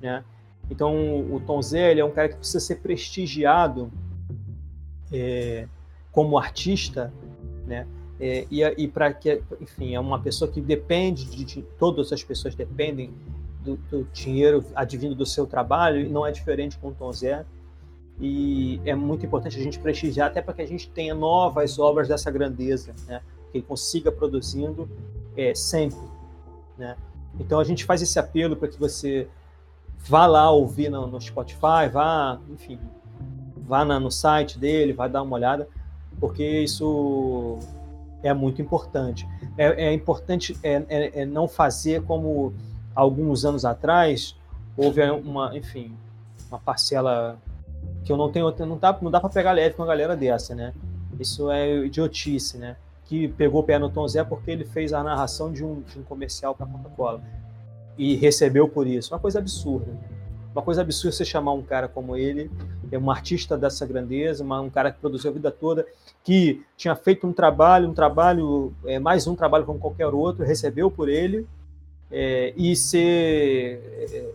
Né? 0.00 0.24
Então, 0.70 1.20
o 1.32 1.40
Tom 1.40 1.62
Zé 1.62 1.90
ele 1.90 2.00
é 2.00 2.04
um 2.04 2.10
cara 2.10 2.28
que 2.28 2.36
precisa 2.36 2.60
ser 2.60 2.76
prestigiado 2.76 3.90
é, 5.12 5.68
como 6.10 6.38
artista, 6.38 7.12
né? 7.66 7.86
É, 8.18 8.46
e 8.50 8.62
e 8.62 8.88
para 8.88 9.12
que, 9.12 9.42
enfim, 9.60 9.94
é 9.94 10.00
uma 10.00 10.18
pessoa 10.18 10.50
que 10.50 10.60
depende 10.60 11.26
de, 11.26 11.44
de 11.44 11.62
todas 11.78 12.12
as 12.12 12.24
pessoas 12.24 12.54
dependem 12.54 13.12
do, 13.62 13.76
do, 13.90 14.04
dinheiro 14.12 14.64
advindo 14.74 15.14
do 15.14 15.26
seu 15.26 15.46
trabalho 15.46 16.00
e 16.00 16.08
não 16.08 16.24
é 16.24 16.30
diferente 16.30 16.78
com 16.78 16.88
o 16.88 16.92
Tom 16.92 17.12
Zé. 17.12 17.44
E 18.18 18.80
é 18.86 18.94
muito 18.94 19.26
importante 19.26 19.58
a 19.58 19.62
gente 19.62 19.78
prestigiar, 19.78 20.28
até 20.28 20.40
para 20.40 20.54
que 20.54 20.62
a 20.62 20.66
gente 20.66 20.88
tenha 20.88 21.14
novas 21.14 21.78
obras 21.78 22.08
dessa 22.08 22.30
grandeza, 22.30 22.94
né? 23.06 23.20
que 23.52 23.58
ele 23.58 23.66
consiga 23.66 24.10
produzindo 24.10 24.88
é, 25.36 25.54
sempre. 25.54 25.98
Né? 26.78 26.96
Então 27.38 27.60
a 27.60 27.64
gente 27.64 27.84
faz 27.84 28.00
esse 28.00 28.18
apelo 28.18 28.56
para 28.56 28.68
que 28.68 28.78
você 28.78 29.28
vá 29.98 30.26
lá 30.26 30.50
ouvir 30.50 30.90
no, 30.90 31.06
no 31.06 31.20
Spotify, 31.20 31.88
vá, 31.92 32.38
enfim, 32.50 32.78
vá 33.56 33.84
na, 33.84 33.98
no 33.98 34.10
site 34.10 34.58
dele, 34.58 34.92
vá 34.92 35.08
dar 35.08 35.22
uma 35.22 35.34
olhada, 35.34 35.68
porque 36.20 36.44
isso 36.62 37.58
é 38.22 38.32
muito 38.32 38.62
importante. 38.62 39.28
É, 39.56 39.86
é 39.86 39.92
importante 39.92 40.56
é, 40.62 40.84
é, 40.88 41.22
é, 41.22 41.24
não 41.24 41.48
fazer 41.48 42.02
como 42.02 42.52
alguns 42.94 43.44
anos 43.44 43.64
atrás 43.64 44.36
houve 44.76 45.02
uma, 45.10 45.56
enfim, 45.56 45.94
uma 46.48 46.58
parcela 46.58 47.38
que 48.04 48.12
eu 48.12 48.16
não 48.16 48.30
tenho, 48.30 48.54
não 48.66 48.78
dá, 48.78 48.96
não 49.00 49.10
dá 49.10 49.20
para 49.20 49.30
pegar 49.30 49.52
leve 49.52 49.74
com 49.74 49.82
uma 49.82 49.88
galera 49.88 50.16
dessa, 50.16 50.54
né? 50.54 50.72
Isso 51.18 51.50
é 51.50 51.84
idiotice, 51.84 52.58
né? 52.58 52.76
Que 53.04 53.28
pegou 53.28 53.60
o 53.60 53.64
pé 53.64 53.78
no 53.78 53.88
Tom 53.88 54.06
Zé 54.06 54.22
porque 54.22 54.50
ele 54.50 54.64
fez 54.64 54.92
a 54.92 55.02
narração 55.02 55.52
de 55.52 55.64
um, 55.64 55.80
de 55.80 55.98
um 55.98 56.02
comercial 56.02 56.54
para 56.54 56.66
Coca-Cola 56.66 57.22
e 57.98 58.16
recebeu 58.16 58.68
por 58.68 58.86
isso. 58.86 59.12
Uma 59.12 59.20
coisa 59.20 59.38
absurda. 59.38 59.92
Uma 60.52 60.62
coisa 60.62 60.80
absurda 60.80 61.16
você 61.16 61.24
chamar 61.24 61.52
um 61.52 61.62
cara 61.62 61.86
como 61.86 62.16
ele, 62.16 62.50
é 62.90 62.98
um 62.98 63.10
artista 63.10 63.58
dessa 63.58 63.84
grandeza, 63.84 64.42
um 64.42 64.70
cara 64.70 64.90
que 64.90 64.98
produziu 64.98 65.30
a 65.30 65.34
vida 65.34 65.50
toda, 65.50 65.86
que 66.24 66.62
tinha 66.76 66.96
feito 66.96 67.26
um 67.26 67.32
trabalho, 67.32 67.88
um 67.88 67.94
trabalho, 67.94 68.72
é, 68.86 68.98
mais 68.98 69.26
um 69.26 69.34
trabalho 69.34 69.66
como 69.66 69.78
qualquer 69.78 70.06
outro, 70.06 70.44
recebeu 70.44 70.90
por 70.90 71.08
ele, 71.08 71.46
é, 72.10 72.54
e 72.56 72.74
ser 72.74 73.80
é, 74.10 74.30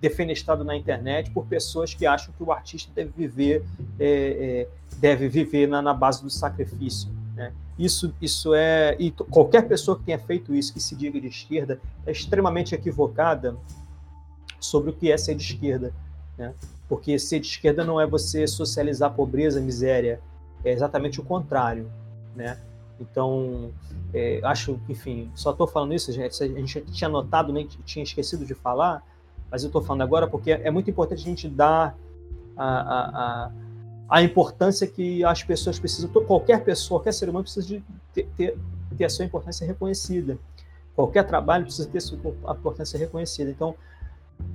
defenestrado 0.00 0.64
na 0.64 0.76
internet 0.76 1.30
por 1.30 1.46
pessoas 1.46 1.94
que 1.94 2.04
acham 2.04 2.34
que 2.36 2.42
o 2.42 2.50
artista 2.52 2.90
deve 2.94 3.12
viver, 3.16 3.64
é, 3.98 4.06
é, 4.06 4.68
deve 4.98 5.28
viver 5.28 5.68
na, 5.68 5.80
na 5.80 5.94
base 5.94 6.22
do 6.22 6.30
sacrifício. 6.30 7.08
Né? 7.34 7.52
Isso, 7.78 8.14
isso 8.20 8.54
é. 8.54 8.96
E 8.98 9.10
qualquer 9.10 9.66
pessoa 9.66 9.98
que 9.98 10.04
tenha 10.04 10.18
feito 10.18 10.54
isso, 10.54 10.72
que 10.72 10.80
se 10.80 10.94
diga 10.94 11.20
de 11.20 11.26
esquerda, 11.26 11.80
é 12.06 12.12
extremamente 12.12 12.74
equivocada 12.74 13.56
sobre 14.60 14.90
o 14.90 14.92
que 14.92 15.10
é 15.10 15.16
ser 15.16 15.34
de 15.34 15.42
esquerda. 15.42 15.92
Né? 16.38 16.54
Porque 16.88 17.18
ser 17.18 17.40
de 17.40 17.46
esquerda 17.46 17.84
não 17.84 18.00
é 18.00 18.06
você 18.06 18.46
socializar 18.46 19.12
pobreza, 19.12 19.60
miséria, 19.60 20.20
é 20.64 20.72
exatamente 20.72 21.20
o 21.20 21.24
contrário. 21.24 21.90
Né? 22.36 22.58
Então, 23.00 23.72
é, 24.12 24.40
acho, 24.44 24.78
enfim, 24.88 25.30
só 25.34 25.50
estou 25.50 25.66
falando 25.66 25.94
isso, 25.94 26.12
gente, 26.12 26.42
a 26.42 26.46
gente 26.46 26.80
tinha 26.92 27.08
notado, 27.08 27.52
nem 27.52 27.66
tinha 27.66 28.02
esquecido 28.02 28.46
de 28.46 28.54
falar, 28.54 29.02
mas 29.50 29.62
eu 29.62 29.68
estou 29.68 29.82
falando 29.82 30.02
agora 30.02 30.28
porque 30.28 30.52
é 30.52 30.70
muito 30.70 30.88
importante 30.88 31.22
a 31.22 31.24
gente 31.24 31.48
dar 31.48 31.96
a, 32.56 32.66
a, 32.66 33.46
a 33.46 33.52
a 34.08 34.22
importância 34.22 34.86
que 34.86 35.24
as 35.24 35.42
pessoas 35.42 35.78
precisam, 35.78 36.10
qualquer 36.10 36.62
pessoa, 36.62 37.00
qualquer 37.00 37.12
ser 37.12 37.28
humano 37.28 37.44
precisa 37.44 37.66
de 37.66 37.82
ter, 38.12 38.28
ter, 38.36 38.58
ter 38.96 39.04
a 39.04 39.08
sua 39.08 39.24
importância 39.24 39.66
reconhecida. 39.66 40.38
Qualquer 40.94 41.26
trabalho 41.26 41.64
precisa 41.64 41.88
ter 41.88 41.98
a 41.98 42.00
sua 42.00 42.18
importância 42.18 42.98
reconhecida. 42.98 43.50
Então, 43.50 43.74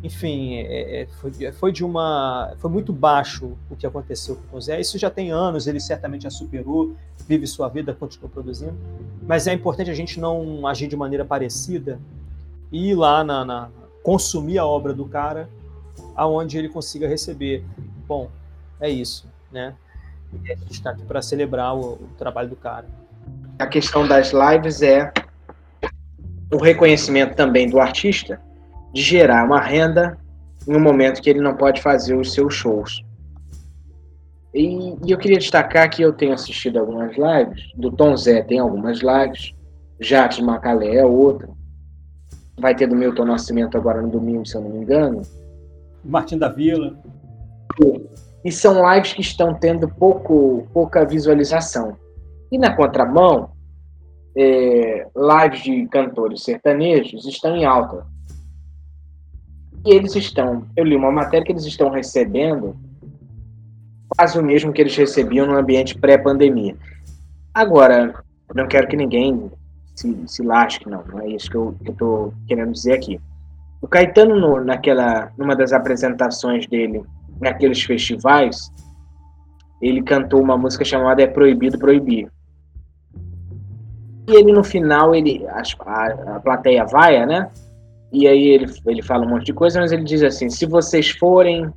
enfim, 0.03 0.55
é, 0.55 1.01
é 1.01 1.07
foi, 1.07 1.51
foi, 1.51 1.71
de 1.71 1.83
uma, 1.83 2.53
foi 2.57 2.69
muito 2.69 2.93
baixo 2.93 3.57
o 3.69 3.75
que 3.75 3.87
aconteceu 3.87 4.37
com 4.49 4.57
o 4.57 4.61
Zé. 4.61 4.79
Isso 4.79 4.97
já 4.97 5.09
tem 5.09 5.31
anos, 5.31 5.67
ele 5.67 5.79
certamente 5.79 6.23
já 6.23 6.29
superou, 6.29 6.95
vive 7.27 7.47
sua 7.47 7.67
vida, 7.67 7.93
continua 7.93 8.29
produzindo. 8.29 8.77
Mas 9.27 9.47
é 9.47 9.53
importante 9.53 9.89
a 9.89 9.95
gente 9.95 10.19
não 10.19 10.65
agir 10.67 10.87
de 10.87 10.95
maneira 10.95 11.25
parecida 11.25 11.99
e 12.71 12.91
ir 12.91 12.95
lá 12.95 13.23
na, 13.23 13.43
na 13.43 13.69
consumir 14.03 14.59
a 14.59 14.65
obra 14.65 14.93
do 14.93 15.05
cara, 15.05 15.49
aonde 16.15 16.57
ele 16.57 16.69
consiga 16.69 17.07
receber. 17.07 17.65
Bom, 18.07 18.29
é 18.79 18.89
isso 18.89 19.28
né? 19.51 19.73
E 20.43 20.51
a 20.51 20.55
gente 20.55 20.71
está 20.71 20.91
aqui 20.91 21.03
para 21.03 21.21
celebrar 21.21 21.75
o, 21.75 21.93
o 21.93 22.09
trabalho 22.17 22.49
do 22.49 22.55
cara. 22.55 22.85
A 23.57 23.67
questão 23.67 24.07
das 24.07 24.31
lives 24.31 24.81
é 24.81 25.11
o 26.51 26.57
reconhecimento 26.57 27.35
também 27.35 27.69
do 27.69 27.79
artista 27.79 28.39
de 28.93 29.01
gerar 29.01 29.45
uma 29.45 29.59
renda 29.59 30.17
no 30.67 30.79
momento 30.79 31.21
que 31.21 31.29
ele 31.29 31.41
não 31.41 31.55
pode 31.55 31.81
fazer 31.81 32.15
os 32.15 32.33
seus 32.33 32.53
shows. 32.53 33.03
E, 34.53 34.95
e, 35.05 35.11
eu 35.11 35.17
queria 35.17 35.37
destacar 35.37 35.89
que 35.89 36.01
eu 36.01 36.11
tenho 36.11 36.33
assistido 36.33 36.79
algumas 36.79 37.15
lives, 37.15 37.71
do 37.75 37.91
Tom 37.91 38.15
Zé 38.17 38.41
tem 38.41 38.59
algumas 38.59 38.99
lives, 38.99 39.53
Jacques 39.99 40.39
Macalé 40.39 40.95
é 40.95 41.05
outra, 41.05 41.49
vai 42.59 42.73
ter 42.73 42.87
do 42.87 42.95
Milton 42.95 43.25
Nascimento 43.25 43.77
agora 43.77 44.01
no 44.01 44.09
domingo, 44.09 44.45
se 44.45 44.55
eu 44.55 44.61
não 44.61 44.69
me 44.69 44.79
engano. 44.79 45.21
Martim 46.03 46.37
da 46.37 46.49
Vila 46.49 46.97
e 48.43 48.51
são 48.51 48.89
lives 48.93 49.13
que 49.13 49.21
estão 49.21 49.53
tendo 49.53 49.87
pouco, 49.87 50.67
pouca 50.73 51.05
visualização. 51.05 51.97
E 52.51 52.57
na 52.57 52.75
contramão, 52.75 53.51
é, 54.35 55.07
lives 55.15 55.63
de 55.63 55.87
cantores 55.87 56.43
sertanejos 56.43 57.25
estão 57.25 57.55
em 57.55 57.65
alta. 57.65 58.05
E 59.85 59.93
eles 59.93 60.15
estão, 60.15 60.65
eu 60.75 60.83
li 60.83 60.95
uma 60.95 61.11
matéria 61.11 61.45
que 61.45 61.51
eles 61.51 61.65
estão 61.65 61.89
recebendo 61.89 62.75
quase 64.15 64.39
o 64.39 64.43
mesmo 64.43 64.73
que 64.73 64.81
eles 64.81 64.95
recebiam 64.95 65.45
no 65.45 65.57
ambiente 65.57 65.97
pré-pandemia. 65.97 66.75
Agora, 67.53 68.23
não 68.53 68.67
quero 68.67 68.87
que 68.87 68.97
ninguém 68.97 69.51
se, 69.95 70.23
se 70.27 70.43
lasque, 70.43 70.89
não, 70.89 71.03
não 71.05 71.19
é 71.21 71.27
isso 71.29 71.49
que 71.49 71.57
eu 71.57 71.75
estou 71.85 72.31
que 72.31 72.47
querendo 72.47 72.71
dizer 72.71 72.93
aqui. 72.93 73.19
O 73.81 73.87
Caetano, 73.87 74.35
no, 74.35 74.63
naquela, 74.63 75.31
numa 75.37 75.55
das 75.55 75.71
apresentações 75.71 76.67
dele 76.67 77.03
naqueles 77.39 77.81
festivais, 77.83 78.71
ele 79.81 80.01
cantou 80.03 80.41
uma 80.41 80.57
música 80.57 80.83
chamada 80.83 81.21
É 81.21 81.27
Proibido 81.27 81.77
Proibir. 81.77 82.29
E 84.27 84.35
ele 84.35 84.51
no 84.51 84.63
final, 84.63 85.15
ele 85.15 85.45
a, 85.47 85.63
a, 86.35 86.39
plateia 86.39 86.85
vai, 86.85 87.25
né? 87.25 87.49
E 88.11 88.27
aí 88.27 88.47
ele, 88.47 88.71
ele 88.85 89.01
fala 89.01 89.25
um 89.25 89.29
monte 89.29 89.45
de 89.45 89.53
coisa, 89.53 89.79
mas 89.79 89.91
ele 89.91 90.03
diz 90.03 90.21
assim: 90.21 90.49
se 90.49 90.65
vocês 90.65 91.09
forem 91.09 91.71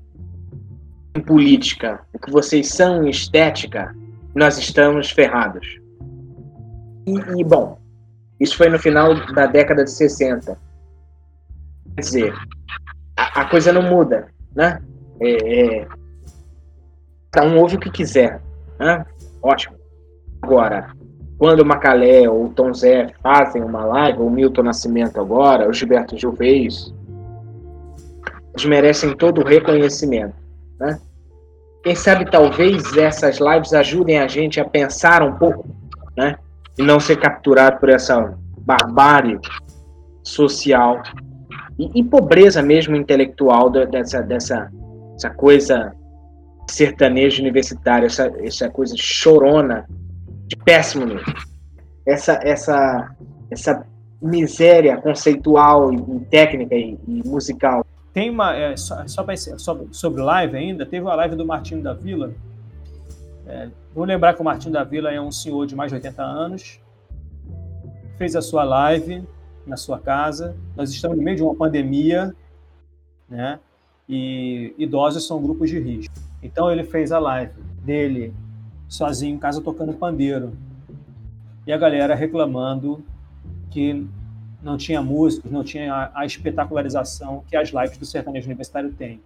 em 1.15 1.21
política, 1.21 2.01
o 2.13 2.19
que 2.19 2.31
vocês 2.31 2.69
são 2.69 3.05
em 3.05 3.11
estética, 3.11 3.95
nós 4.35 4.59
estamos 4.59 5.11
ferrados. 5.11 5.81
E, 7.07 7.41
e, 7.41 7.45
bom, 7.45 7.79
isso 8.41 8.57
foi 8.57 8.69
no 8.69 8.79
final 8.79 9.15
da 9.33 9.47
década 9.47 9.85
de 9.85 9.91
60. 9.91 10.59
Quer 11.95 12.01
dizer, 12.01 12.35
a, 13.17 13.43
a 13.43 13.45
coisa 13.45 13.73
não 13.73 13.83
muda, 13.83 14.29
né? 14.55 14.81
É, 15.25 15.81
é, 15.81 15.87
cada 17.31 17.47
um 17.47 17.59
ouve 17.59 17.77
o 17.77 17.81
que 17.81 17.91
quiser. 17.91 18.41
Né? 18.79 19.07
Ótimo. 19.41 19.77
Agora, 20.43 20.91
quando 21.39 21.61
o 21.61 21.67
Macalé 21.67 22.29
ou 22.29 22.47
o 22.47 22.49
Tom 22.51 22.75
Zé 22.75 23.13
fazem 23.23 23.63
uma 23.63 23.85
live, 23.85 24.21
o 24.21 24.31
Milton 24.31 24.65
Nascimento 24.65 25.21
agora, 25.21 25.69
o 25.69 25.73
Gilberto 25.73 26.19
Gil 26.19 26.33
fez, 26.37 26.93
eles 28.53 28.67
merecem 28.67 29.17
todo 29.17 29.41
o 29.41 29.45
reconhecimento. 29.45 30.35
Né? 30.79 31.01
Quem 31.83 31.95
sabe 31.95 32.31
talvez 32.31 32.97
essas 32.97 33.39
lives 33.39 33.73
ajudem 33.73 34.19
a 34.19 34.29
gente 34.29 34.61
a 34.61 34.65
pensar 34.65 35.23
um 35.23 35.35
pouco, 35.35 35.67
né? 36.17 36.37
E 36.79 36.83
não 36.83 37.01
ser 37.01 37.17
capturado 37.17 37.79
por 37.81 37.89
essa 37.89 38.35
barbárie 38.59 39.39
social 40.23 41.03
e, 41.79 42.01
e 42.01 42.05
pobreza 42.05 42.63
mesmo 42.63 42.95
intelectual 42.95 43.69
dessa, 43.69 44.23
dessa, 44.23 44.71
essa 45.17 45.31
coisa 45.31 45.95
sertaneja 46.69 47.41
universitária, 47.41 48.07
essa, 48.07 48.33
essa 48.39 48.71
coisa 48.71 48.95
chorona, 48.97 49.87
de 50.47 50.57
péssimo 50.57 51.07
nível. 51.07 51.35
Essa, 52.07 52.39
essa, 52.43 53.17
essa 53.51 53.87
miséria 54.21 54.97
conceitual 54.97 55.93
e, 55.93 56.21
técnica 56.31 56.75
e, 56.75 56.99
e, 57.07 57.27
musical. 57.27 57.85
Tem 58.13 58.31
uma, 58.31 58.55
é, 58.55 58.77
só, 58.77 59.07
só 59.07 59.25
sobre, 59.57 59.89
sobre 59.91 60.23
live 60.23 60.57
ainda, 60.57 60.85
teve 60.85 61.03
uma 61.03 61.15
live 61.15 61.35
do 61.35 61.47
Martinho 61.47 61.83
da 61.83 61.95
Vila. 61.95 62.33
É, 63.47 63.69
vou 63.95 64.05
lembrar 64.05 64.35
que 64.35 64.41
o 64.41 64.45
Martinho 64.45 64.73
da 64.73 64.85
Vila 64.85 65.11
é 65.11 65.21
um 65.21 65.33
senhor 65.33 65.67
de 65.67 65.75
mais 65.75 65.91
de 65.91 65.97
80 65.97 66.23
anos, 66.23 66.81
fez 68.17 68.37
a 68.37 68.43
sua 68.43 68.65
live 68.65 69.27
na 69.67 69.77
sua 69.77 69.99
casa. 69.99 70.57
Nós 70.77 70.91
estamos 70.91 71.17
no 71.17 71.23
meio 71.23 71.37
de 71.37 71.43
uma 71.43 71.55
pandemia, 71.55 72.35
né? 73.29 73.59
E 74.09 74.75
idosos 74.79 75.27
são 75.27 75.43
grupos 75.43 75.71
de 75.71 75.79
risco. 75.79 76.15
Então 76.43 76.71
ele 76.71 76.85
fez 76.85 77.13
a 77.13 77.19
live 77.19 77.53
dele 77.85 78.35
sozinho 78.89 79.37
em 79.37 79.39
casa 79.39 79.61
tocando 79.61 79.93
pandeiro. 79.93 80.53
E 81.67 81.73
a 81.73 81.79
galera 81.79 82.15
reclamando 82.15 83.05
que 83.71 84.07
não 84.63 84.77
tinha 84.77 85.03
músicos, 85.03 85.51
não 85.51 85.65
tinha 85.65 86.11
a, 86.15 86.27
espetacularização 86.27 87.43
que 87.49 87.57
as 87.57 87.69
lives 87.71 87.97
do 87.97 88.05
sertanejo 88.05 88.47
universitário 88.47 88.93
têm. 88.93 89.21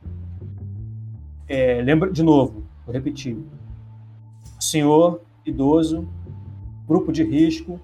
É, 1.49 1.81
lembra 1.83 2.11
de 2.11 2.23
novo, 2.23 2.65
vou 2.85 2.93
repetir. 2.93 3.37
Senhor 4.61 5.21
idoso, 5.45 6.09
grupo 6.87 7.13
de 7.13 7.23
risco, 7.23 7.81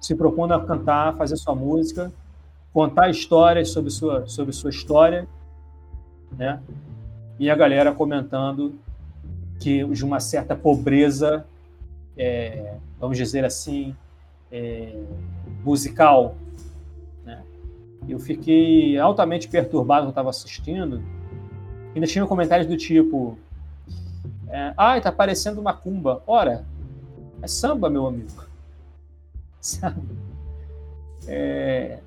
se 0.00 0.14
propondo 0.14 0.52
a 0.52 0.64
cantar, 0.64 1.16
fazer 1.16 1.36
sua 1.36 1.54
música 1.54 2.12
contar 2.72 3.10
histórias 3.10 3.70
sobre 3.70 3.90
sua, 3.90 4.26
sobre 4.26 4.52
sua 4.52 4.70
história, 4.70 5.28
né? 6.32 6.60
E 7.38 7.50
a 7.50 7.54
galera 7.54 7.92
comentando 7.92 8.78
que 9.58 9.84
de 9.84 10.04
uma 10.04 10.20
certa 10.20 10.56
pobreza, 10.56 11.46
é, 12.16 12.74
vamos 12.98 13.16
dizer 13.16 13.44
assim, 13.44 13.94
é, 14.50 14.94
musical. 15.64 16.34
Né? 17.24 17.42
Eu 18.08 18.18
fiquei 18.18 18.98
altamente 18.98 19.48
perturbado 19.48 20.02
quando 20.02 20.10
estava 20.10 20.30
assistindo. 20.30 21.02
Ainda 21.94 22.06
tinha 22.06 22.26
comentários 22.26 22.66
do 22.66 22.76
tipo: 22.76 23.38
é, 24.48 24.72
Ai, 24.76 25.00
tá 25.00 25.12
parecendo 25.12 25.60
uma 25.60 25.72
cumba. 25.72 26.22
Ora, 26.26 26.64
é 27.42 27.46
samba, 27.46 27.88
meu 27.88 28.06
amigo. 28.06 28.46
Sabe? 29.60 30.00
É, 31.26 31.98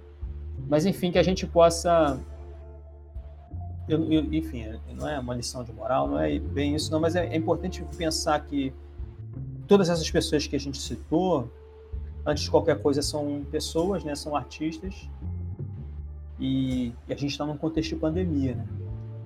mas 0.68 0.86
enfim, 0.86 1.12
que 1.12 1.20
a 1.20 1.24
gente 1.24 1.46
possa. 1.46 2.20
Eu, 3.88 4.12
eu, 4.12 4.34
enfim, 4.34 4.66
não 4.96 5.08
é 5.08 5.20
uma 5.20 5.36
lição 5.36 5.64
de 5.64 5.74
moral, 5.74 6.08
não 6.08 6.20
é 6.20 6.40
bem 6.40 6.76
isso, 6.76 6.92
não, 6.92 7.00
mas 7.00 7.16
é, 7.16 7.26
é 7.28 7.36
importante 7.36 7.84
pensar 7.98 8.40
que 8.40 8.74
todas 9.68 9.90
essas 9.90 10.10
pessoas 10.10 10.48
que 10.48 10.56
a 10.56 10.60
gente 10.60 10.82
citou, 10.82 11.50
antes 12.26 12.44
de 12.44 12.52
qualquer 12.52 12.82
coisa, 12.82 13.02
são 13.02 13.46
pessoas, 13.52 14.04
né? 14.04 14.16
São 14.16 14.36
artistas. 14.36 15.10
E, 16.40 16.94
e 17.08 17.14
a 17.14 17.16
gente 17.16 17.32
está 17.32 17.46
num 17.46 17.58
contexto 17.58 17.90
de 17.90 17.96
pandemia, 17.96 18.56
né? 18.56 18.66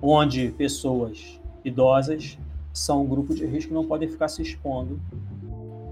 onde 0.00 0.50
pessoas 0.50 1.40
idosas 1.64 2.38
são 2.72 3.02
um 3.02 3.06
grupo 3.06 3.34
de 3.34 3.44
risco 3.44 3.68
que 3.68 3.74
não 3.74 3.86
podem 3.86 4.08
ficar 4.08 4.28
se 4.28 4.42
expondo, 4.42 5.00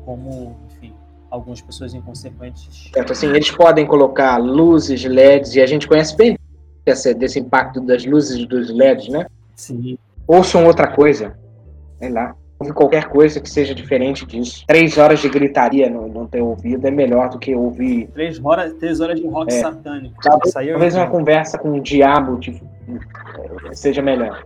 como, 0.04 0.56
enfim, 0.70 0.92
algumas 1.30 1.60
pessoas 1.60 1.94
inconsequentes. 1.94 2.90
Certo, 2.92 3.12
assim, 3.12 3.26
eles 3.26 3.50
podem 3.50 3.86
colocar 3.86 4.36
luzes 4.36 5.04
LEDs, 5.04 5.54
e 5.54 5.60
a 5.60 5.66
gente 5.66 5.88
conhece 5.88 6.16
bem 6.16 6.38
esse, 6.86 7.12
desse 7.14 7.38
impacto 7.38 7.80
das 7.80 8.04
luzes 8.04 8.46
dos 8.46 8.70
LEDs, 8.70 9.08
né? 9.08 9.26
Sim. 9.54 9.98
Ouçam 10.26 10.64
outra 10.64 10.86
coisa, 10.88 11.36
sei 11.98 12.10
lá 12.10 12.34
ouvir 12.58 12.72
qualquer 12.72 13.08
coisa 13.08 13.40
que 13.40 13.48
seja 13.50 13.74
diferente 13.74 14.24
disso. 14.26 14.64
Três 14.66 14.96
horas 14.96 15.20
de 15.20 15.28
gritaria 15.28 15.90
no 15.90 16.26
teu 16.26 16.46
ouvido 16.46 16.86
é 16.86 16.90
melhor 16.90 17.28
do 17.28 17.38
que 17.38 17.54
ouvir. 17.54 18.08
Três 18.08 18.42
horas, 18.42 18.72
três 18.74 19.00
horas 19.00 19.20
de 19.20 19.26
rock 19.26 19.52
É. 19.52 19.60
satânico. 19.60 20.14
Talvez, 20.22 20.52
talvez 20.54 20.94
uma 20.94 21.06
conversa 21.08 21.58
com 21.58 21.72
o 21.72 21.80
diabo 21.80 22.38
tipo, 22.38 22.66
seja 23.72 24.02
melhor. 24.02 24.42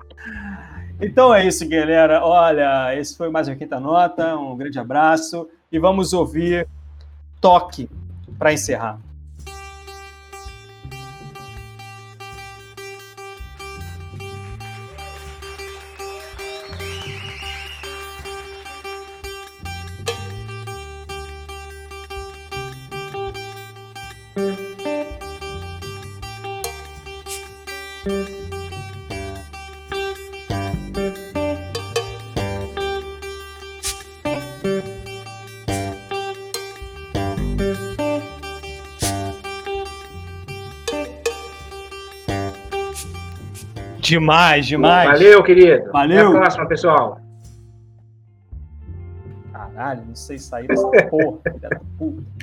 Então 1.01 1.33
é 1.35 1.47
isso, 1.47 1.67
galera. 1.69 2.23
Olha, 2.25 2.95
esse 2.99 3.17
foi 3.17 3.31
mais 3.31 3.49
uma 3.49 3.57
quinta 3.57 3.79
nota. 3.81 4.37
Um 4.37 4.57
grande 4.57 4.79
abraço 4.79 5.49
e 5.71 5.79
vamos 5.79 6.13
ouvir 6.13 6.67
Toque 7.41 7.89
para 8.39 8.53
encerrar. 8.53 8.99
Demais, 44.11 44.67
demais. 44.67 45.09
Valeu, 45.09 45.41
querido. 45.45 45.93
Valeu. 45.93 46.19
Até 46.19 46.37
a 46.37 46.41
próxima, 46.41 46.67
pessoal. 46.67 47.21
Caralho, 49.53 50.05
não 50.05 50.17
sei 50.17 50.37
sair 50.37 50.67
dessa 50.67 50.91
porra, 51.09 51.39
filha 51.53 51.69
da 51.69 51.81
puta. 51.97 52.40